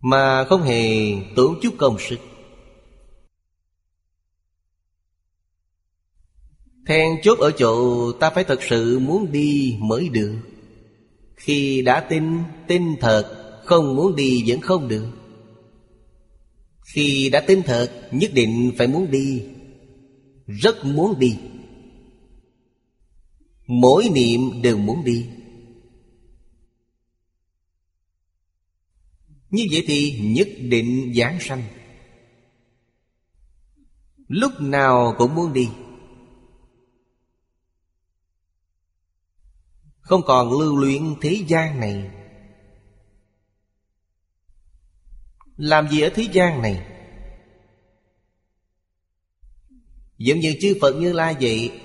Mà 0.00 0.44
không 0.44 0.62
hề 0.62 1.12
tốn 1.36 1.58
chút 1.62 1.74
công 1.78 1.96
sức. 1.98 2.18
Then 6.86 7.08
chốt 7.22 7.38
ở 7.38 7.50
chỗ 7.58 8.12
ta 8.12 8.30
phải 8.30 8.44
thật 8.44 8.62
sự 8.62 8.98
muốn 8.98 9.32
đi 9.32 9.76
mới 9.80 10.08
được. 10.08 10.38
Khi 11.36 11.82
đã 11.82 12.00
tin, 12.00 12.24
tin 12.68 12.82
thật 13.00 13.52
Không 13.64 13.96
muốn 13.96 14.16
đi 14.16 14.44
vẫn 14.46 14.60
không 14.60 14.88
được. 14.88 15.06
Khi 16.94 17.30
đã 17.32 17.40
tin 17.40 17.62
thật 17.62 18.08
Nhất 18.10 18.30
định 18.34 18.72
phải 18.78 18.86
muốn 18.86 19.10
đi. 19.10 19.42
Rất 20.46 20.84
muốn 20.84 21.18
đi. 21.18 21.36
Mỗi 23.66 24.08
niệm 24.14 24.62
đều 24.62 24.78
muốn 24.78 25.04
đi. 25.04 25.30
Như 29.50 29.66
vậy 29.70 29.84
thì 29.86 30.20
nhất 30.20 30.48
định 30.60 31.12
giảng 31.16 31.38
sanh. 31.40 31.62
Lúc 34.28 34.52
nào 34.60 35.14
cũng 35.18 35.34
muốn 35.34 35.52
đi. 35.52 35.68
Không 40.00 40.22
còn 40.26 40.50
lưu 40.50 40.76
luyện 40.76 41.14
thế 41.20 41.44
gian 41.48 41.80
này. 41.80 42.10
Làm 45.56 45.88
gì 45.88 46.00
ở 46.00 46.10
thế 46.14 46.28
gian 46.32 46.62
này? 46.62 46.86
Giống 50.18 50.40
như 50.40 50.56
chư 50.60 50.78
Phật 50.80 50.96
Như 50.96 51.12
Lai 51.12 51.36
vậy 51.40 51.80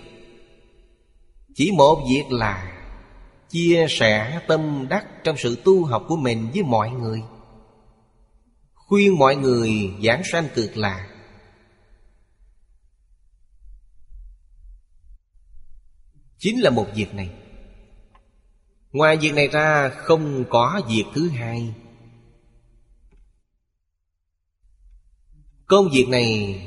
chỉ 1.55 1.71
một 1.71 2.05
việc 2.09 2.31
là 2.31 2.81
Chia 3.49 3.85
sẻ 3.89 4.41
tâm 4.47 4.87
đắc 4.89 5.05
trong 5.23 5.37
sự 5.37 5.57
tu 5.63 5.85
học 5.85 6.05
của 6.07 6.15
mình 6.15 6.49
với 6.53 6.63
mọi 6.63 6.91
người. 6.91 7.23
Khuyên 8.73 9.19
mọi 9.19 9.35
người 9.35 9.71
giảng 10.03 10.21
sanh 10.31 10.47
cực 10.55 10.77
lạc 10.77 11.07
Chính 16.37 16.61
là 16.61 16.69
một 16.69 16.87
việc 16.95 17.13
này. 17.13 17.29
Ngoài 18.91 19.17
việc 19.17 19.33
này 19.33 19.47
ra 19.47 19.89
không 19.89 20.45
có 20.49 20.81
việc 20.89 21.03
thứ 21.13 21.29
hai. 21.29 21.73
Công 25.65 25.89
việc 25.93 26.05
này 26.09 26.61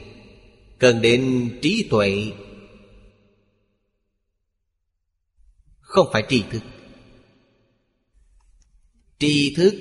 cần 0.78 1.02
đến 1.02 1.50
trí 1.62 1.88
tuệ 1.90 2.32
Không 5.94 6.08
phải 6.12 6.24
tri 6.28 6.44
thức. 6.50 6.62
Tri 9.18 9.54
thức 9.56 9.74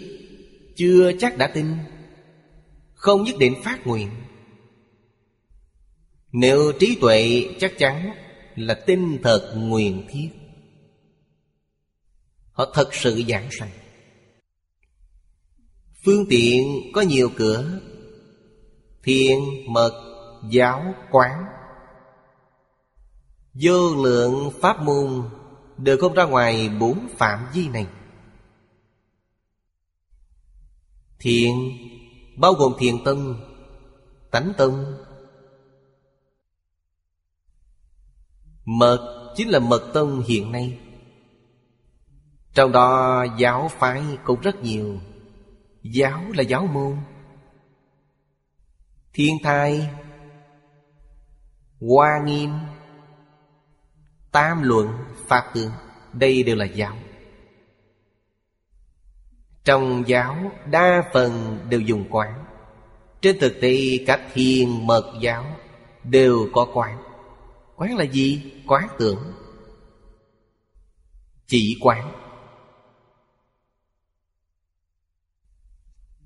chưa 0.76 1.12
chắc 1.20 1.38
đã 1.38 1.52
tin 1.54 1.78
Không 2.94 3.24
nhất 3.24 3.36
định 3.40 3.56
phát 3.64 3.88
nguyện. 3.88 4.10
Nếu 6.32 6.72
trí 6.80 6.98
tuệ 7.02 7.50
chắc 7.60 7.72
chắn 7.78 8.12
là 8.56 8.74
tin 8.74 9.22
thật 9.24 9.54
nguyện 9.58 10.08
thiết 10.10 10.30
Họ 12.52 12.72
thật 12.74 12.94
sự 12.94 13.24
giảng 13.28 13.48
sanh. 13.52 13.72
Phương 16.06 16.26
tiện 16.30 16.82
có 16.94 17.02
nhiều 17.02 17.30
cửa 17.36 17.80
Thiền, 19.04 19.38
mật, 19.70 20.04
giáo, 20.50 20.94
quán. 21.12 21.46
Vô 23.54 24.04
lượng 24.04 24.52
pháp 24.62 24.82
môn 24.82 25.30
Đều 25.78 25.98
không 25.98 26.14
ra 26.14 26.24
ngoài 26.24 26.70
bốn 26.80 27.08
phạm 27.18 27.40
vi 27.54 27.70
này. 27.70 27.88
Thiện 31.20 31.54
bao 32.38 32.54
gồm 32.54 32.74
thiền 32.80 32.96
tâm, 33.06 33.42
Tánh 34.32 34.54
tâm. 34.58 34.86
Mật 38.66 39.34
chính 39.36 39.50
là 39.50 39.60
mật 39.60 39.92
tâm 39.94 40.24
hiện 40.28 40.52
nay. 40.52 40.80
Trong 42.54 42.72
đó, 42.72 43.26
giáo 43.38 43.70
phái 43.80 44.04
cũng 44.24 44.42
rất 44.42 44.56
nhiều. 44.64 45.00
Giáo 45.84 46.24
là 46.34 46.44
giáo 46.44 46.68
môn. 46.68 46.98
Thiên 49.14 49.36
thai, 49.44 49.90
Hoa 51.80 52.10
nghiêm 52.26 52.50
Tam 54.34 54.64
luận 54.64 54.98
Pháp 55.28 55.52
tướng 55.54 55.72
Đây 56.14 56.44
đều 56.44 56.56
là 56.56 56.66
giáo. 56.66 56.98
Trong 59.64 60.04
giáo 60.08 60.52
đa 60.66 61.10
phần 61.14 61.60
đều 61.70 61.80
dùng 61.80 62.06
quán. 62.10 62.46
Trên 63.22 63.40
thực 63.40 63.54
tế 63.62 63.76
các 64.08 64.22
thiền 64.34 64.88
mật 64.88 65.14
giáo 65.22 65.46
Đều 66.04 66.50
có 66.54 66.68
quán. 66.74 67.04
Quán 67.76 67.98
là 67.98 68.04
gì? 68.04 68.54
Quán 68.68 68.88
tưởng. 69.00 69.34
Chỉ 71.48 71.78
quán. 71.82 72.12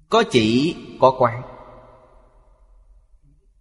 Có 0.10 0.24
chỉ, 0.32 0.76
có 1.00 1.16
quán. 1.20 1.42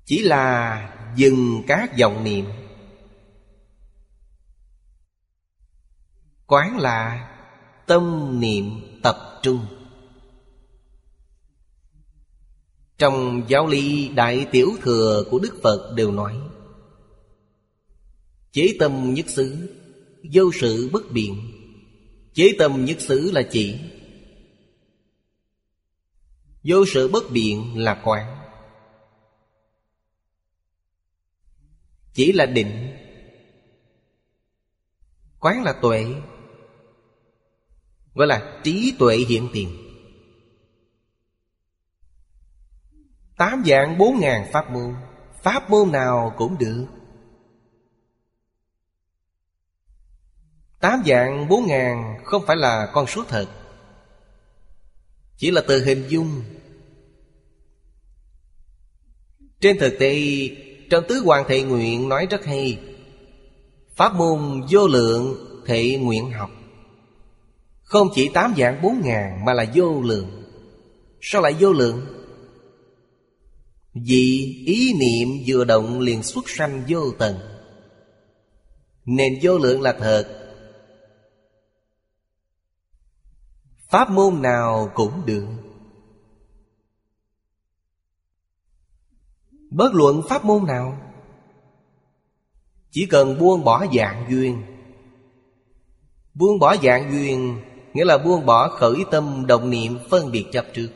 Chỉ 0.05 0.19
là 0.19 0.81
dừng 1.17 1.63
các 1.67 1.97
dòng 1.97 2.25
niệm. 2.25 2.47
Quán 6.47 6.79
là 6.79 7.29
tâm 7.87 8.37
niệm 8.41 8.65
tập 9.03 9.17
trung. 9.43 9.67
Trong 12.99 13.43
giáo 13.49 13.67
lý 13.67 14.09
Đại 14.09 14.47
Tiểu 14.53 14.71
Thừa 14.83 15.25
của 15.31 15.39
Đức 15.39 15.55
Phật 15.63 15.93
đều 15.95 16.13
nói, 16.13 16.41
Chế 18.53 18.77
tâm 18.79 19.15
nhất 19.15 19.27
xứ, 19.29 19.77
Vô 20.33 20.51
sự 20.61 20.91
bất 20.93 21.13
biện. 21.13 21.53
Chế 22.35 22.57
tâm 22.59 22.85
nhất 22.85 23.01
xứ 23.01 23.31
là 23.33 23.43
chỉ. 23.51 23.79
Vô 26.63 26.85
sự 26.87 27.09
bất 27.09 27.31
biện 27.31 27.79
là 27.79 28.03
quán. 28.05 28.37
Chỉ 32.15 32.33
là 32.33 32.47
định. 32.47 32.97
Quán 35.41 35.63
là 35.63 35.73
tuệ. 35.83 36.15
Gọi 38.17 38.27
là 38.27 38.61
trí 38.65 38.95
tuệ 38.99 39.17
hiện 39.17 39.49
tiền. 39.53 39.77
Tám 43.37 43.63
dạng 43.67 43.99
bốn 43.99 44.21
ngàn 44.21 44.51
pháp 44.53 44.71
môn. 44.71 44.95
Pháp 45.43 45.71
môn 45.71 45.93
nào 45.93 46.35
cũng 46.37 46.59
được. 46.59 46.87
Tám 50.81 51.03
dạng 51.07 51.49
bốn 51.49 51.67
ngàn 51.67 52.19
không 52.25 52.47
phải 52.47 52.57
là 52.57 52.91
con 52.93 53.07
số 53.07 53.25
thật. 53.29 53.47
Chỉ 55.37 55.51
là 55.51 55.63
từ 55.69 55.85
hình 55.85 56.05
dung. 56.09 56.43
Trên 59.61 59.79
thực 59.79 59.97
tế, 59.99 60.19
Trong 60.91 61.05
Tứ 61.09 61.23
Hoàng 61.25 61.45
Thệ 61.49 61.63
Nguyện 61.63 62.09
nói 62.09 62.27
rất 62.31 62.45
hay. 62.45 62.81
Pháp 63.97 64.15
môn 64.15 64.67
vô 64.71 64.87
lượng 64.87 65.35
thệ 65.67 65.99
nguyện 65.99 66.31
học. 66.31 66.51
Không 67.87 68.09
chỉ 68.15 68.31
tám 68.35 68.55
dạng 68.57 68.83
bốn 68.83 69.01
ngàn 69.05 69.45
mà 69.45 69.53
là 69.53 69.65
vô 69.75 70.03
lượng. 70.03 70.43
Sao 71.21 71.43
lại 71.43 71.57
vô 71.61 71.73
lượng? 71.73 72.07
Vì 73.95 74.55
ý 74.67 74.93
niệm 74.93 75.45
vừa 75.47 75.65
động 75.65 76.01
liền 76.01 76.23
xuất 76.23 76.45
sanh 76.49 76.85
vô 76.89 77.11
tận. 77.19 77.39
Nên 79.05 79.39
vô 79.43 79.59
lượng 79.59 79.83
là 79.83 79.93
thật. 79.99 80.53
Pháp 83.89 84.11
môn 84.11 84.43
nào 84.43 84.91
cũng 84.95 85.27
được. 85.27 85.47
Bất 89.71 89.95
luận 89.95 90.23
pháp 90.29 90.45
môn 90.45 90.67
nào, 90.67 90.99
Chỉ 92.91 93.07
cần 93.07 93.39
buông 93.39 93.65
bỏ 93.65 93.87
dạng 93.97 94.27
duyên. 94.31 94.63
Buông 96.35 96.59
bỏ 96.59 96.77
dạng 96.77 97.13
duyên 97.13 97.63
Nghĩa 97.97 98.05
là 98.05 98.19
buông 98.19 98.47
bỏ 98.47 98.69
khởi 98.69 99.05
tâm, 99.11 99.45
đồng 99.47 99.71
niệm, 99.71 99.99
phân 100.11 100.31
biệt 100.33 100.47
chấp 100.53 100.67
trước. 100.75 100.89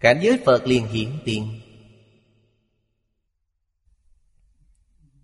Cảnh 0.00 0.20
giới 0.22 0.38
Phật 0.44 0.66
liền 0.66 0.86
hiển 0.86 1.10
tiền. 1.24 1.60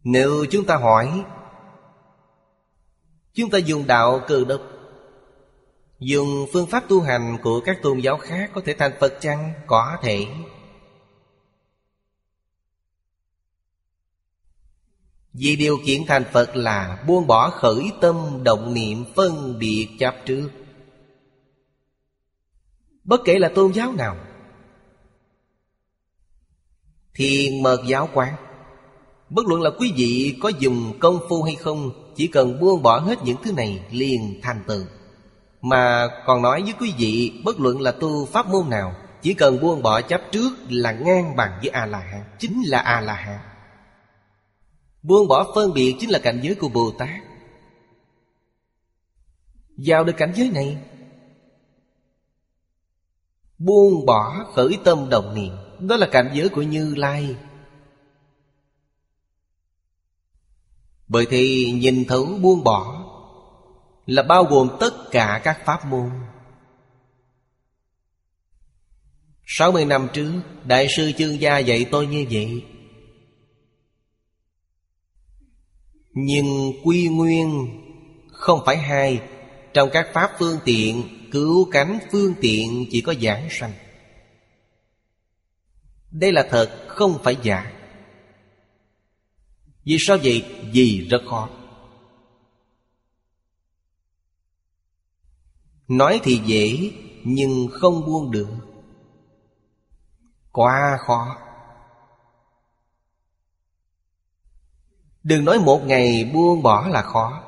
Nếu 0.05 0.47
chúng 0.51 0.65
ta 0.65 0.77
hỏi, 0.77 1.25
Chúng 3.35 3.51
ta 3.51 3.59
dùng 3.59 3.87
đạo 3.87 4.21
cơ 4.29 4.45
đốc, 4.45 4.61
Dùng 5.99 6.47
phương 6.53 6.67
pháp 6.67 6.85
tu 6.89 7.01
hành 7.01 7.39
của 7.43 7.61
các 7.61 7.79
tôn 7.83 7.99
giáo 7.99 8.19
khác 8.19 8.51
Có 8.55 8.61
thể 8.65 8.75
thành 8.75 8.93
Phật 9.01 9.15
chăng? 9.21 9.53
Có 9.67 9.97
thể. 10.03 10.27
Vì 15.33 15.57
điều 15.57 15.79
kiện 15.87 16.07
thành 16.07 16.25
Phật 16.33 16.57
là 16.57 17.05
buông 17.07 17.27
bỏ 17.27 17.51
khởi 17.51 17.93
tâm 18.01 18.17
động 18.43 18.75
niệm 18.75 19.05
phân 19.17 19.59
biệt 19.59 19.89
chấp 19.99 20.15
trước. 20.27 20.51
Bất 23.05 23.21
kể 23.25 23.39
là 23.39 23.49
tôn 23.55 23.73
giáo 23.73 23.93
nào, 23.93 24.17
Thiền 27.15 27.63
mật 27.63 27.81
giáo 27.87 28.09
quán, 28.15 28.35
Bất 29.31 29.47
luận 29.47 29.63
là 29.63 29.71
quý 29.79 29.93
vị 29.97 30.39
có 30.43 30.49
dùng 30.59 30.99
công 31.01 31.21
phu 31.29 31.43
hay 31.43 31.55
không, 31.55 31.91
Chỉ 32.17 32.27
cần 32.27 32.61
buông 32.61 32.83
bỏ 32.83 32.99
hết 32.99 33.19
những 33.25 33.37
thứ 33.45 33.53
này 33.53 33.85
liền 33.91 34.41
thành 34.43 34.63
tựu. 34.67 34.85
Mà 35.61 36.09
còn 36.27 36.43
nói 36.43 36.63
với 36.63 36.75
quý 36.81 36.95
vị, 36.99 37.33
Bất 37.45 37.61
luận 37.61 37.81
là 37.81 37.93
tu 37.93 38.27
pháp 38.27 38.49
môn 38.49 38.71
nào, 38.71 38.95
Chỉ 39.23 39.35
cần 39.35 39.61
buông 39.61 39.83
bỏ 39.83 40.01
chấp 40.01 40.21
trước 40.33 40.51
là 40.69 40.93
ngang 40.93 41.37
bằng 41.37 41.59
với 41.61 41.69
A-la-hán 41.69 42.25
Chính 42.39 42.63
là 42.67 42.79
A-la-hán 42.79 43.50
Buông 45.03 45.29
bỏ 45.29 45.53
phân 45.55 45.73
biệt 45.73 45.97
chính 45.99 46.11
là 46.11 46.19
cảnh 46.19 46.41
giới 46.43 46.55
của 46.55 46.69
Bồ 46.69 46.91
Tát. 46.99 47.21
Vào 49.77 50.05
được 50.05 50.13
cảnh 50.17 50.33
giới 50.37 50.51
này, 50.51 50.79
Buông 53.59 54.07
bỏ 54.07 54.45
khởi 54.55 54.79
tâm 54.85 55.09
đồng 55.11 55.35
niệm, 55.35 55.53
Đó 55.79 55.97
là 55.97 56.09
cảnh 56.13 56.31
giới 56.35 56.49
của 56.49 56.63
Như 56.63 56.95
Lai. 56.95 57.37
Bởi 61.09 61.27
thì 61.31 61.73
nhìn 61.73 62.05
thấu 62.09 62.27
buông 62.43 62.65
bỏ 62.65 63.07
Là 64.07 64.23
bao 64.23 64.45
gồm 64.45 64.69
tất 64.81 65.11
cả 65.11 65.41
các 65.45 65.61
pháp 65.65 65.87
môn. 65.87 66.11
60 69.47 69.85
năm 69.85 70.09
trước, 70.13 70.41
Đại 70.65 70.87
sư 70.97 71.13
chương 71.19 71.41
gia 71.41 71.59
dạy 71.59 71.87
tôi 71.91 72.07
như 72.07 72.27
vậy. 72.31 72.65
Nhưng 76.13 76.73
quy 76.85 77.09
nguyên 77.09 77.69
không 78.33 78.61
phải 78.67 78.77
hai. 78.77 79.21
Trong 79.75 79.89
các 79.93 80.07
pháp 80.13 80.31
phương 80.39 80.59
tiện, 80.65 81.03
Cứu 81.31 81.69
cánh 81.71 81.99
phương 82.13 82.35
tiện 82.41 82.87
chỉ 82.91 83.01
có 83.01 83.15
giảng 83.15 83.49
sanh. 83.51 83.73
Đây 86.11 86.33
là 86.33 86.47
thật, 86.51 86.87
không 86.89 87.19
phải 87.25 87.37
giả. 87.43 87.73
Vì 89.85 89.97
sao 90.01 90.17
vậy? 90.23 90.45
Vì 90.73 91.09
rất 91.11 91.23
khó. 91.31 91.49
Nói 95.89 96.21
thì 96.23 96.41
dễ, 96.47 96.93
Nhưng 97.25 97.69
không 97.73 98.07
buông 98.07 98.31
được. 98.31 98.49
Quá 100.53 100.99
khó. 101.07 101.37
Đừng 105.31 105.45
nói 105.45 105.59
một 105.59 105.87
ngày 105.87 106.31
buông 106.35 106.63
bỏ 106.63 106.89
là 106.89 107.03
khó. 107.03 107.43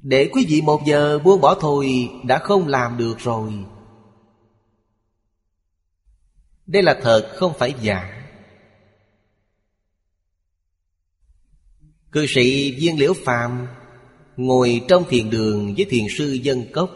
Để 0.00 0.28
quý 0.32 0.46
vị 0.48 0.62
một 0.62 0.82
giờ 0.86 1.18
buông 1.18 1.40
bỏ 1.40 1.54
thôi 1.60 2.10
Đã 2.24 2.38
không 2.38 2.68
làm 2.68 2.96
được 2.98 3.18
rồi. 3.18 3.52
Đây 6.66 6.82
là 6.82 6.98
thật, 7.02 7.30
không 7.34 7.52
phải 7.58 7.74
giả. 7.80 8.28
Cư 12.12 12.26
sĩ 12.28 12.76
viên 12.80 12.98
liễu 12.98 13.12
phàm 13.24 13.66
Ngồi 14.36 14.80
trong 14.88 15.04
thiền 15.08 15.30
đường 15.30 15.74
với 15.76 15.86
thiền 15.90 16.04
sư 16.18 16.32
dân 16.32 16.64
cốc 16.72 16.90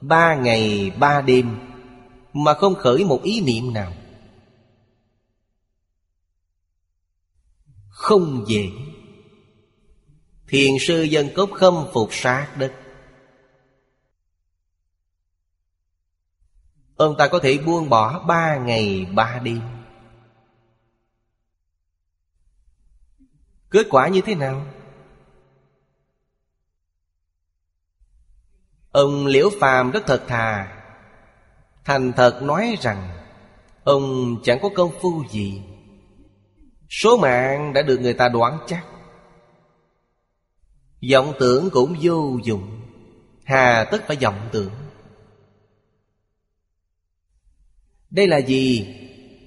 Ba 0.00 0.34
ngày 0.34 0.90
ba 0.98 1.20
đêm 1.20 1.56
Mà 2.32 2.54
không 2.54 2.74
khởi 2.74 3.04
một 3.04 3.22
ý 3.22 3.40
niệm 3.40 3.72
nào. 3.72 3.92
Không 8.04 8.44
dễ 8.46 8.70
Thiền 10.48 10.70
sư 10.80 11.02
dân 11.02 11.28
cốc 11.36 11.50
khâm 11.54 11.74
phục 11.92 12.08
sát 12.12 12.54
đất 12.58 12.72
Ông 16.96 17.14
ta 17.18 17.28
có 17.28 17.38
thể 17.38 17.58
buông 17.58 17.88
bỏ 17.88 18.24
ba 18.26 18.56
ngày 18.56 19.06
ba 19.14 19.38
đêm. 19.38 19.60
Kết 23.70 23.86
quả 23.90 24.08
như 24.08 24.20
thế 24.20 24.34
nào? 24.34 24.66
Ông 28.90 29.26
Liễu 29.26 29.50
Phàm 29.60 29.90
rất 29.90 30.02
thật 30.06 30.24
thà. 30.28 30.82
Thành 31.84 32.12
thật 32.12 32.40
nói 32.42 32.76
rằng, 32.80 33.18
Ông 33.84 34.36
chẳng 34.44 34.58
có 34.62 34.68
công 34.74 34.92
phu 35.00 35.24
gì. 35.30 35.62
Số 36.90 37.16
mạng 37.16 37.72
đã 37.72 37.82
được 37.82 38.00
người 38.00 38.14
ta 38.14 38.28
đoán 38.28 38.58
chắc. 38.66 38.84
Vọng 41.12 41.32
tưởng 41.40 41.70
cũng 41.72 41.96
vô 42.00 42.38
dụng. 42.44 42.80
Hà 43.44 43.84
tất 43.90 44.02
phải 44.06 44.16
vọng 44.16 44.48
tưởng. 44.52 44.72
Đây 48.10 48.26
là 48.26 48.38
gì? 48.38 48.86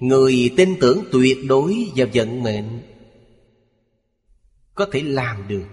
Người 0.00 0.54
tin 0.56 0.76
tưởng 0.80 1.04
tuyệt 1.12 1.38
đối 1.48 1.92
vào 1.96 2.06
vận 2.14 2.42
mệnh 2.42 2.82
Có 4.74 4.86
thể 4.92 5.02
làm 5.02 5.48
được. 5.48 5.66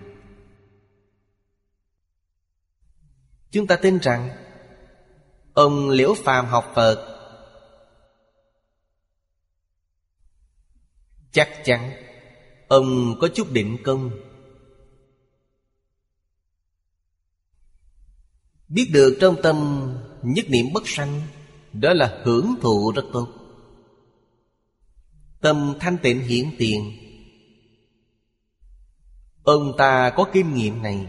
Chúng 3.51 3.67
ta 3.67 3.75
tin 3.75 3.99
rằng, 3.99 4.29
Ông 5.53 5.89
Liễu 5.89 6.13
Phàm 6.13 6.45
học 6.45 6.71
Phật 6.75 7.14
Chắc 11.35 11.49
chắn. 11.65 11.91
Ông 12.67 13.15
có 13.21 13.27
chút 13.35 13.51
định 13.51 13.77
công. 13.83 14.11
Biết 18.67 18.89
được 18.93 19.17
trong 19.21 19.35
tâm 19.43 19.89
nhất 20.23 20.45
niệm 20.49 20.65
bất 20.73 20.83
sanh, 20.85 21.21
Đó 21.73 21.93
là 21.93 22.21
hưởng 22.23 22.55
thụ 22.61 22.91
rất 22.95 23.05
tốt. 23.13 23.27
Tâm 25.41 25.75
thanh 25.79 25.97
tịnh 25.97 26.21
hiển 26.21 26.45
tiền. 26.57 26.91
Ông 29.43 29.73
ta 29.77 30.13
có 30.15 30.29
kinh 30.33 30.55
nghiệm 30.55 30.81
này. 30.81 31.07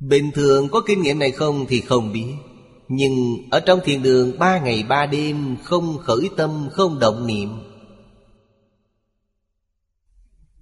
Bình 0.00 0.30
thường 0.34 0.68
có 0.68 0.82
kinh 0.86 1.02
nghiệm 1.02 1.18
này 1.18 1.30
không 1.30 1.66
thì 1.68 1.80
không 1.80 2.12
biết. 2.12 2.34
Nhưng 2.88 3.36
ở 3.50 3.60
trong 3.60 3.80
thiền 3.84 4.02
đường, 4.02 4.38
ba 4.38 4.58
ngày 4.58 4.82
ba 4.82 5.06
đêm, 5.06 5.56
Không 5.62 5.98
khởi 5.98 6.30
tâm, 6.36 6.68
không 6.72 6.98
động 6.98 7.26
niệm. 7.26 7.48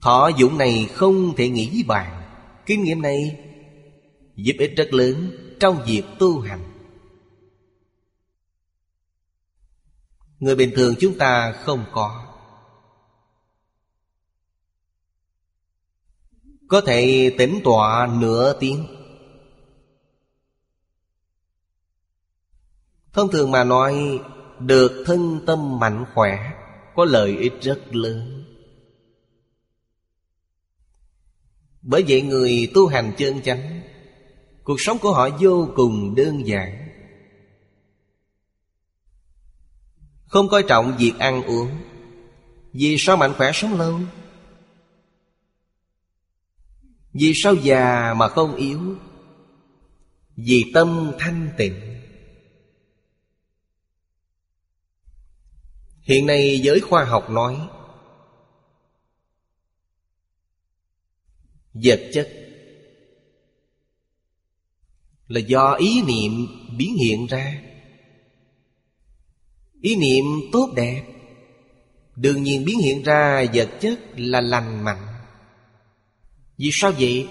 Thọ 0.00 0.30
dụng 0.38 0.58
này 0.58 0.88
không 0.94 1.36
thể 1.36 1.48
nghĩ 1.48 1.82
bàn 1.82 2.22
Kinh 2.66 2.84
nghiệm 2.84 3.02
này 3.02 3.38
giúp 4.36 4.52
ích 4.58 4.72
rất 4.76 4.92
lớn 4.92 5.30
trong 5.60 5.82
việc 5.86 6.02
tu 6.18 6.40
hành. 6.40 6.72
Người 10.38 10.56
bình 10.56 10.70
thường 10.76 10.94
chúng 11.00 11.18
ta 11.18 11.52
không 11.52 11.84
có. 11.92 12.26
Có 16.68 16.80
thể 16.80 17.34
tĩnh 17.38 17.60
tọa 17.64 18.06
nửa 18.20 18.56
tiếng. 18.60 19.01
Thông 23.12 23.30
thường 23.30 23.50
mà 23.50 23.64
nói, 23.64 24.20
Được 24.58 25.04
thân 25.06 25.40
tâm 25.46 25.78
mạnh 25.78 26.04
khỏe, 26.14 26.52
Có 26.94 27.04
lợi 27.04 27.36
ích 27.36 27.52
rất 27.60 27.94
lớn. 27.94 28.44
Bởi 31.82 32.04
vậy 32.08 32.22
người 32.22 32.70
tu 32.74 32.86
hành 32.86 33.12
chân 33.16 33.42
chánh, 33.42 33.82
Cuộc 34.64 34.76
sống 34.80 34.98
của 34.98 35.12
họ 35.12 35.28
vô 35.40 35.68
cùng 35.74 36.14
đơn 36.14 36.46
giản. 36.46 36.88
Không 40.26 40.48
coi 40.48 40.62
trọng 40.62 40.96
việc 40.98 41.12
ăn 41.18 41.42
uống. 41.42 41.68
Vì 42.72 42.96
sao 42.98 43.16
mạnh 43.16 43.34
khỏe 43.36 43.50
sống 43.54 43.78
lâu? 43.78 44.00
Vì 47.12 47.32
sao 47.34 47.54
già 47.54 48.14
mà 48.16 48.28
không 48.28 48.54
yếu? 48.54 48.80
Vì 50.36 50.70
tâm 50.74 51.12
thanh 51.18 51.50
tịnh. 51.58 52.01
Hiện 56.12 56.26
nay 56.26 56.60
giới 56.60 56.80
khoa 56.80 57.04
học 57.04 57.30
nói, 57.30 57.68
Vật 61.74 62.00
chất 62.12 62.28
Là 65.26 65.40
do 65.40 65.72
ý 65.72 66.02
niệm 66.02 66.46
biến 66.76 66.96
hiện 66.96 67.26
ra 67.26 67.62
Ý 69.80 69.96
niệm 69.96 70.24
tốt 70.52 70.72
đẹp, 70.76 71.04
Đương 72.16 72.42
nhiên 72.42 72.64
biến 72.64 72.78
hiện 72.78 73.02
ra 73.02 73.44
vật 73.54 73.68
chất 73.80 74.00
là 74.16 74.40
lành 74.40 74.84
mạnh 74.84 75.06
Vì 76.56 76.70
sao 76.72 76.92
vậy? 76.98 77.28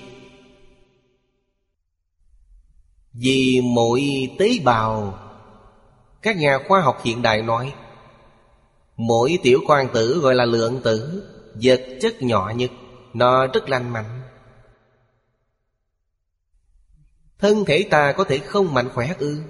Vì 3.13 3.61
mỗi 3.63 4.29
tế 4.39 4.49
bào, 4.63 5.19
Các 6.21 6.37
nhà 6.37 6.59
khoa 6.67 6.81
học 6.81 7.01
hiện 7.03 7.21
đại 7.21 7.41
nói 7.41 7.73
Mỗi 9.07 9.39
tiểu 9.43 9.59
quan 9.67 9.87
tử 9.93 10.19
gọi 10.19 10.35
là 10.35 10.45
lượng 10.45 10.81
tử, 10.83 11.23
Vật 11.63 11.81
chất 12.01 12.21
nhỏ 12.21 12.53
nhất, 12.55 12.71
Nó 13.13 13.47
rất 13.47 13.69
lành 13.69 13.93
mạnh. 13.93 14.21
Thân 17.39 17.65
thể 17.65 17.87
ta 17.89 18.11
có 18.11 18.23
thể 18.23 18.37
không 18.37 18.73
mạnh 18.73 18.89
khỏe 18.93 19.15
ư? 19.19 19.41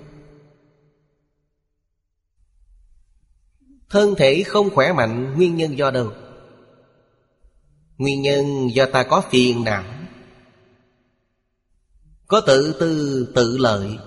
Thân 3.89 4.15
thể 4.17 4.43
không 4.43 4.69
khỏe 4.69 4.93
mạnh, 4.93 5.33
Nguyên 5.35 5.55
nhân 5.55 5.77
do 5.77 5.91
đâu? 5.91 6.11
Nguyên 7.97 8.21
nhân 8.21 8.45
do 8.73 8.85
ta 8.85 9.03
có 9.03 9.21
phiền 9.29 9.63
não. 9.63 9.83
Có 12.27 12.41
tự 12.47 12.75
tư, 12.79 13.25
tự 13.35 13.57
lợi. 13.57 13.97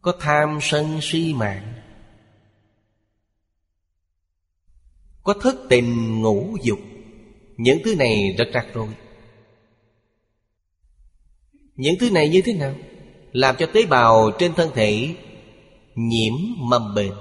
Có 0.00 0.12
tham 0.20 0.58
sân 0.62 0.98
si 1.02 1.34
mạng. 1.34 1.77
Có 5.28 5.34
thất 5.34 5.56
tình 5.68 6.20
ngũ 6.22 6.56
dục. 6.62 6.78
Những 7.56 7.78
thứ 7.84 7.94
này 7.94 8.34
rất 8.38 8.44
rắc 8.52 8.66
rối 8.74 8.88
Những 11.74 11.94
thứ 12.00 12.10
này 12.10 12.28
như 12.28 12.42
thế 12.44 12.52
nào? 12.52 12.74
Làm 13.32 13.56
cho 13.58 13.66
tế 13.66 13.86
bào 13.86 14.30
trên 14.38 14.54
thân 14.54 14.70
thể 14.74 15.14
Nhiễm 15.94 16.32
mầm 16.58 16.94
bệnh. 16.94 17.12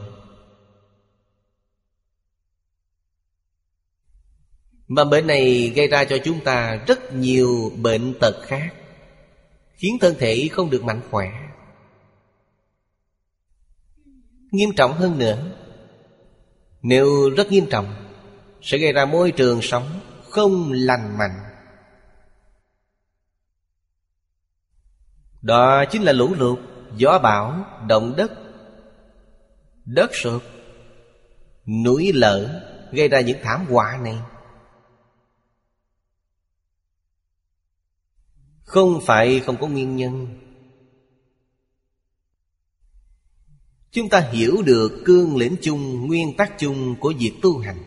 Mầm 4.88 5.09
bệnh 5.09 5.27
này 5.27 5.71
gây 5.75 5.88
ra 5.88 6.05
cho 6.05 6.17
chúng 6.23 6.39
ta 6.39 6.84
rất 6.88 7.13
nhiều 7.13 7.71
bệnh 7.81 8.13
tật 8.19 8.35
khác, 8.41 8.73
Khiến 9.75 9.97
thân 10.01 10.15
thể 10.19 10.47
không 10.51 10.69
được 10.69 10.84
mạnh 10.84 11.01
khỏe. 11.11 11.31
Nghiêm 14.51 14.69
trọng 14.75 14.93
hơn 14.93 15.19
nữa 15.19 15.66
nếu 16.81 17.29
rất 17.37 17.51
nghiêm 17.51 17.65
trọng 17.69 17.95
Sẽ 18.61 18.77
gây 18.77 18.93
ra 18.93 19.05
môi 19.05 19.31
trường 19.31 19.61
sống 19.61 19.99
không 20.29 20.71
lành 20.71 21.17
mạnh. 21.17 21.39
Đó 25.41 25.85
chính 25.85 26.03
là 26.03 26.11
lũ 26.11 26.33
lụt, 26.37 26.59
gió 26.95 27.19
bão, 27.19 27.65
động 27.87 28.13
đất. 28.17 28.31
Đất 29.85 30.15
sụt, 30.15 30.43
núi 31.65 32.11
lở 32.13 32.63
Gây 32.91 33.07
ra 33.07 33.21
những 33.21 33.37
thảm 33.43 33.65
họa 33.65 33.97
này. 34.03 34.17
Không 38.63 38.99
phải 39.05 39.39
không 39.45 39.57
có 39.57 39.67
nguyên 39.67 39.95
nhân 39.95 40.27
Chúng 43.97 44.09
ta 44.09 44.19
hiểu 44.31 44.61
được 44.65 45.01
cương 45.05 45.37
lĩnh 45.37 45.55
chung, 45.61 46.07
nguyên 46.07 46.37
tắc 46.37 46.59
chung 46.59 46.95
của 46.99 47.13
việc 47.19 47.33
tu 47.41 47.57
hành. 47.57 47.77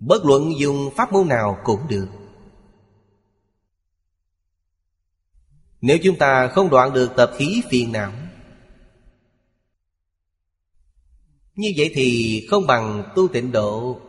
Bất 0.00 0.24
luận 0.24 0.52
dùng 0.58 0.90
pháp 0.96 1.12
môn 1.12 1.28
nào 1.28 1.58
cũng 1.64 1.80
được. 1.88 2.08
Nếu 5.80 5.98
chúng 6.02 6.18
ta 6.18 6.48
không 6.48 6.70
đoạn 6.70 6.92
được 6.92 7.12
tập 7.16 7.32
khí 7.36 7.62
phiền 7.70 7.92
não 7.92 8.12
Như 11.54 11.72
vậy 11.76 11.90
thì 11.94 12.46
không 12.50 12.66
bằng 12.66 13.12
tu 13.16 13.28
tịnh 13.28 13.52
độ. 13.52 14.00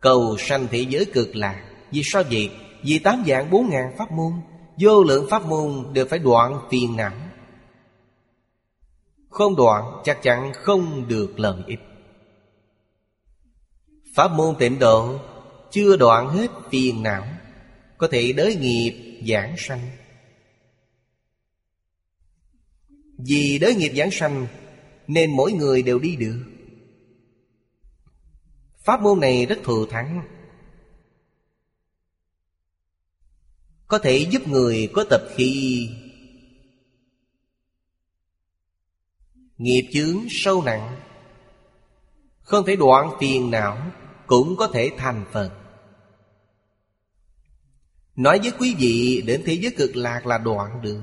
Cầu 0.00 0.36
sanh 0.38 0.66
thế 0.70 0.86
giới 0.88 1.04
cực 1.04 1.36
lạc 1.36 1.64
Vì 1.90 2.02
sao 2.04 2.22
vậy? 2.30 2.50
Vì 2.82 2.98
tám 2.98 3.24
dạng 3.26 3.50
bốn 3.50 3.70
ngàn 3.70 3.94
pháp 3.98 4.12
môn 4.12 4.32
Vô 4.80 5.02
lượng 5.04 5.26
pháp 5.30 5.46
môn 5.46 5.92
đều 5.92 6.06
phải 6.06 6.18
đoạn 6.18 6.60
phiền 6.70 6.96
não. 6.96 7.12
Không 9.32 9.56
đoạn 9.56 10.02
chắc 10.04 10.22
chắn 10.22 10.52
không 10.54 11.08
được 11.08 11.38
lợi 11.38 11.62
ích 11.66 11.80
Pháp 14.14 14.32
môn 14.32 14.54
tịnh 14.58 14.78
độ 14.78 15.20
Chưa 15.70 15.96
đoạn 15.96 16.28
hết 16.28 16.50
phiền 16.70 17.02
não, 17.02 17.26
Có 17.98 18.08
thể 18.10 18.32
đới 18.32 18.56
nghiệp 18.56 19.22
giảng 19.28 19.54
sanh. 19.58 19.90
Vì 23.18 23.58
đới 23.58 23.74
nghiệp 23.74 23.92
giảng 23.96 24.10
sanh, 24.10 24.46
Nên 25.06 25.36
mỗi 25.36 25.52
người 25.52 25.82
đều 25.82 25.98
đi 25.98 26.16
được. 26.16 26.44
Pháp 28.84 29.02
môn 29.02 29.20
này 29.20 29.46
rất 29.46 29.58
thù 29.62 29.86
thắng. 29.86 30.22
Có 33.88 33.98
thể 33.98 34.26
giúp 34.30 34.48
người 34.48 34.90
có 34.92 35.04
tập 35.10 35.22
khi 35.36 35.88
Nghiệp 39.62 39.90
chướng 39.92 40.26
sâu 40.30 40.62
nặng. 40.62 40.96
Không 42.40 42.66
thể 42.66 42.76
đoạn 42.76 43.10
phiền 43.20 43.50
não 43.50 43.78
Cũng 44.26 44.56
có 44.56 44.66
thể 44.66 44.90
thành 44.98 45.24
Phật 45.32 45.50
Nói 48.16 48.38
với 48.38 48.52
quý 48.58 48.74
vị, 48.78 49.22
đến 49.26 49.42
thế 49.46 49.52
giới 49.52 49.74
cực 49.78 49.96
lạc 49.96 50.26
là 50.26 50.38
đoạn 50.38 50.82
được 50.82 51.00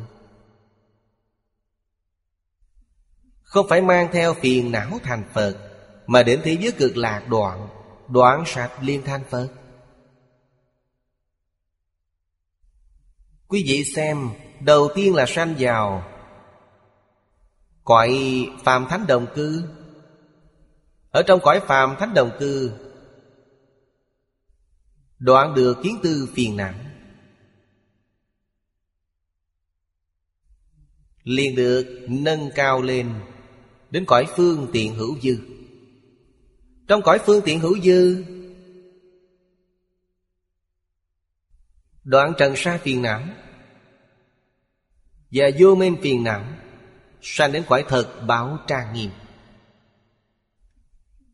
Không 3.41 3.65
phải 3.69 3.81
mang 3.81 4.09
theo 4.11 4.33
phiền 4.33 4.71
não 4.71 4.99
thành 5.03 5.23
Phật 5.33 5.71
Mà 6.07 6.23
đến 6.23 6.41
thế 6.43 6.57
giới 6.61 6.71
cực 6.71 6.97
lạc 6.97 7.27
đoạn 7.29 7.67
Đoạn 8.07 8.43
sạch 8.47 8.71
liên 8.81 9.01
thanh 9.05 9.23
Phật 9.29 9.47
Quý 13.47 13.63
vị 13.67 13.83
xem, 13.83 14.29
Đầu 14.59 14.89
tiên 14.95 15.15
là 15.15 15.25
sanh 15.27 15.55
vào 15.59 16.08
Cõi 17.89 18.47
phàm 18.63 18.85
thánh 18.89 19.07
đồng 19.07 19.27
cư? 19.35 19.63
Ở 21.11 21.23
trong 21.27 21.39
cõi 21.43 21.59
phàm 21.67 21.95
thánh 21.99 22.13
đồng 22.13 22.31
cư, 22.39 22.71
Đoạn 25.19 25.53
được 25.55 25.77
kiến 25.83 25.99
tư 26.03 26.29
phiền 26.33 26.57
não. 26.57 26.73
Liền 31.23 31.55
được 31.55 32.05
nâng 32.09 32.49
cao 32.55 32.81
lên 32.81 33.13
Đến 33.91 34.05
cõi 34.05 34.25
phương 34.35 34.67
tiện 34.73 34.95
hữu 34.95 35.19
dư. 35.19 35.37
Trong 36.87 37.01
cõi 37.01 37.19
phương 37.25 37.41
tiện 37.45 37.59
hữu 37.59 37.79
dư, 37.79 38.23
Đoạn 42.03 42.33
trần 42.37 42.53
sa 42.55 42.79
phiền 42.83 43.01
não 43.01 43.23
Và 45.31 45.49
vô 45.59 45.75
minh 45.75 45.97
phiền 46.01 46.23
não. 46.23 46.45
Sanh 47.21 47.51
đến 47.51 47.63
cõi 47.67 47.85
thật 47.87 48.21
báo 48.27 48.57
trang 48.67 48.93
nghiêm. 48.93 49.11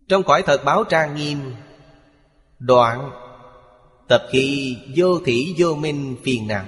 Trong 0.08 0.24
cõi 0.24 0.44
thật 0.46 0.62
báo 0.66 0.84
trang 0.84 1.16
nghiêm, 1.16 1.56
Đoạn 2.60 3.12
Tập 4.08 4.26
khí 4.30 4.78
vô 4.96 5.20
thủy 5.20 5.56
vô 5.58 5.76
minh 5.76 6.16
phiền 6.24 6.48
não. 6.48 6.66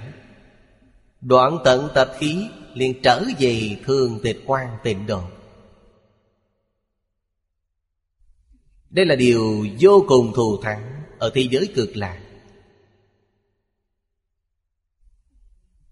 Đoạn 1.22 1.57
tận 1.64 1.89
tập 1.95 2.11
khí 2.18 2.49
liền 2.73 3.02
trở 3.02 3.23
về 3.39 3.80
thường 3.85 4.19
tịch 4.23 4.44
quan 4.45 4.77
tịnh 4.84 5.07
độ. 5.07 5.22
Đây 8.89 9.06
là 9.06 9.15
điều 9.15 9.68
vô 9.80 10.06
cùng 10.07 10.34
thù 10.35 10.61
thắng 10.61 11.03
Ở 11.19 11.31
thế 11.34 11.48
giới 11.52 11.72
cực 11.76 11.89
lạc. 11.95 12.19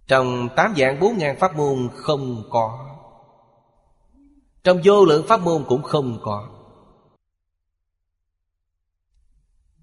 Trong 0.07 0.49
tám 0.55 0.73
dạng 0.77 0.99
bốn 0.99 1.17
ngàn 1.17 1.39
pháp 1.39 1.55
môn 1.55 1.89
không 1.95 2.43
có 2.49 2.94
trong 4.65 4.81
vô 4.83 5.05
lượng 5.05 5.25
pháp 5.27 5.41
môn 5.41 5.65
cũng 5.67 5.83
không 5.83 6.19
có. 6.23 6.51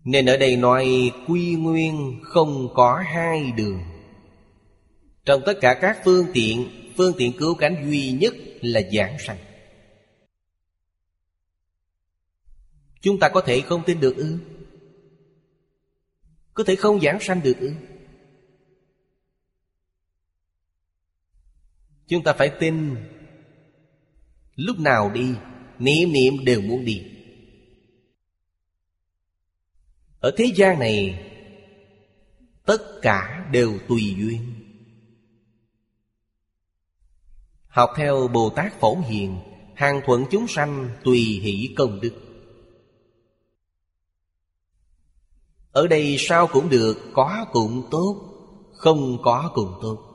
Nên 0.05 0.27
ở 0.27 0.37
đây 0.37 0.57
nói 0.57 1.13
quy 1.29 1.55
nguyên 1.55 2.21
không 2.23 2.69
có 2.75 3.03
hai 3.07 3.53
đường. 3.53 3.81
Trong 5.25 5.43
tất 5.47 5.55
cả 5.61 5.79
các 5.81 6.01
phương 6.05 6.27
tiện 6.35 6.83
Phương 6.97 7.15
tiện 7.19 7.33
cứu 7.39 7.55
cánh 7.55 7.91
duy 7.91 8.13
nhất 8.13 8.35
là 8.61 8.81
giảng 8.93 9.19
sanh. 9.19 9.39
Chúng 13.01 13.19
ta 13.19 13.29
có 13.29 13.41
thể 13.41 13.61
không 13.61 13.83
tin 13.87 14.01
được 14.01 14.17
ư? 14.17 14.39
Có 16.55 16.65
thể 16.65 16.77
không 16.77 17.01
giảng 17.01 17.21
sanh 17.21 17.43
được 17.43 17.57
ư? 17.61 17.73
Chúng 22.07 22.23
ta 22.23 22.33
phải 22.33 22.53
tin 22.61 22.97
Lúc 24.57 24.79
nào 24.79 25.11
đi 25.11 25.35
Niệm 25.79 26.13
niệm 26.13 26.45
đều 26.45 26.61
muốn 26.61 26.85
đi. 26.85 27.03
Ở 30.21 30.31
thế 30.37 30.53
gian 30.57 30.79
này, 30.79 31.29
Tất 32.67 32.79
cả 33.03 33.49
đều 33.53 33.79
tùy 33.89 34.15
duyên. 34.19 34.55
Học 37.67 37.91
theo 37.97 38.29
Bồ 38.29 38.51
Tát 38.51 38.81
Phổ 38.81 38.97
Hiền, 39.09 39.37
Hàng 39.75 40.01
thuận 40.07 40.25
chúng 40.31 40.47
sanh 40.49 40.91
tùy 41.05 41.19
hỷ 41.19 41.75
công 41.77 42.01
đức. 42.01 42.15
Ở 45.73 45.87
đây 45.87 46.17
sao 46.19 46.47
cũng 46.47 46.69
được, 46.69 46.99
Có 47.15 47.47
cũng 47.53 47.89
tốt, 47.91 48.17
Không 48.73 49.23
có 49.23 49.51
cũng 49.55 49.73
tốt. 49.83 50.12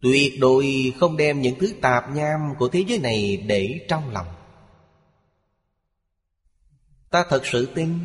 Tuyệt 0.00 0.32
đối 0.40 0.92
không 1.00 1.16
đem 1.16 1.40
những 1.40 1.58
thứ 1.58 1.74
tạp 1.80 2.10
nham 2.10 2.54
của 2.58 2.68
thế 2.68 2.84
giới 2.88 2.98
này 2.98 3.44
để 3.46 3.86
trong 3.88 4.10
lòng. 4.10 4.26
Ta 7.10 7.24
thật 7.28 7.46
sự 7.46 7.66
tin, 7.74 7.98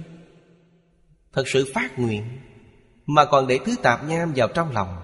Thật 1.34 1.44
sự 1.48 1.72
phát 1.74 2.00
nguyện 2.00 2.40
Mà 3.06 3.26
còn 3.26 3.48
để 3.48 3.60
thứ 3.66 3.76
tạp 3.84 4.04
nham 4.04 4.34
vào 4.36 4.48
trong 4.48 4.72
lòng. 4.72 5.02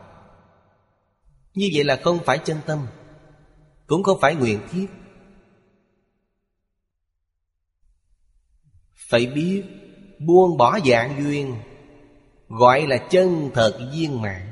Như 1.54 1.70
vậy 1.74 1.84
là 1.84 2.00
không 2.04 2.20
phải 2.26 2.40
chân 2.46 2.58
tâm, 2.66 2.88
Cũng 3.88 4.04
không 4.04 4.18
phải 4.22 4.36
nguyện 4.36 4.60
thiết. 4.72 4.88
Phải 9.10 9.26
biết, 9.26 9.64
Buông 10.20 10.58
bỏ 10.58 10.80
dạng 10.86 11.24
duyên, 11.24 11.56
Gọi 12.48 12.88
là 12.88 12.98
chân 13.10 13.52
thật 13.54 13.90
viên 13.94 14.22
mạng 14.22 14.51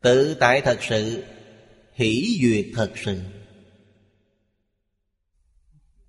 Tự 0.00 0.36
tại 0.40 0.60
thật 0.60 0.78
sự, 0.80 1.24
Hỷ 1.92 2.38
duyệt 2.42 2.66
thật 2.74 2.92
sự. 2.96 3.20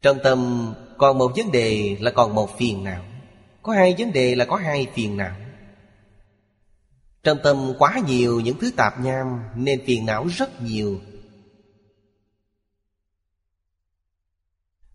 Trong 0.02 0.18
tâm 0.24 0.74
còn 0.98 1.18
một 1.18 1.32
vấn 1.36 1.52
đề 1.52 1.98
là 2.00 2.12
còn 2.12 2.36
một 2.36 2.58
phiền 2.58 2.84
não. 2.84 3.06
Có 3.64 3.74
hai 3.74 3.96
vấn 3.98 4.14
đề 4.14 4.36
là 4.36 4.46
có 4.46 4.56
hai 4.56 4.88
phiền 4.94 5.18
não. 5.18 5.36
Trong 7.24 7.38
tâm 7.44 7.74
quá 7.80 8.00
nhiều 8.08 8.40
những 8.40 8.60
thứ 8.60 8.72
tạp 8.78 9.00
nham, 9.00 9.40
Nên 9.56 9.86
phiền 9.86 10.06
não 10.06 10.28
rất 10.28 10.62
nhiều. 10.62 11.02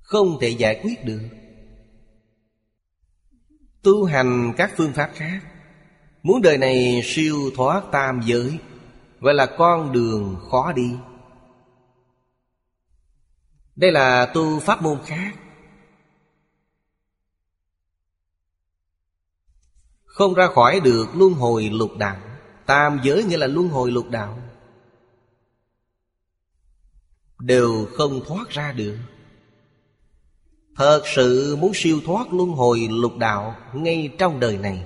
Không 0.00 0.38
thể 0.40 0.48
giải 0.48 0.80
quyết 0.82 1.04
được. 1.04 1.20
Tu 3.82 4.04
hành 4.04 4.52
các 4.56 4.72
phương 4.76 4.92
pháp 4.92 5.10
khác. 5.14 5.40
Muốn 6.22 6.42
đời 6.42 6.58
này 6.58 7.00
siêu 7.04 7.50
thoát 7.56 7.82
tam 7.92 8.20
giới 8.26 8.58
Gọi 9.24 9.34
là 9.34 9.46
con 9.46 9.92
đường 9.92 10.36
khó 10.50 10.72
đi. 10.72 10.96
Đây 13.76 13.92
là 13.92 14.26
tu 14.26 14.60
pháp 14.60 14.82
môn 14.82 14.98
khác. 15.04 15.32
Không 20.04 20.34
ra 20.34 20.46
khỏi 20.46 20.80
được 20.80 21.06
luân 21.14 21.32
hồi 21.32 21.70
lục 21.72 21.90
đạo. 21.98 22.16
Tam 22.66 23.00
giới 23.02 23.24
nghĩa 23.24 23.36
là 23.36 23.46
luân 23.46 23.68
hồi 23.68 23.90
lục 23.90 24.10
đạo. 24.10 24.38
Đều 27.38 27.86
không 27.96 28.20
thoát 28.26 28.50
ra 28.50 28.72
được. 28.72 28.98
Thật 30.76 31.02
sự 31.04 31.56
muốn 31.56 31.72
siêu 31.74 32.00
thoát 32.04 32.32
luân 32.32 32.50
hồi 32.50 32.88
lục 32.90 33.16
đạo 33.18 33.56
Ngay 33.72 34.14
trong 34.18 34.40
đời 34.40 34.58
này, 34.58 34.84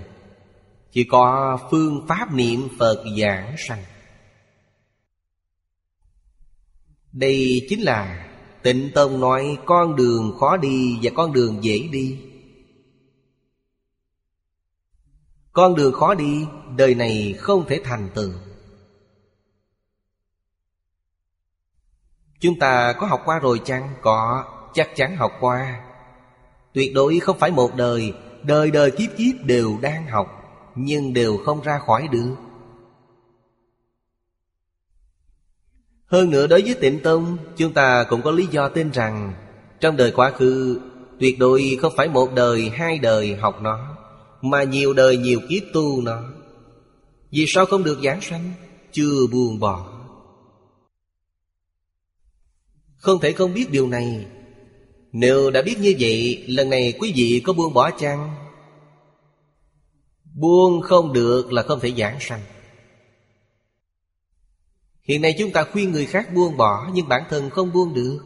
Chỉ 0.92 1.04
có 1.04 1.58
phương 1.70 2.06
pháp 2.08 2.32
niệm 2.32 2.68
Phật 2.78 3.04
giảng 3.20 3.54
sanh. 3.68 3.82
Đây 7.12 7.66
chính 7.68 7.80
là 7.80 8.28
Tịnh 8.62 8.90
Tông 8.94 9.20
nói 9.20 9.58
con 9.64 9.96
đường 9.96 10.36
khó 10.40 10.56
đi 10.56 10.98
và 11.02 11.10
con 11.14 11.32
đường 11.32 11.64
dễ 11.64 11.88
đi. 11.92 12.18
Con 15.52 15.74
đường 15.74 15.92
khó 15.92 16.14
đi 16.14 16.46
Đời 16.76 16.94
này 16.94 17.34
không 17.38 17.64
thể 17.68 17.80
thành 17.84 18.08
tựu. 18.14 18.32
Chúng 22.40 22.58
ta 22.58 22.92
có 22.92 23.06
học 23.06 23.22
qua 23.24 23.38
rồi 23.38 23.60
chăng? 23.64 23.94
Có, 24.02 24.44
chắc 24.74 24.90
chắn 24.96 25.16
học 25.16 25.32
qua. 25.40 25.80
Tuyệt 26.72 26.92
đối 26.94 27.20
không 27.20 27.38
phải 27.38 27.50
một 27.50 27.74
đời 27.76 28.12
Đời 28.42 28.70
đời 28.70 28.90
kiếp 28.90 29.10
kiếp 29.16 29.44
đều 29.44 29.78
đang 29.82 30.06
học 30.06 30.26
Nhưng 30.74 31.14
đều 31.14 31.38
không 31.44 31.62
ra 31.62 31.78
khỏi 31.78 32.08
được. 32.08 32.34
Hơn 36.08 36.30
nữa 36.30 36.46
đối 36.46 36.62
với 36.62 36.74
tịnh 36.74 37.02
tông 37.02 37.36
Chúng 37.56 37.72
ta 37.72 38.04
cũng 38.10 38.22
có 38.22 38.30
lý 38.30 38.46
do 38.50 38.68
tin 38.68 38.90
rằng 38.90 39.34
Trong 39.80 39.96
đời 39.96 40.10
quá 40.10 40.30
khứ 40.30 40.80
Tuyệt 41.20 41.38
đối 41.38 41.78
không 41.80 41.92
phải 41.96 42.08
một 42.08 42.34
đời, 42.34 42.70
hai 42.74 42.98
đời 42.98 43.34
học 43.34 43.62
nó 43.62 43.96
Mà 44.42 44.62
nhiều 44.62 44.92
đời 44.92 45.16
nhiều 45.16 45.40
kiếp 45.48 45.62
tu 45.72 46.02
nó. 46.02 46.22
Vì 47.30 47.44
sao 47.48 47.66
không 47.66 47.84
được 47.84 47.98
giảng 48.04 48.20
sanh 48.20 48.52
Chưa 48.92 49.26
buông 49.32 49.60
bỏ? 49.60 49.92
Không 52.96 53.20
thể 53.20 53.32
không 53.32 53.54
biết 53.54 53.70
điều 53.70 53.88
này. 53.88 54.26
Nếu 55.12 55.50
đã 55.50 55.62
biết 55.62 55.76
như 55.80 55.94
vậy 55.98 56.44
Lần 56.48 56.70
này 56.70 56.94
quý 56.98 57.12
vị 57.16 57.42
có 57.44 57.52
buông 57.52 57.74
bỏ 57.74 57.90
chăng? 57.90 58.34
Buông 60.34 60.80
không 60.80 61.12
được 61.12 61.52
là 61.52 61.62
không 61.62 61.80
thể 61.80 61.92
giảng 61.96 62.16
sanh. 62.20 62.40
Hiện 65.08 65.22
nay 65.22 65.34
chúng 65.38 65.52
ta 65.52 65.64
khuyên 65.72 65.92
người 65.92 66.06
khác 66.06 66.34
buông 66.34 66.56
bỏ, 66.56 66.90
Nhưng 66.92 67.08
bản 67.08 67.24
thân 67.30 67.50
không 67.50 67.72
buông 67.72 67.94
được. 67.94 68.24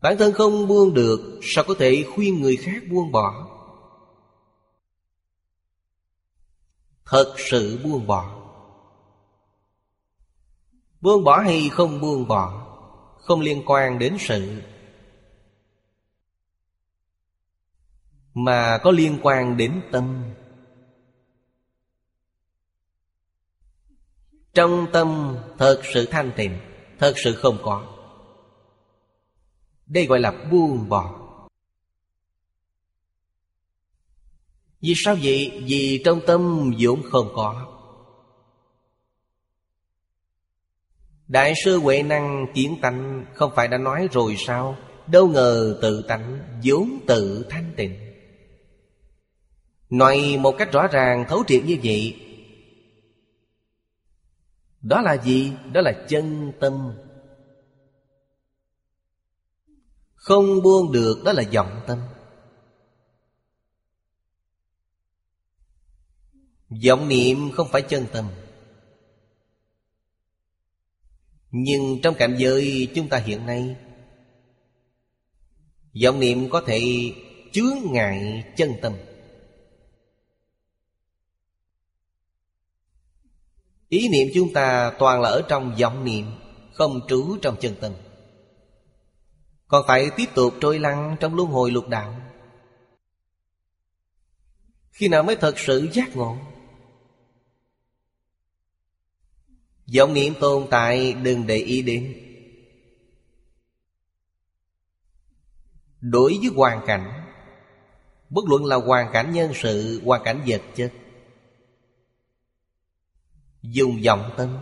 Bản 0.00 0.16
thân 0.18 0.32
không 0.32 0.68
buông 0.68 0.94
được, 0.94 1.40
Sao 1.42 1.64
có 1.68 1.74
thể 1.78 2.04
khuyên 2.14 2.40
người 2.40 2.56
khác 2.56 2.82
buông 2.90 3.12
bỏ? 3.12 3.48
Thật 7.04 7.34
sự 7.38 7.80
buông 7.84 8.06
bỏ. 8.06 8.38
Buông 11.00 11.24
bỏ 11.24 11.40
hay 11.40 11.68
không 11.72 12.00
buông 12.00 12.28
bỏ, 12.28 12.68
Không 13.18 13.40
liên 13.40 13.62
quan 13.66 13.98
đến 13.98 14.16
sự. 14.20 14.62
Mà 18.34 18.78
có 18.82 18.90
liên 18.90 19.18
quan 19.22 19.56
đến 19.56 19.82
tâm. 19.92 20.24
Trong 24.54 24.86
tâm 24.92 25.36
thật 25.58 25.80
sự 25.94 26.06
thanh 26.06 26.32
tịnh, 26.36 26.58
Thật 26.98 27.14
sự 27.24 27.34
không 27.34 27.58
có. 27.62 27.86
Đây 29.86 30.06
gọi 30.06 30.20
là 30.20 30.32
buông 30.50 30.88
bỏ. 30.88 31.18
Vì 34.80 34.94
sao 34.96 35.16
vậy? 35.22 35.62
Vì 35.66 36.02
trong 36.04 36.20
tâm 36.26 36.72
vốn 36.78 37.02
không 37.10 37.28
có. 37.34 37.66
Đại 41.28 41.52
sư 41.64 41.78
Huệ 41.78 42.02
Năng 42.02 42.46
kiến 42.54 42.78
tánh, 42.82 43.24
Không 43.34 43.52
phải 43.56 43.68
đã 43.68 43.78
nói 43.78 44.08
rồi 44.12 44.36
sao? 44.38 44.76
Đâu 45.06 45.28
ngờ 45.28 45.78
tự 45.82 46.02
tánh 46.08 46.38
vốn 46.64 46.98
tự 47.06 47.46
thanh 47.50 47.72
tịnh. 47.76 47.96
Nói 49.90 50.36
một 50.40 50.54
cách 50.58 50.72
rõ 50.72 50.86
ràng, 50.86 51.24
thấu 51.28 51.44
triệt 51.46 51.64
như 51.64 51.76
vậy 51.84 52.31
đó 54.82 55.00
là 55.00 55.22
gì? 55.22 55.52
Đó 55.72 55.80
là 55.80 56.06
chân 56.08 56.52
tâm. 56.60 56.98
Không 60.14 60.62
buông 60.62 60.92
được, 60.92 61.22
đó 61.24 61.32
là 61.32 61.42
vọng 61.54 61.80
tâm. 61.86 61.98
Vọng 66.86 67.08
niệm 67.08 67.50
không 67.52 67.68
phải 67.72 67.82
chân 67.82 68.06
tâm. 68.12 68.28
Nhưng 71.50 72.00
trong 72.02 72.14
cảnh 72.14 72.36
giới 72.38 72.92
chúng 72.94 73.08
ta 73.08 73.18
hiện 73.18 73.46
nay, 73.46 73.76
Vọng 76.04 76.20
niệm 76.20 76.50
có 76.50 76.62
thể 76.66 76.80
chướng 77.52 77.78
ngại 77.92 78.44
chân 78.56 78.72
tâm. 78.82 78.92
Ý 83.92 84.08
niệm 84.08 84.28
chúng 84.34 84.52
ta 84.52 84.92
toàn 84.98 85.20
là 85.20 85.28
ở 85.28 85.42
trong 85.48 85.76
vọng 85.80 86.04
niệm, 86.04 86.26
Không 86.72 87.00
trú 87.08 87.36
trong 87.42 87.56
chân 87.60 87.74
tâm. 87.80 87.92
Còn 89.68 89.84
phải 89.86 90.10
tiếp 90.16 90.24
tục 90.34 90.54
trôi 90.60 90.78
lăn 90.78 91.16
trong 91.20 91.34
luân 91.34 91.48
hồi 91.48 91.70
lục 91.70 91.88
đạo. 91.88 92.20
Khi 94.90 95.08
nào 95.08 95.22
mới 95.22 95.36
thật 95.36 95.58
sự 95.58 95.88
giác 95.92 96.16
ngộ? 96.16 96.36
Vọng 99.96 100.14
niệm 100.14 100.34
tồn 100.40 100.66
tại 100.70 101.12
đừng 101.12 101.46
để 101.46 101.56
ý 101.56 101.82
đến. 101.82 102.14
Đối 106.00 106.38
với 106.40 106.50
hoàn 106.56 106.86
cảnh, 106.86 107.24
Bất 108.30 108.44
luận 108.48 108.64
là 108.64 108.76
hoàn 108.76 109.12
cảnh 109.12 109.32
nhân 109.32 109.52
sự, 109.54 110.00
Hoàn 110.04 110.22
cảnh 110.24 110.42
vật 110.46 110.62
chất 110.76 110.92
Dùng 113.62 114.00
vọng 114.04 114.30
tâm 114.36 114.58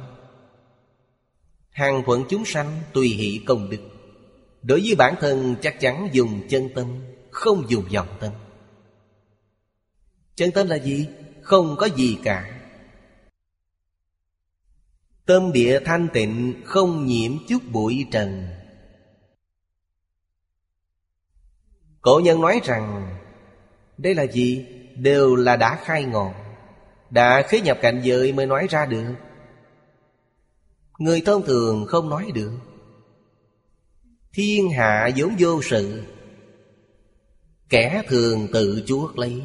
Hàng 1.70 2.02
thuận 2.06 2.24
chúng 2.28 2.44
sanh 2.44 2.81
tùy 2.93 3.09
hỷ 3.09 3.40
công 3.47 3.70
đức. 3.70 3.81
Đối 4.62 4.81
với 4.81 4.94
bản 4.98 5.14
thân, 5.20 5.56
chắc 5.62 5.81
chắn 5.81 6.09
dùng 6.12 6.48
chân 6.48 6.68
tâm, 6.74 6.86
Không 7.31 7.64
dùng 7.68 7.85
vọng 7.94 8.16
tâm. 8.20 8.32
Chân 10.35 10.51
tâm 10.51 10.68
là 10.68 10.77
gì? 10.77 11.09
Không 11.43 11.77
có 11.78 11.89
gì 11.97 12.18
cả. 12.24 12.60
Tâm 15.27 15.52
địa 15.52 15.81
thanh 15.85 16.09
tịnh, 16.12 16.62
Không 16.64 17.06
nhiễm 17.06 17.32
chút 17.48 17.62
bụi 17.72 18.06
trần. 18.12 18.48
Cổ 22.01 22.20
nhân 22.24 22.40
nói 22.40 22.60
rằng, 22.64 23.16
Đây 23.98 24.14
là 24.14 24.27
gì? 24.27 24.66
Đều 24.97 25.36
là 25.36 25.56
đã 25.56 25.81
khai 25.85 26.05
ngộ 26.05 26.32
đã 27.11 27.43
khế 27.49 27.61
nhập 27.61 27.78
cảnh 27.82 28.01
giới 28.05 28.32
mới 28.32 28.47
nói 28.47 28.66
ra 28.70 28.87
được. 28.87 29.15
Người 30.99 31.23
thông 31.27 31.47
thường 31.47 31.87
không 31.89 32.11
nói 32.11 32.31
được. 32.35 32.53
Thiên 34.32 34.70
hạ 34.70 35.11
vốn 35.16 35.35
vô 35.39 35.62
sự. 35.62 36.03
Kẻ 37.69 38.03
thường 38.09 38.49
tự 38.53 38.82
chuốc 38.87 39.19
lấy. 39.19 39.43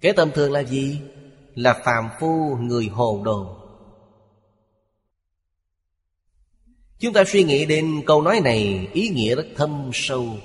Kẻ 0.00 0.12
tầm 0.12 0.30
thường 0.34 0.52
là 0.52 0.60
gì? 0.60 1.00
Là 1.54 1.82
phàm 1.84 2.08
phu 2.20 2.56
người 2.60 2.86
hồ 2.86 3.22
đồ. 3.24 3.56
Chúng 6.98 7.12
ta 7.12 7.24
suy 7.26 7.44
nghĩ 7.44 7.66
đến 7.66 8.02
câu 8.06 8.22
nói 8.22 8.40
này, 8.40 8.88
Ý 8.92 9.08
nghĩa 9.08 9.34
rất 9.34 9.46
thâm 9.56 9.90
sâu. 9.92 10.38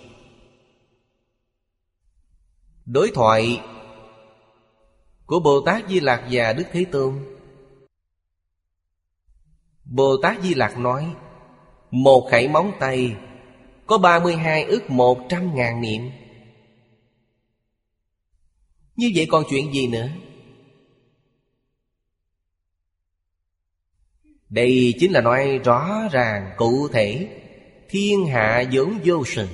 Đối 2.85 3.11
thoại 3.13 3.61
của 5.31 5.39
Bồ 5.39 5.61
Tát 5.61 5.89
Di 5.89 5.99
Lạc 5.99 6.27
và 6.31 6.53
Đức 6.53 6.63
Thế 6.71 6.85
Tôn. 6.91 7.25
Bồ 9.85 10.17
Tát 10.17 10.41
Di 10.41 10.53
Lạc 10.53 10.77
nói, 10.77 11.15
Một 11.91 12.27
khẩy 12.31 12.47
móng 12.47 12.71
tay 12.79 13.15
Có 13.85 13.97
32 13.97 14.63
ức 14.63 14.89
một 14.89 15.25
trăm 15.29 15.55
ngàn 15.55 15.81
niệm. 15.81 16.11
Như 18.95 19.11
vậy 19.15 19.27
còn 19.29 19.43
chuyện 19.49 19.73
gì 19.73 19.87
nữa? 19.87 20.09
Đây 24.49 24.93
chính 24.99 25.11
là 25.11 25.21
nói 25.21 25.59
rõ 25.63 26.07
ràng, 26.11 26.53
cụ 26.57 26.87
thể, 26.93 27.39
Thiên 27.89 28.25
hạ 28.25 28.63
vốn 28.71 28.99
vô 29.05 29.23
sự. 29.25 29.47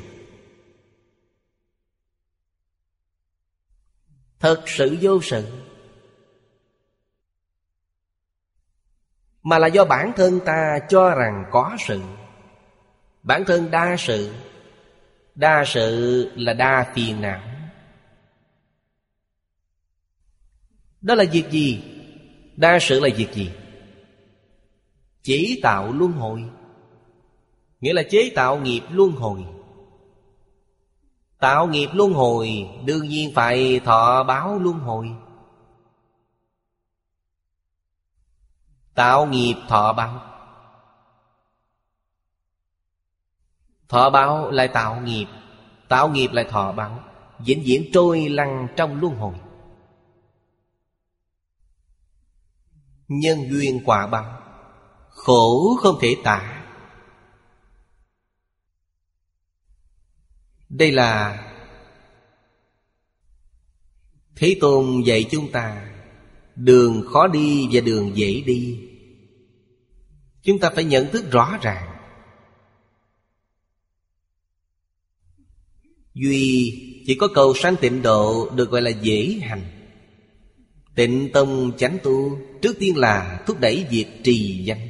Thật 4.40 4.64
sự 4.68 4.98
vô 5.02 5.22
sự. 5.22 5.67
Mà 9.48 9.60
là 9.60 9.68
do 9.68 9.86
bản 9.86 10.12
thân 10.16 10.40
ta 10.46 10.80
cho 10.90 11.10
rằng 11.10 11.46
có 11.52 11.78
sự. 11.80 12.02
Bản 13.24 13.44
thân 13.46 13.72
đa 13.72 13.96
sự 13.98 14.34
Đa 15.36 15.64
sự 15.66 16.32
là 16.36 16.54
đa 16.54 16.92
phiền 16.96 17.22
não. 17.22 17.42
Đó 21.02 21.16
là 21.16 21.24
việc 21.32 21.52
gì? 21.52 21.84
Đa 22.56 22.80
sự 22.82 23.00
là 23.00 23.10
việc 23.16 23.34
gì? 23.34 23.52
Chỉ 25.22 25.60
tạo 25.64 25.94
luân 25.94 26.12
hồi. 26.12 26.44
Nghĩa 27.82 27.94
là 27.94 28.04
chế 28.10 28.32
tạo 28.36 28.58
nghiệp 28.58 28.82
luân 28.92 29.12
hồi. 29.12 29.46
Tạo 31.40 31.68
nghiệp 31.68 31.90
luân 31.94 32.14
hồi 32.14 32.70
Đương 32.86 33.08
nhiên 33.08 33.32
phải 33.36 33.80
thọ 33.86 34.24
báo 34.24 34.60
luân 34.60 34.80
hồi. 34.80 35.08
Tạo 38.98 39.26
nghiệp 39.26 39.56
thọ 39.68 39.94
báo. 39.94 40.22
Thọ 43.90 44.10
báo 44.10 44.52
lại 44.52 44.68
tạo 44.68 45.02
nghiệp 45.02 45.26
Tạo 45.88 46.10
nghiệp 46.10 46.28
lại 46.32 46.46
thọ 46.50 46.72
báo. 46.72 47.04
Vĩnh 47.40 47.64
viễn 47.66 47.90
trôi 47.94 48.30
lăn 48.30 48.68
trong 48.76 49.00
luân 49.00 49.16
hồi. 49.16 49.34
Nhân 53.08 53.50
duyên 53.50 53.82
quả 53.86 54.08
báo, 54.08 54.42
Khổ 55.10 55.78
không 55.82 55.96
thể 56.02 56.16
tả. 56.24 56.64
Đây 60.70 60.92
là 60.92 61.44
Thế 64.36 64.58
Tôn 64.62 65.02
dạy 65.06 65.26
chúng 65.32 65.52
ta, 65.52 65.94
Đường 66.56 67.04
khó 67.14 67.28
đi 67.28 67.68
và 67.72 67.82
đường 67.82 68.18
dễ 68.18 68.42
đi. 68.46 68.87
Chúng 70.48 70.60
ta 70.60 70.70
phải 70.70 70.84
nhận 70.84 71.12
thức 71.12 71.32
rõ 71.32 71.58
ràng. 71.62 71.98
Duy 76.14 76.74
chỉ 77.08 77.16
có 77.16 77.28
cầu 77.34 77.54
sanh 77.56 77.76
tịnh 77.82 78.02
độ 78.02 78.50
Được 78.56 78.70
gọi 78.70 78.82
là 78.82 78.90
dễ 78.90 79.40
hành. 79.42 79.62
Tịnh 80.96 81.30
tông 81.34 81.78
chánh 81.78 81.98
tu 82.04 82.40
Trước 82.62 82.76
tiên 82.80 82.98
là 82.98 83.44
thúc 83.48 83.60
đẩy 83.60 83.86
việc 83.90 84.08
trì 84.24 84.64
danh. 84.64 84.90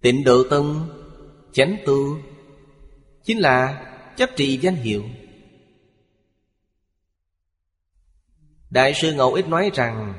Tịnh 0.00 0.24
độ 0.24 0.42
tông 0.50 0.88
Chánh 1.52 1.76
tu 1.86 2.18
Chính 3.24 3.38
là 3.38 3.86
chấp 4.16 4.30
trì 4.36 4.58
danh 4.58 4.76
hiệu. 4.76 5.04
Đại 8.70 8.94
sư 8.94 9.12
Ngẫu 9.14 9.32
Ích 9.32 9.48
nói 9.48 9.70
rằng, 9.74 10.14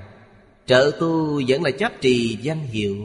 Trợ 0.65 0.91
tu 0.99 1.41
vẫn 1.47 1.63
là 1.63 1.71
chấp 1.71 1.91
trì 2.01 2.37
danh 2.41 2.59
hiệu. 2.59 2.97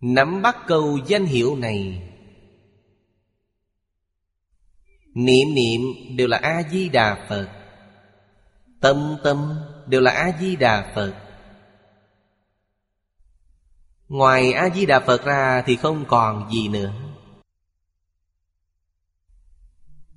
Nắm 0.00 0.42
bắt 0.42 0.56
câu 0.66 0.98
danh 1.06 1.24
hiệu 1.24 1.56
này, 1.56 2.02
Niệm 5.14 5.54
niệm 5.54 5.80
đều 6.16 6.28
là 6.28 6.36
A-di-đà 6.36 7.26
Phật. 7.28 7.48
Tâm 8.80 9.16
tâm 9.24 9.54
đều 9.86 10.00
là 10.00 10.10
A-di-đà 10.10 10.92
Phật. 10.94 11.14
Ngoài 14.08 14.52
A-di-đà 14.52 15.00
Phật 15.00 15.24
ra 15.24 15.62
thì 15.66 15.76
không 15.76 16.04
còn 16.08 16.50
gì 16.52 16.68
nữa. 16.68 16.92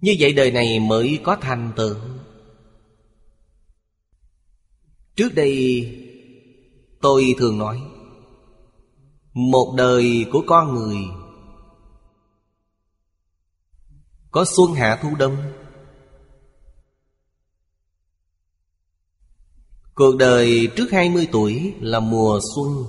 Như 0.03 0.15
vậy 0.19 0.34
đời 0.34 0.51
này 0.51 0.80
mới 0.80 1.19
có 1.23 1.38
thành 1.41 1.71
tựu. 1.75 1.95
Trước 5.15 5.35
đây, 5.35 5.85
tôi 7.01 7.35
thường 7.38 7.57
nói, 7.57 7.81
Một 9.34 9.73
đời 9.77 10.25
của 10.31 10.43
con 10.47 10.75
người 10.75 10.97
Có 14.31 14.45
xuân 14.45 14.73
hạ 14.73 14.99
thu 15.01 15.15
đông. 15.19 15.38
Cuộc 19.95 20.15
đời 20.19 20.67
trước 20.75 20.91
20 20.91 21.27
tuổi 21.31 21.73
là 21.80 21.99
mùa 21.99 22.39
xuân. 22.55 22.85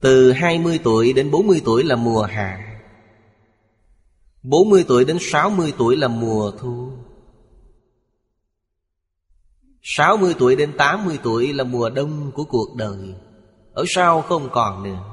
Từ 0.00 0.32
20 0.32 0.80
tuổi 0.84 1.12
đến 1.12 1.30
40 1.30 1.62
tuổi 1.64 1.84
là 1.84 1.96
mùa 1.96 2.22
hạ. 2.22 2.67
40 4.42 4.84
tuổi 4.88 5.04
đến 5.04 5.18
60 5.20 5.72
tuổi 5.78 5.96
là 5.96 6.08
mùa 6.08 6.52
thu. 6.58 6.92
60 9.82 10.34
tuổi 10.38 10.56
đến 10.56 10.72
80 10.78 11.18
tuổi 11.22 11.52
là 11.52 11.64
mùa 11.64 11.90
đông 11.90 12.32
của 12.34 12.44
cuộc 12.44 12.74
đời. 12.76 13.14
Ở 13.72 13.84
sau 13.88 14.22
không 14.22 14.48
còn 14.52 14.82
nữa. 14.82 15.04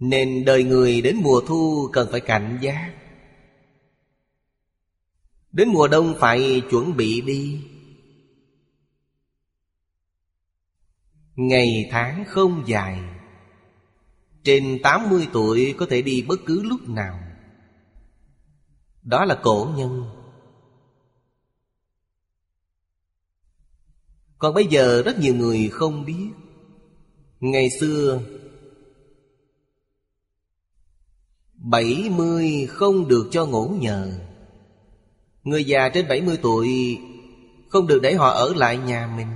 Nên 0.00 0.44
đời 0.44 0.64
người 0.64 1.00
đến 1.00 1.16
mùa 1.22 1.40
thu 1.46 1.88
cần 1.92 2.08
phải 2.10 2.20
cảnh 2.20 2.58
giác. 2.62 2.94
Đến 5.52 5.68
mùa 5.68 5.88
đông 5.88 6.14
phải 6.18 6.62
chuẩn 6.70 6.96
bị 6.96 7.20
đi. 7.20 7.64
Ngày 11.36 11.88
tháng 11.90 12.24
không 12.28 12.62
dài. 12.66 13.17
Trên 14.44 14.78
80 14.82 15.28
tuổi 15.32 15.74
có 15.78 15.86
thể 15.90 16.02
đi 16.02 16.22
bất 16.22 16.40
cứ 16.46 16.62
lúc 16.62 16.88
nào. 16.88 17.20
Đó 19.02 19.24
là 19.24 19.40
cổ 19.42 19.72
nhân. 19.76 20.04
Còn 24.38 24.54
bây 24.54 24.66
giờ 24.66 25.02
rất 25.02 25.18
nhiều 25.18 25.34
người 25.34 25.68
không 25.68 26.04
biết. 26.04 26.28
Ngày 27.40 27.68
xưa, 27.80 28.20
bảy 31.54 32.10
mươi 32.10 32.66
không 32.66 33.08
được 33.08 33.28
cho 33.30 33.46
ngủ 33.46 33.68
nhờ. 33.80 34.20
Người 35.42 35.64
già 35.64 35.88
trên 35.88 36.08
bảy 36.08 36.20
mươi 36.20 36.38
tuổi 36.42 36.98
Không 37.68 37.86
được 37.86 37.98
để 38.02 38.14
họ 38.14 38.30
ở 38.30 38.54
lại 38.56 38.76
nhà 38.76 39.12
mình. 39.16 39.28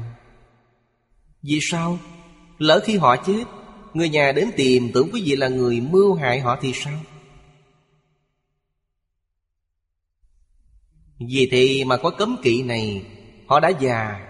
Vì 1.42 1.58
sao? 1.62 1.98
Lỡ 2.58 2.80
khi 2.84 2.96
họ 2.96 3.16
chết 3.16 3.44
Người 3.94 4.08
nhà 4.08 4.32
đến 4.32 4.50
tìm 4.56 4.90
tưởng 4.94 5.08
quý 5.12 5.22
vị 5.26 5.36
là 5.36 5.48
người 5.48 5.80
mưu 5.80 6.14
hại 6.14 6.40
họ 6.40 6.58
thì 6.60 6.72
sao? 6.74 6.98
Vì 11.18 11.48
thì 11.50 11.84
mà 11.84 11.96
có 11.96 12.10
cấm 12.10 12.36
kỵ 12.42 12.62
này, 12.62 13.04
Họ 13.46 13.60
đã 13.60 13.68
già. 13.68 14.28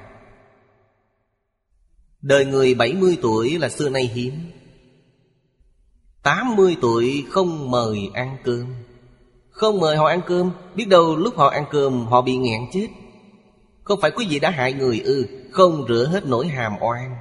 Đời 2.22 2.44
người 2.44 2.74
70 2.74 3.18
tuổi 3.22 3.58
là 3.58 3.68
xưa 3.68 3.88
nay 3.88 4.10
hiếm. 4.14 4.32
80 6.22 6.76
tuổi 6.80 7.24
không 7.30 7.70
mời 7.70 8.10
ăn 8.14 8.36
cơm. 8.44 8.66
Không 9.50 9.80
mời 9.80 9.96
họ 9.96 10.06
ăn 10.06 10.20
cơm, 10.26 10.50
Biết 10.74 10.88
đâu 10.88 11.16
lúc 11.16 11.36
họ 11.36 11.48
ăn 11.48 11.64
cơm 11.70 12.06
họ 12.06 12.22
bị 12.22 12.36
nghẹn 12.36 12.60
chết. 12.72 12.88
Không 13.82 14.00
phải 14.00 14.10
quý 14.10 14.26
vị 14.30 14.38
đã 14.38 14.50
hại 14.50 14.72
người 14.72 15.00
ư 15.00 15.26
Không 15.50 15.84
rửa 15.88 16.08
hết 16.12 16.26
nỗi 16.26 16.46
hàm 16.46 16.72
oan. 16.80 17.16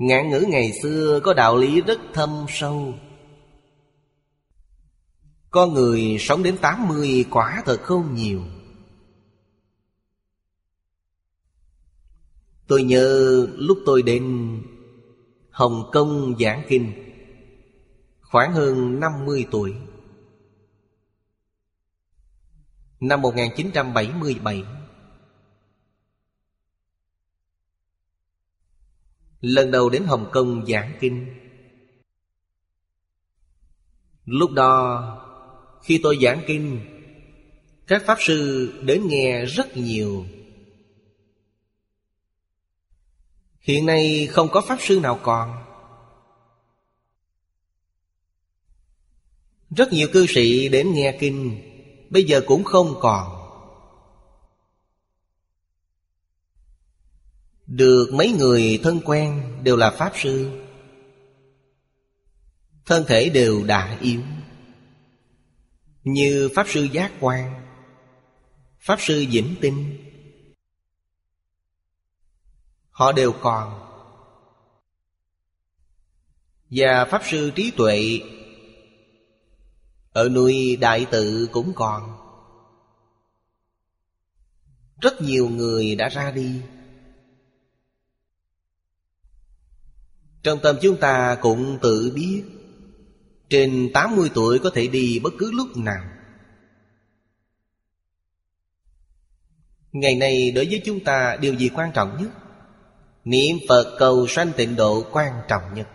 Ngạn 0.00 0.30
ngữ 0.30 0.44
ngày 0.48 0.72
xưa 0.82 1.20
có 1.24 1.34
đạo 1.34 1.56
lý 1.56 1.80
rất 1.80 2.00
thâm 2.12 2.46
sâu. 2.48 2.94
Con 5.50 5.74
người 5.74 6.16
sống 6.20 6.42
đến 6.42 6.56
80 6.58 7.24
quả 7.30 7.62
thật 7.66 7.80
không 7.82 8.14
nhiều. 8.14 8.42
Tôi 12.66 12.82
nhớ 12.82 13.46
lúc 13.54 13.78
tôi 13.86 14.02
đến 14.02 14.24
Hồng 15.50 15.90
Kông 15.92 16.34
giảng 16.38 16.62
kinh, 16.68 16.92
Khoảng 18.22 18.52
hơn 18.52 19.00
50 19.00 19.46
tuổi. 19.50 19.74
Năm 23.00 23.22
1977 23.22 24.62
Lần 29.40 29.70
đầu 29.70 29.90
đến 29.90 30.04
Hồng 30.04 30.30
Kông 30.32 30.66
giảng 30.66 30.96
kinh. 31.00 31.26
Lúc 34.24 34.50
đó, 34.50 35.16
Khi 35.84 36.00
tôi 36.02 36.18
giảng 36.22 36.42
kinh, 36.46 36.80
Các 37.86 38.02
Pháp 38.06 38.18
Sư 38.20 38.72
đến 38.82 39.06
nghe 39.06 39.44
rất 39.44 39.76
nhiều. 39.76 40.26
Hiện 43.60 43.86
nay 43.86 44.28
không 44.30 44.48
có 44.48 44.60
Pháp 44.60 44.78
Sư 44.80 45.00
nào 45.02 45.20
còn. 45.22 45.64
Rất 49.70 49.92
nhiều 49.92 50.08
cư 50.12 50.26
sĩ 50.26 50.68
đến 50.68 50.92
nghe 50.92 51.16
kinh, 51.20 51.60
Bây 52.10 52.24
giờ 52.24 52.40
cũng 52.46 52.64
không 52.64 52.94
còn. 53.00 53.39
Được 57.70 58.10
mấy 58.12 58.32
người 58.32 58.80
thân 58.82 59.00
quen 59.04 59.58
đều 59.62 59.76
là 59.76 59.90
Pháp 59.90 60.12
Sư. 60.14 60.60
Thân 62.86 63.04
thể 63.08 63.28
đều 63.28 63.64
đã 63.64 63.98
yếu. 64.00 64.22
Như 66.04 66.48
Pháp 66.54 66.66
Sư 66.68 66.88
Giác 66.92 67.12
Quan, 67.20 67.66
Pháp 68.80 69.00
Sư 69.00 69.26
Vĩnh 69.30 69.54
Tinh. 69.60 70.06
Họ 72.90 73.12
đều 73.12 73.32
còn. 73.32 73.86
Và 76.70 77.04
Pháp 77.04 77.22
Sư 77.24 77.50
Trí 77.54 77.70
Tuệ 77.76 78.20
Ở 80.12 80.28
núi 80.28 80.76
Đại 80.76 81.06
Tự 81.10 81.48
cũng 81.52 81.72
còn. 81.74 82.16
Rất 85.00 85.22
nhiều 85.22 85.48
người 85.48 85.94
đã 85.94 86.08
ra 86.08 86.30
đi. 86.30 86.60
Trong 90.42 90.58
tâm 90.62 90.76
chúng 90.82 90.96
ta 90.96 91.38
cũng 91.40 91.78
tự 91.82 92.12
biết, 92.14 92.42
Trên 93.48 93.90
80 93.94 94.30
tuổi 94.34 94.58
có 94.58 94.70
thể 94.74 94.86
đi 94.86 95.20
bất 95.22 95.32
cứ 95.38 95.50
lúc 95.52 95.76
nào. 95.76 96.04
Ngày 99.92 100.14
nay 100.14 100.50
đối 100.50 100.66
với 100.66 100.82
chúng 100.84 101.04
ta, 101.04 101.36
điều 101.40 101.54
gì 101.54 101.70
quan 101.74 101.92
trọng 101.94 102.16
nhất? 102.22 102.30
Niệm 103.24 103.56
Phật 103.68 103.96
cầu 103.98 104.26
sanh 104.26 104.52
tịnh 104.56 104.76
độ 104.76 105.04
quan 105.12 105.32
trọng 105.48 105.74
nhất. 105.74 105.88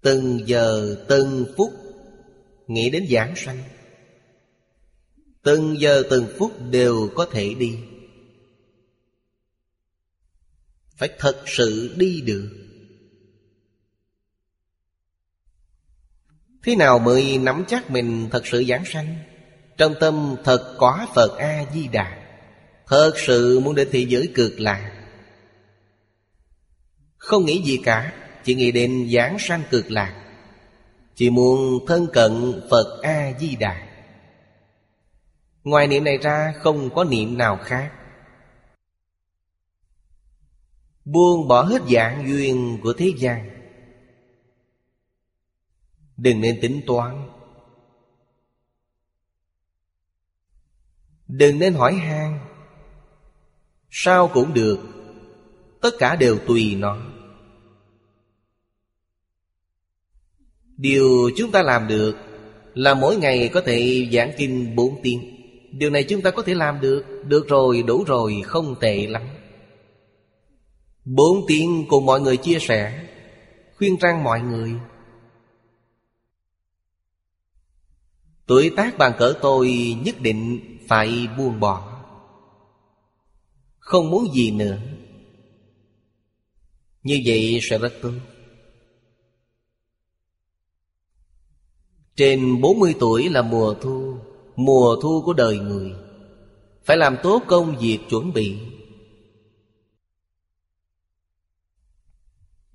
Từng 0.00 0.48
giờ, 0.48 0.96
từng 1.08 1.46
phút 1.56 1.82
Nghĩ 2.66 2.90
đến 2.90 3.06
giảng 3.10 3.36
sanh. 3.36 3.62
Từng 5.42 5.80
giờ, 5.80 6.02
từng 6.10 6.26
phút 6.38 6.52
đều 6.70 7.08
có 7.14 7.26
thể 7.32 7.54
đi. 7.54 7.78
Phải 11.02 11.10
thật 11.18 11.42
sự 11.46 11.94
đi 11.96 12.20
được. 12.20 12.48
Thế 16.62 16.76
nào 16.76 16.98
mới 16.98 17.38
nắm 17.38 17.64
chắc 17.68 17.90
mình 17.90 18.28
thật 18.30 18.46
sự 18.46 18.64
giảng 18.68 18.84
sanh? 18.84 19.16
Trong 19.76 19.94
tâm 20.00 20.36
thật 20.44 20.74
có 20.78 21.06
Phật 21.14 21.38
A-di-đà. 21.38 22.18
Thật 22.86 23.12
sự 23.16 23.60
muốn 23.60 23.74
đến 23.74 23.88
thế 23.92 24.06
giới 24.08 24.28
cực 24.34 24.60
lạc 24.60 24.92
Không 27.16 27.44
nghĩ 27.44 27.62
gì 27.64 27.76
cả, 27.84 28.12
Chỉ 28.44 28.54
nghĩ 28.54 28.72
đến 28.72 29.10
giảng 29.12 29.38
sanh 29.38 29.62
cực 29.70 29.90
lạc 29.90 30.24
Chỉ 31.14 31.30
muốn 31.30 31.86
thân 31.86 32.06
cận 32.12 32.60
Phật 32.70 33.00
A-di-đà. 33.02 33.88
Ngoài 35.64 35.86
niệm 35.86 36.04
này 36.04 36.18
ra 36.18 36.54
không 36.60 36.94
có 36.94 37.04
niệm 37.04 37.38
nào 37.38 37.58
khác. 37.64 37.92
Buông 41.04 41.48
bỏ 41.48 41.62
hết 41.62 41.82
dạng 41.92 42.28
duyên 42.28 42.78
của 42.82 42.92
thế 42.92 43.12
gian. 43.16 43.50
Đừng 46.16 46.40
nên 46.40 46.58
tính 46.62 46.80
toán. 46.86 47.28
Đừng 51.28 51.58
nên 51.58 51.74
hỏi 51.74 51.94
han. 51.94 52.38
Sao 53.90 54.30
cũng 54.34 54.54
được. 54.54 54.78
Tất 55.80 55.90
cả 55.98 56.16
đều 56.16 56.38
tùy 56.38 56.74
nó. 56.74 56.96
Điều 60.76 61.30
chúng 61.36 61.50
ta 61.50 61.62
làm 61.62 61.88
được 61.88 62.16
Là 62.74 62.94
mỗi 62.94 63.16
ngày 63.16 63.50
có 63.52 63.60
thể 63.60 64.08
giảng 64.12 64.32
kinh 64.36 64.76
bốn 64.76 65.00
tiếng. 65.02 65.20
Điều 65.72 65.90
này 65.90 66.04
chúng 66.04 66.22
ta 66.22 66.30
có 66.30 66.42
thể 66.42 66.54
làm 66.54 66.80
được. 66.80 67.04
Được 67.24 67.48
rồi, 67.48 67.82
đủ 67.86 68.04
rồi, 68.04 68.42
không 68.44 68.74
tệ 68.80 69.06
lắm. 69.06 69.22
Bốn 71.04 71.44
tiếng 71.48 71.84
cùng 71.88 72.06
mọi 72.06 72.20
người 72.20 72.36
chia 72.36 72.58
sẻ, 72.58 73.08
Khuyên 73.76 73.96
răng 73.96 74.24
mọi 74.24 74.40
người. 74.40 74.74
Tuổi 78.46 78.70
tác 78.76 78.98
bằng 78.98 79.12
cỡ 79.18 79.34
tôi 79.42 79.96
nhất 80.04 80.20
định 80.20 80.60
phải 80.88 81.28
buông 81.38 81.60
bỏ. 81.60 82.02
Không 83.78 84.10
muốn 84.10 84.34
gì 84.34 84.50
nữa. 84.50 84.78
Như 87.02 87.22
vậy 87.24 87.58
sẽ 87.62 87.78
rất 87.78 87.92
tốt. 88.02 88.12
Trên 92.16 92.60
40 92.60 92.94
tuổi 93.00 93.28
là 93.28 93.42
mùa 93.42 93.74
thu 93.74 94.16
Mùa 94.56 94.96
thu 95.02 95.22
của 95.24 95.32
đời 95.32 95.58
người. 95.58 95.92
Phải 96.84 96.96
làm 96.96 97.16
tốt 97.22 97.42
công 97.46 97.78
việc 97.78 97.98
chuẩn 98.10 98.32
bị. 98.32 98.58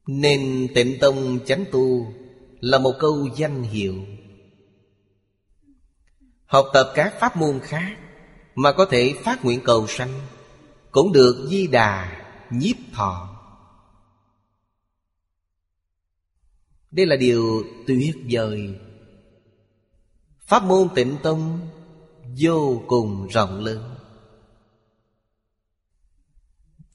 Nên 0.07 0.67
tịnh 0.75 0.99
tông 0.99 1.39
chánh 1.45 1.65
tu 1.71 2.13
Là 2.59 2.77
một 2.77 2.93
câu 2.99 3.27
danh 3.35 3.63
hiệu. 3.63 3.95
Học 6.45 6.65
tập 6.73 6.91
các 6.95 7.13
pháp 7.19 7.37
môn 7.37 7.59
khác 7.63 7.97
Mà 8.55 8.71
có 8.71 8.85
thể 8.85 9.13
phát 9.23 9.45
nguyện 9.45 9.61
cầu 9.63 9.87
sanh 9.87 10.19
Cũng 10.91 11.13
được 11.13 11.47
di 11.49 11.67
đà 11.67 12.23
nhiếp 12.49 12.75
thọ. 12.93 13.33
Đây 16.91 17.05
là 17.05 17.15
điều 17.15 17.63
tuyệt 17.87 18.15
vời. 18.31 18.79
Pháp 20.39 20.63
môn 20.63 20.87
tịnh 20.95 21.17
tông 21.23 21.59
Vô 22.39 22.83
cùng 22.87 23.27
rộng 23.27 23.59
lớn. 23.59 23.95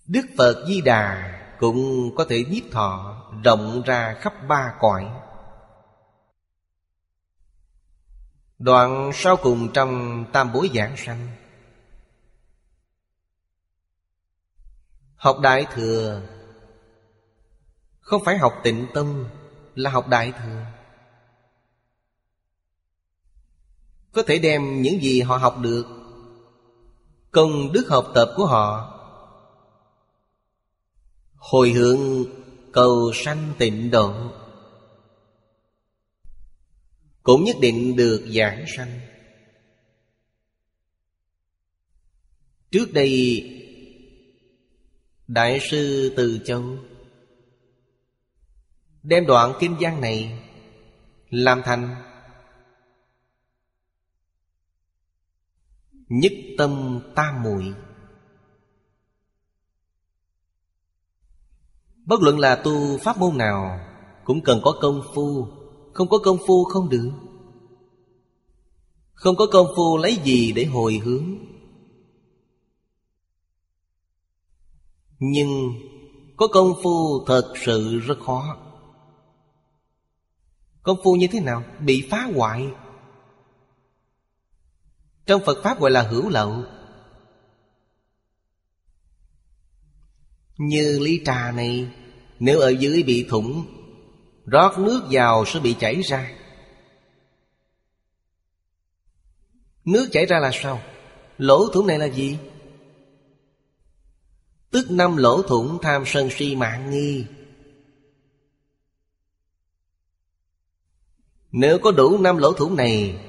Đức 0.06 0.26
Phật 0.36 0.64
Di 0.68 0.80
Đà 0.80 1.38
cũng 1.62 2.10
có 2.16 2.24
thể 2.28 2.44
nhiếp 2.50 2.72
thọ 2.72 3.22
rộng 3.44 3.82
ra 3.86 4.14
khắp 4.20 4.34
ba 4.48 4.74
cõi. 4.80 5.10
Đoạn 8.58 9.10
sau 9.14 9.36
cùng 9.36 9.72
trong 9.72 10.24
tam 10.32 10.52
bối 10.52 10.70
giảng 10.74 10.96
sanh. 10.96 11.28
Học 15.16 15.36
Đại 15.42 15.66
Thừa 15.74 16.22
Không 18.00 18.24
phải 18.24 18.38
học 18.38 18.54
tịnh 18.62 18.86
tâm 18.94 19.26
Là 19.74 19.90
học 19.90 20.08
Đại 20.08 20.32
Thừa. 20.32 20.64
Có 24.12 24.22
thể 24.26 24.38
đem 24.38 24.82
những 24.82 25.02
gì 25.02 25.20
họ 25.20 25.36
học 25.36 25.58
được 25.58 25.86
Công 27.30 27.72
đức 27.72 27.86
học 27.88 28.06
tập 28.14 28.34
của 28.36 28.46
họ 28.46 28.91
Hồi 31.42 31.70
hướng 31.70 32.24
cầu 32.72 33.12
sanh 33.14 33.52
tịnh 33.58 33.90
độ. 33.90 34.14
Cũng 37.22 37.44
nhất 37.44 37.56
định 37.60 37.96
được 37.96 38.26
giảng 38.36 38.64
sanh. 38.76 39.00
Trước 42.70 42.92
đây, 42.92 43.42
Đại 45.28 45.60
sư 45.70 46.14
Từ 46.16 46.40
Châu 46.44 46.78
Đem 49.02 49.26
đoạn 49.26 49.52
kinh 49.60 49.76
văn 49.80 50.00
này 50.00 50.48
Làm 51.30 51.62
thành 51.64 51.94
Nhất 56.08 56.32
tâm 56.58 57.00
tam 57.14 57.42
muội. 57.42 57.74
Bất 62.12 62.22
luận 62.22 62.38
là 62.38 62.56
tu 62.56 62.98
pháp 62.98 63.18
môn 63.18 63.38
nào, 63.38 63.80
Cũng 64.24 64.40
cần 64.40 64.60
có 64.64 64.74
công 64.80 65.02
phu. 65.14 65.46
Không 65.92 66.08
có 66.08 66.18
công 66.18 66.38
phu 66.46 66.64
không 66.64 66.88
được. 66.88 67.10
Không 69.12 69.36
có 69.36 69.46
công 69.52 69.66
phu 69.76 69.96
lấy 69.96 70.18
gì 70.24 70.52
để 70.52 70.64
hồi 70.64 71.00
hướng? 71.04 71.38
Nhưng 75.18 75.48
có 76.36 76.48
công 76.52 76.72
phu 76.82 77.24
thật 77.26 77.52
sự 77.64 77.98
rất 77.98 78.18
khó. 78.26 78.56
Công 80.82 80.98
phu 81.04 81.16
như 81.16 81.26
thế 81.26 81.40
nào? 81.40 81.64
Bị 81.80 82.08
phá 82.10 82.28
hoại. 82.34 82.68
Trong 85.26 85.42
Phật 85.46 85.62
Pháp 85.62 85.80
gọi 85.80 85.90
là 85.90 86.02
hữu 86.02 86.28
lậu. 86.28 86.64
Như 90.56 90.98
ly 91.02 91.20
trà 91.24 91.52
này 91.52 92.01
nếu 92.44 92.60
ở 92.60 92.68
dưới 92.68 93.02
bị 93.02 93.26
thủng, 93.28 93.66
Rót 94.46 94.78
nước 94.78 95.02
vào 95.10 95.44
sẽ 95.46 95.60
bị 95.60 95.76
chảy 95.80 96.02
ra 96.02 96.32
Nước 99.84 100.08
chảy 100.12 100.26
ra 100.26 100.38
là 100.38 100.50
sao? 100.52 100.80
Lỗ 101.38 101.68
thủng 101.72 101.86
này 101.86 101.98
là 101.98 102.06
gì? 102.06 102.38
Tức 104.70 104.90
năm 104.90 105.16
lỗ 105.16 105.42
thủng 105.42 105.78
tham 105.82 106.02
sân 106.06 106.28
si 106.30 106.56
mạng 106.56 106.90
nghi 106.90 107.24
Nếu 111.52 111.78
có 111.78 111.90
đủ 111.90 112.18
năm 112.18 112.36
lỗ 112.36 112.52
thủng 112.52 112.76
này, 112.76 113.20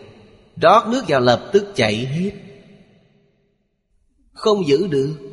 Rót 0.62 0.88
nước 0.88 1.04
vào 1.08 1.22
lập 1.22 1.50
tức 1.54 1.66
chảy 1.76 2.06
hết 2.06 2.32
Không 4.32 4.68
giữ 4.68 4.88
được 4.88 5.33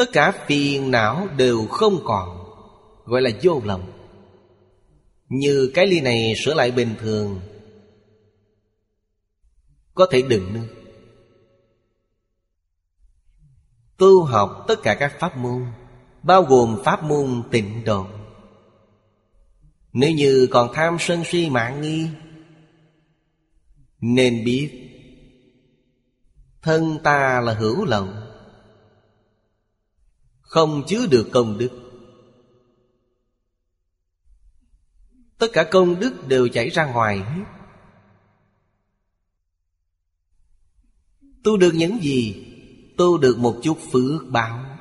Tất 0.00 0.12
cả 0.12 0.44
phiền 0.46 0.90
não 0.90 1.28
đều 1.36 1.66
không 1.66 2.00
còn, 2.04 2.44
Gọi 3.04 3.22
là 3.22 3.30
vô 3.42 3.60
lầm. 3.64 3.82
Như 5.28 5.70
cái 5.74 5.86
ly 5.86 6.00
này 6.00 6.34
sửa 6.44 6.54
lại 6.54 6.70
bình 6.70 6.94
thường, 7.00 7.40
Có 9.94 10.06
thể 10.10 10.22
đựng 10.22 10.52
nữa. 10.52 10.66
Tu 13.96 14.24
học 14.24 14.64
tất 14.68 14.82
cả 14.82 14.94
các 14.94 15.16
pháp 15.18 15.36
môn, 15.36 15.66
Bao 16.22 16.42
gồm 16.42 16.82
pháp 16.84 17.02
môn 17.02 17.42
tịnh 17.50 17.84
độ. 17.84 18.06
Nếu 19.92 20.10
như 20.10 20.48
còn 20.50 20.70
tham 20.74 20.96
sân 21.00 21.24
si 21.24 21.50
mạng 21.50 21.80
nghi, 21.80 22.08
Nên 24.00 24.44
biết 24.44 24.70
Thân 26.62 26.98
ta 27.02 27.40
là 27.40 27.54
hữu 27.54 27.84
lậu. 27.84 28.08
Không 30.50 30.82
chứa 30.86 31.06
được 31.06 31.28
công 31.32 31.58
đức. 31.58 31.70
Tất 35.38 35.46
cả 35.52 35.64
công 35.70 36.00
đức 36.00 36.28
đều 36.28 36.48
chảy 36.48 36.68
ra 36.68 36.86
ngoài 36.86 37.18
hết. 37.18 37.44
Tu 41.44 41.56
được 41.56 41.72
những 41.74 41.98
gì? 42.02 42.46
Tu 42.98 43.18
được 43.18 43.38
một 43.38 43.60
chút 43.62 43.78
phước 43.92 44.28
báo. 44.28 44.78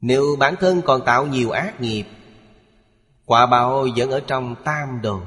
Nếu 0.00 0.36
bản 0.38 0.54
thân 0.60 0.82
còn 0.84 1.02
tạo 1.06 1.26
nhiều 1.26 1.50
ác 1.50 1.80
nghiệp, 1.80 2.04
Quả 3.24 3.46
báo 3.46 3.86
vẫn 3.96 4.10
ở 4.10 4.20
trong 4.26 4.56
tam 4.64 5.02
đồ. 5.02 5.22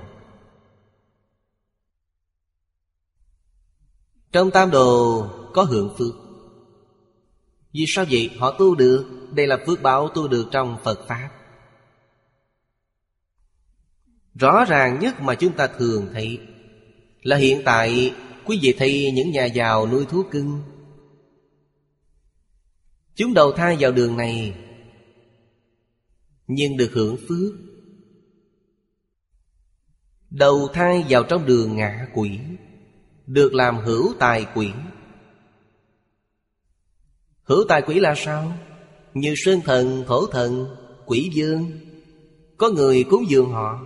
Trong 4.32 4.52
tam 4.52 4.72
đồ 4.72 5.39
có 5.54 5.64
hưởng 5.64 5.96
phước. 5.98 6.14
Vì 7.74 7.86
sao 7.88 8.06
vậy? 8.12 8.30
Họ 8.38 8.52
tu 8.52 8.76
được. 8.76 9.06
Đây 9.32 9.48
là 9.48 9.58
phước 9.68 9.82
báo 9.82 10.10
tu 10.10 10.28
được 10.28 10.48
trong 10.52 10.78
Phật 10.84 11.08
Pháp. 11.08 11.30
Rõ 14.36 14.66
ràng 14.66 15.00
nhất 15.00 15.22
mà 15.22 15.36
chúng 15.36 15.54
ta 15.54 15.68
thường 15.68 16.08
thấy 16.14 16.40
Là 17.22 17.38
hiện 17.38 17.62
tại 17.66 18.14
Quý 18.50 18.60
vị 18.62 18.76
thấy 18.78 19.12
những 19.14 19.32
nhà 19.32 19.46
giàu 19.46 19.88
nuôi 19.88 20.06
thú 20.06 20.24
cưng. 20.32 20.62
Chúng 23.16 23.34
đầu 23.34 23.52
thai 23.52 23.78
vào 23.80 23.92
đường 23.92 24.18
này, 24.18 24.56
Nhưng 26.48 26.78
được 26.78 26.92
hưởng 26.94 27.18
phước. 27.28 27.54
Đầu 30.30 30.68
thai 30.74 31.06
vào 31.10 31.24
trong 31.24 31.46
đường 31.46 31.76
ngạ 31.76 32.08
quỷ, 32.14 32.40
được 33.26 33.54
làm 33.54 33.78
hữu 33.78 34.14
tài 34.20 34.46
quỷ. 34.56 34.70
Hữu 37.50 37.66
tài 37.68 37.82
quỷ 37.82 38.00
là 38.00 38.14
sao? 38.18 38.52
Như 39.14 39.34
sơn 39.38 39.62
thần, 39.66 40.04
thổ 40.08 40.26
thần, 40.26 40.76
quỷ 41.06 41.30
dương 41.34 41.72
Có 42.58 42.70
người 42.70 43.04
cúng 43.04 43.30
dường 43.30 43.52
họ. 43.52 43.80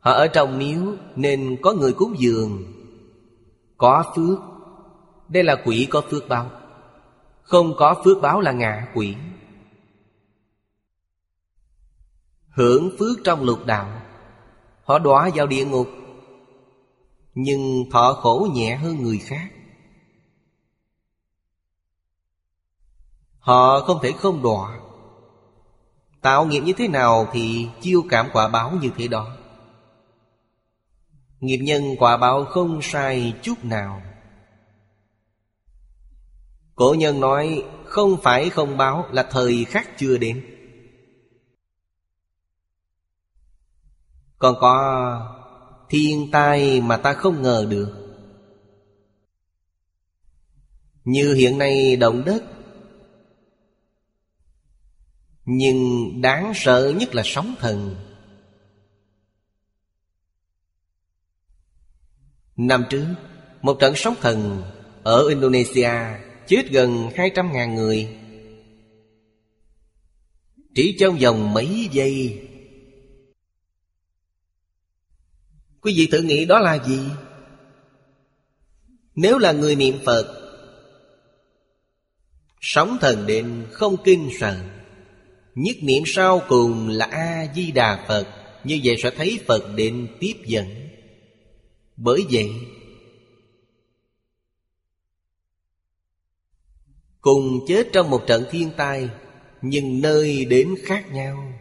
Họ 0.00 0.12
ở 0.12 0.26
trong 0.26 0.58
miếu 0.58 0.82
nên 1.16 1.56
có 1.62 1.72
người 1.72 1.92
cúng 1.92 2.14
dường. 2.18 2.72
Có 3.76 4.04
phước. 4.16 4.38
Đây 5.28 5.44
là 5.44 5.56
quỷ 5.64 5.86
có 5.90 6.00
phước 6.10 6.28
báo. 6.28 6.50
Không 7.42 7.74
có 7.76 8.02
phước 8.04 8.20
báo 8.22 8.40
là 8.40 8.52
ngạ 8.52 8.88
quỷ. 8.94 9.14
Hưởng 12.48 12.90
phước 12.98 13.18
trong 13.24 13.44
lục 13.44 13.66
đạo. 13.66 14.02
Họ 14.82 14.98
đọa 14.98 15.30
vào 15.34 15.46
địa 15.46 15.64
ngục. 15.64 15.88
Nhưng 17.34 17.90
thọ 17.90 18.12
khổ 18.12 18.48
nhẹ 18.54 18.76
hơn 18.76 19.02
người 19.02 19.18
khác 19.18 19.50
Họ 23.40 23.80
không 23.80 23.98
thể 24.02 24.12
không 24.12 24.42
đọa. 24.42 24.80
Tạo 26.20 26.46
nghiệp 26.46 26.60
như 26.60 26.72
thế 26.72 26.88
nào 26.88 27.28
thì 27.32 27.68
chiêu 27.80 28.02
cảm 28.08 28.28
quả 28.32 28.48
báo 28.48 28.72
như 28.82 28.90
thế 28.96 29.08
đó. 29.08 29.36
Nghiệp 31.40 31.58
nhân 31.58 31.82
quả 31.98 32.16
báo 32.16 32.44
không 32.44 32.82
sai 32.82 33.34
chút 33.42 33.64
nào. 33.64 34.02
Cổ 36.74 36.94
nhân 36.98 37.20
nói, 37.20 37.64
không 37.84 38.16
phải 38.22 38.50
không 38.50 38.76
báo 38.76 39.06
là 39.12 39.22
thời 39.22 39.64
khắc 39.64 39.98
chưa 39.98 40.18
đến. 40.18 40.44
Còn 44.38 44.54
có 44.60 44.76
Thiên 45.90 46.30
tai 46.30 46.80
mà 46.80 46.96
ta 46.96 47.12
không 47.12 47.42
ngờ 47.42 47.66
được. 47.70 47.92
Như 51.04 51.34
hiện 51.34 51.58
nay 51.58 51.96
động 51.96 52.22
đất 52.24 52.42
nhưng 55.44 56.10
đáng 56.22 56.52
sợ 56.54 56.94
nhất 56.96 57.14
là 57.14 57.22
sóng 57.24 57.54
thần. 57.58 57.96
Năm 62.56 62.84
trước 62.90 63.06
Một 63.62 63.76
trận 63.80 63.94
sóng 63.96 64.14
thần 64.20 64.62
Ở 65.02 65.28
Indonesia 65.28 65.90
Chết 66.50 66.70
gần 66.70 67.08
200.000 67.14 67.74
người. 67.74 68.16
Chỉ 70.74 70.96
trong 71.00 71.18
vòng 71.18 71.52
mấy 71.52 71.88
giây. 71.92 72.48
Quý 75.80 75.94
vị 75.96 76.08
tự 76.10 76.22
nghĩ 76.22 76.44
đó 76.44 76.58
là 76.58 76.84
gì? 76.84 77.00
Nếu 79.14 79.38
là 79.38 79.52
người 79.52 79.76
niệm 79.76 79.98
Phật, 80.04 80.36
sóng 82.60 82.98
thần 83.00 83.26
đến 83.26 83.66
không 83.72 83.96
kinh 84.04 84.30
sợ. 84.40 84.79
Nhất 85.60 85.76
niệm 85.80 86.02
sau 86.06 86.42
cùng 86.48 86.88
là 86.88 87.06
A-di-đà 87.10 88.04
Phật. 88.08 88.26
Như 88.64 88.80
vậy 88.84 88.96
sẽ 89.02 89.10
thấy 89.10 89.40
Phật 89.46 89.74
định 89.74 90.08
tiếp 90.20 90.34
dẫn. 90.46 90.66
Bởi 91.96 92.26
vậy, 92.30 92.50
Cùng 97.20 97.64
chết 97.68 97.88
trong 97.92 98.10
một 98.10 98.24
trận 98.26 98.44
thiên 98.50 98.70
tai, 98.76 99.08
Nhưng 99.62 100.00
nơi 100.00 100.44
đến 100.44 100.74
khác 100.84 101.12
nhau. 101.12 101.52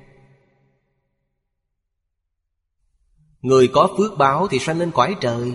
Người 3.41 3.69
có 3.73 3.95
phước 3.97 4.17
báo 4.17 4.47
thì 4.47 4.59
sanh 4.59 4.80
lên 4.80 4.91
cõi 4.91 5.15
trời. 5.21 5.53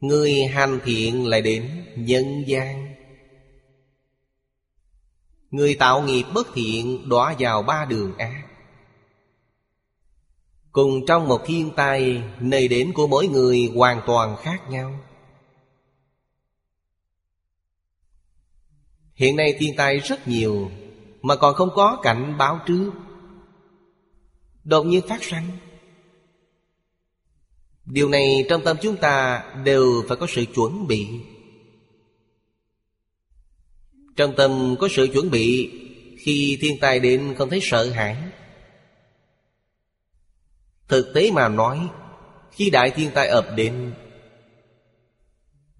Người 0.00 0.44
hành 0.44 0.80
thiện 0.84 1.26
lại 1.26 1.42
đến 1.42 1.84
nhân 1.96 2.44
gian. 2.46 2.79
Người 5.50 5.74
tạo 5.74 6.02
nghiệp 6.02 6.24
bất 6.34 6.46
thiện, 6.54 7.08
đọa 7.08 7.34
vào 7.38 7.62
ba 7.62 7.84
đường 7.84 8.18
ác. 8.18 8.46
Cùng 10.72 11.06
trong 11.06 11.28
một 11.28 11.42
thiên 11.46 11.70
tai, 11.76 12.22
Nơi 12.40 12.68
đến 12.68 12.92
của 12.94 13.06
mỗi 13.06 13.28
người 13.28 13.72
hoàn 13.74 14.00
toàn 14.06 14.36
khác 14.42 14.70
nhau. 14.70 15.00
Hiện 19.14 19.36
nay 19.36 19.56
thiên 19.58 19.74
tai 19.76 19.98
rất 19.98 20.28
nhiều, 20.28 20.70
Mà 21.22 21.36
còn 21.36 21.54
không 21.54 21.70
có 21.74 22.00
cảnh 22.02 22.38
báo 22.38 22.60
trước. 22.66 22.90
Đột 24.64 24.82
nhiên 24.86 25.08
phát 25.08 25.24
sanh. 25.24 25.50
Điều 27.84 28.08
này 28.08 28.46
trong 28.48 28.64
tâm 28.64 28.76
chúng 28.82 28.96
ta 28.96 29.44
đều 29.64 30.04
phải 30.08 30.16
có 30.16 30.26
sự 30.28 30.44
chuẩn 30.54 30.86
bị. 30.86 31.08
Trong 34.20 34.34
tâm 34.36 34.76
có 34.80 34.88
sự 34.90 35.08
chuẩn 35.12 35.30
bị, 35.30 35.70
Khi 36.18 36.58
thiên 36.60 36.78
tai 36.80 37.00
đến 37.00 37.34
không 37.38 37.50
thấy 37.50 37.58
sợ 37.62 37.90
hãi. 37.90 38.16
Thực 40.88 41.12
tế 41.14 41.30
mà 41.30 41.48
nói, 41.48 41.88
Khi 42.52 42.70
đại 42.70 42.90
thiên 42.90 43.10
tai 43.14 43.28
ập 43.28 43.46
đến, 43.56 43.92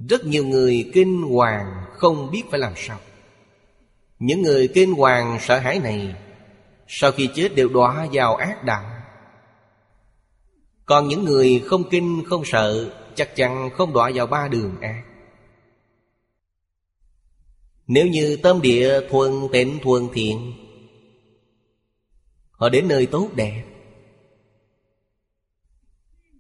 Rất 0.09 0.25
nhiều 0.25 0.47
người 0.47 0.91
kinh 0.95 1.23
hoàng 1.23 1.85
không 1.93 2.31
biết 2.31 2.43
phải 2.51 2.61
làm 2.61 2.73
sao. 2.77 2.99
Những 4.19 4.43
người 4.43 4.69
kinh 4.69 4.93
hoàng 4.93 5.39
sợ 5.41 5.59
hãi 5.59 5.79
này, 5.79 6.15
sau 6.89 7.13
khi 7.13 7.29
chết 7.35 7.55
đều 7.55 7.69
đọa 7.69 8.07
vào 8.13 8.37
ác 8.37 8.65
đạo. 8.65 8.85
Còn 10.87 11.09
những 11.09 11.25
người 11.25 11.63
không 11.67 11.91
kinh 11.91 12.23
không 12.29 12.43
sợ, 12.45 12.91
Chắc 13.15 13.37
chắn 13.37 13.71
không 13.71 13.93
đọa 13.93 14.11
vào 14.15 14.27
ba 14.27 14.49
đường 14.49 14.81
ác. 14.81 15.10
Nếu 17.93 18.07
như 18.07 18.37
tâm 18.37 18.63
địa 18.63 19.01
thuần 19.09 19.31
tịnh 19.53 19.79
thuần 19.83 20.09
thiện, 20.13 20.53
Họ 22.51 22.69
đến 22.69 22.89
nơi 22.89 23.07
tốt 23.07 23.31
đẹp. 23.37 23.65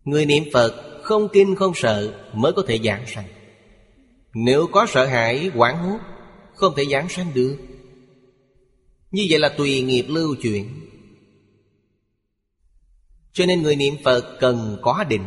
Người 0.05 0.27
niệm 0.27 0.45
Phật 0.53 1.01
không 1.03 1.29
kinh, 1.33 1.57
không 1.57 1.73
sợ 1.75 2.25
Mới 2.35 2.53
có 2.53 2.63
thể 2.69 2.79
giảng 2.85 3.07
sanh. 3.07 3.29
Nếu 4.35 4.67
có 4.73 4.87
sợ 4.89 5.07
hãi 5.07 5.51
quảng 5.57 5.79
hốt, 5.79 5.99
Không 6.55 6.75
thể 6.77 6.85
giảng 6.85 7.09
sanh 7.09 7.27
được. 7.35 7.57
Như 9.11 9.27
vậy 9.31 9.39
là 9.39 9.49
tùy 9.49 9.83
nghiệp 9.83 10.05
lưu 10.09 10.35
chuyển. 10.43 10.69
Cho 13.33 13.47
nên 13.47 13.63
người 13.63 13.77
niệm 13.77 13.95
Phật 14.05 14.37
cần 14.41 14.79
có 14.83 15.05
định. 15.09 15.25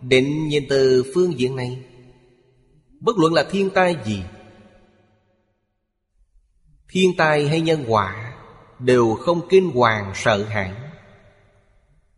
Định 0.00 0.48
nhìn 0.48 0.64
từ 0.68 1.12
phương 1.14 1.38
diện 1.38 1.56
này. 1.56 1.78
Bất 3.00 3.18
luận 3.18 3.34
là 3.34 3.44
thiên 3.50 3.70
tai 3.70 3.96
gì 4.04 4.22
Thiên 6.90 7.16
tai 7.16 7.48
hay 7.48 7.60
nhân 7.60 7.84
quả 7.88 8.30
Đều 8.78 9.14
không 9.14 9.48
kinh 9.48 9.70
hoàng 9.70 10.12
sợ 10.14 10.44
hãi. 10.44 10.72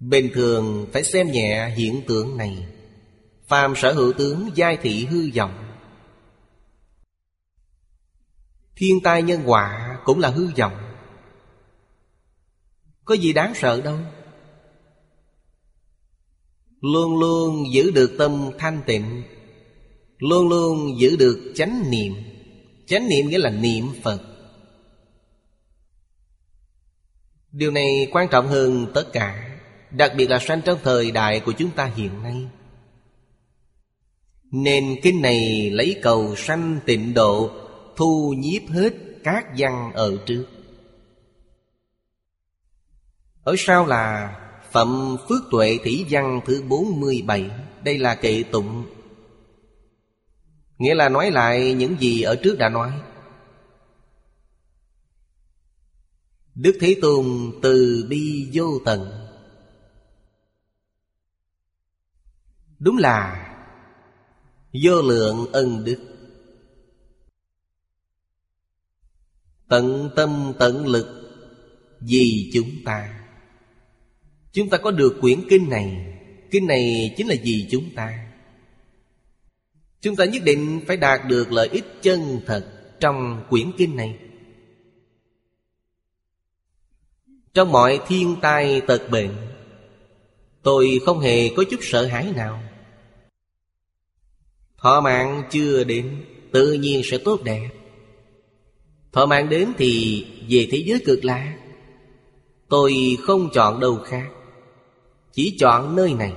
Bình 0.01 0.31
thường 0.35 0.86
phải 0.93 1.05
xem 1.05 1.32
nhẹ 1.32 1.69
hiện 1.77 2.03
tượng 2.09 2.36
này, 2.36 2.66
Phàm 3.47 3.74
sở 3.77 3.93
hữu 3.93 4.12
tướng 4.12 4.51
giai 4.55 4.77
thị 4.77 5.07
hư 5.07 5.31
vọng. 5.35 5.74
Thiên 8.77 9.01
tai 9.03 9.23
nhân 9.23 9.43
quả 9.47 9.99
cũng 10.05 10.19
là 10.19 10.28
hư 10.28 10.47
vọng. 10.57 10.94
Có 13.05 13.15
gì 13.15 13.32
đáng 13.32 13.53
sợ 13.55 13.81
đâu. 13.81 13.99
Luôn 16.81 17.19
luôn 17.19 17.73
giữ 17.73 17.90
được 17.90 18.15
tâm 18.19 18.51
thanh 18.59 18.82
tịnh, 18.86 19.23
Luôn 20.19 20.49
luôn 20.49 21.01
giữ 21.01 21.16
được 21.16 21.53
chánh 21.55 21.90
niệm. 21.90 22.12
Chánh 22.86 23.09
niệm 23.09 23.28
nghĩa 23.28 23.39
là 23.39 23.51
niệm 23.51 23.85
Phật. 24.03 24.31
Điều 27.52 27.70
này 27.70 28.08
quan 28.12 28.28
trọng 28.28 28.48
hơn 28.48 28.86
tất 28.94 29.12
cả, 29.12 29.48
Đặc 29.90 30.12
biệt 30.16 30.30
là 30.30 30.38
sanh 30.38 30.60
trong 30.62 30.78
thời 30.82 31.10
đại 31.10 31.40
của 31.40 31.52
chúng 31.52 31.70
ta 31.70 31.90
hiện 31.96 32.22
nay. 32.22 32.48
Nên 34.50 34.96
kinh 35.02 35.22
này 35.22 35.70
lấy 35.70 36.00
cầu 36.02 36.36
sanh 36.36 36.78
tịnh 36.86 37.14
độ, 37.14 37.50
Thu 37.96 38.34
nhiếp 38.38 38.62
hết 38.68 38.92
các 39.24 39.46
văn 39.56 39.92
ở 39.94 40.16
trước. 40.26 40.44
Ở 43.44 43.54
sau 43.58 43.86
là 43.86 44.36
Phẩm 44.70 45.16
Phước 45.28 45.42
Tuệ 45.50 45.78
Thủy 45.84 46.06
Văn 46.10 46.40
thứ 46.46 46.62
47 46.68 47.50
Đây 47.84 47.98
là 47.98 48.14
kệ 48.14 48.42
tụng. 48.42 48.84
Nghĩa 50.78 50.94
là 50.94 51.08
nói 51.08 51.30
lại 51.30 51.74
những 51.74 51.96
gì 52.00 52.22
ở 52.22 52.36
trước 52.36 52.58
đã 52.58 52.68
nói. 52.68 52.92
Đức 56.54 56.76
Thế 56.80 56.96
Tôn 57.02 57.52
từ 57.62 58.06
bi 58.08 58.50
vô 58.52 58.78
tận. 58.84 59.28
Đúng 62.78 62.98
là 62.98 63.48
Vô 64.72 65.02
lượng 65.02 65.52
ân 65.52 65.84
đức. 65.84 65.98
Tận 69.68 70.10
tâm 70.16 70.52
tận 70.58 70.86
lực 70.86 71.06
Vì 72.00 72.50
chúng 72.54 72.70
ta. 72.84 73.24
Chúng 74.52 74.70
ta 74.70 74.78
có 74.78 74.90
được 74.90 75.18
quyển 75.20 75.40
kinh 75.50 75.70
này. 75.70 76.18
Kinh 76.50 76.66
này 76.66 77.14
chính 77.16 77.28
là 77.28 77.34
vì 77.42 77.68
chúng 77.70 77.94
ta. 77.94 78.32
Chúng 80.00 80.16
ta 80.16 80.24
nhất 80.24 80.42
định 80.44 80.80
phải 80.86 80.96
đạt 80.96 81.20
được 81.28 81.52
lợi 81.52 81.68
ích 81.68 81.84
chân 82.02 82.40
thật 82.46 82.72
Trong 83.00 83.44
quyển 83.50 83.72
kinh 83.78 83.96
này. 83.96 84.18
Trong 87.54 87.72
mọi 87.72 88.00
thiên 88.06 88.36
tai 88.42 88.80
tật 88.80 89.10
bệnh. 89.10 89.30
Tôi 90.62 91.00
không 91.06 91.20
hề 91.20 91.48
có 91.48 91.64
chút 91.70 91.80
sợ 91.82 92.06
hãi 92.06 92.32
nào. 92.36 92.62
Thọ 94.78 95.00
mạng 95.00 95.42
chưa 95.50 95.84
đến, 95.84 96.24
Tự 96.52 96.72
nhiên 96.72 97.02
sẽ 97.04 97.18
tốt 97.18 97.42
đẹp. 97.44 97.70
Thọ 99.12 99.26
mạng 99.26 99.48
đến 99.48 99.72
thì 99.78 100.24
về 100.48 100.68
thế 100.70 100.82
giới 100.86 101.02
cực 101.04 101.24
lạc 101.24 101.58
Tôi 102.68 103.16
không 103.20 103.50
chọn 103.52 103.80
đâu 103.80 103.98
khác, 104.04 104.30
Chỉ 105.32 105.56
chọn 105.60 105.96
nơi 105.96 106.14
này. 106.14 106.32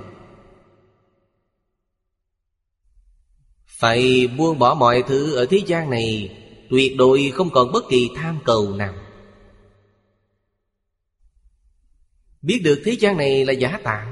Phải 3.66 4.28
buông 4.38 4.60
bỏ 4.60 4.74
mọi 4.74 5.04
thứ 5.08 5.36
ở 5.36 5.46
thế 5.46 5.62
gian 5.66 5.90
này, 5.90 6.38
Tuyệt 6.70 6.98
đối 6.98 7.32
không 7.34 7.50
còn 7.50 7.72
bất 7.72 7.84
kỳ 7.90 8.10
tham 8.16 8.40
cầu 8.46 8.70
nào. 8.70 9.05
Biết 12.46 12.62
được 12.64 12.82
thế 12.86 12.92
gian 12.92 13.18
này 13.18 13.46
là 13.46 13.54
giả 13.54 13.80
tạm 13.84 14.08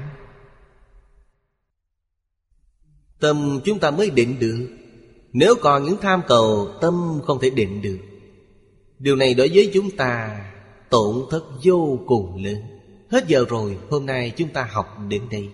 Tâm 3.20 3.60
chúng 3.64 3.78
ta 3.78 3.90
mới 3.90 4.10
định 4.10 4.38
được. 4.40 4.68
Nếu 5.32 5.54
còn 5.60 5.84
những 5.84 5.96
tham 6.00 6.22
cầu, 6.28 6.68
Tâm 6.80 7.20
không 7.24 7.38
thể 7.40 7.50
định 7.50 7.82
được. 7.82 7.98
Điều 8.98 9.16
này 9.16 9.34
đối 9.34 9.48
với 9.48 9.70
chúng 9.74 9.90
ta, 9.90 10.40
Tổn 10.90 11.16
thất 11.30 11.44
vô 11.64 11.98
cùng 12.06 12.44
lớn. 12.44 12.62
Hết 13.10 13.24
giờ 13.28 13.44
rồi, 13.48 13.78
Hôm 13.90 14.06
nay 14.06 14.32
chúng 14.36 14.48
ta 14.48 14.68
học 14.72 14.98
đến 15.08 15.22
đây. 15.30 15.48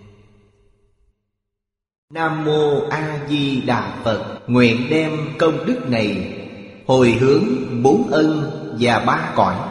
Nam 2.13 2.45
Mô 2.45 2.87
A 2.89 3.27
Di 3.29 3.61
Đà 3.61 4.01
Phật. 4.03 4.39
Nguyện 4.47 4.87
đem 4.89 5.11
công 5.39 5.65
đức 5.65 5.89
này 5.89 6.37
Hồi 6.87 7.11
hướng 7.11 7.43
bốn 7.83 8.07
ân 8.11 8.51
và 8.79 8.99
ba 8.99 9.33
cõi. 9.35 9.70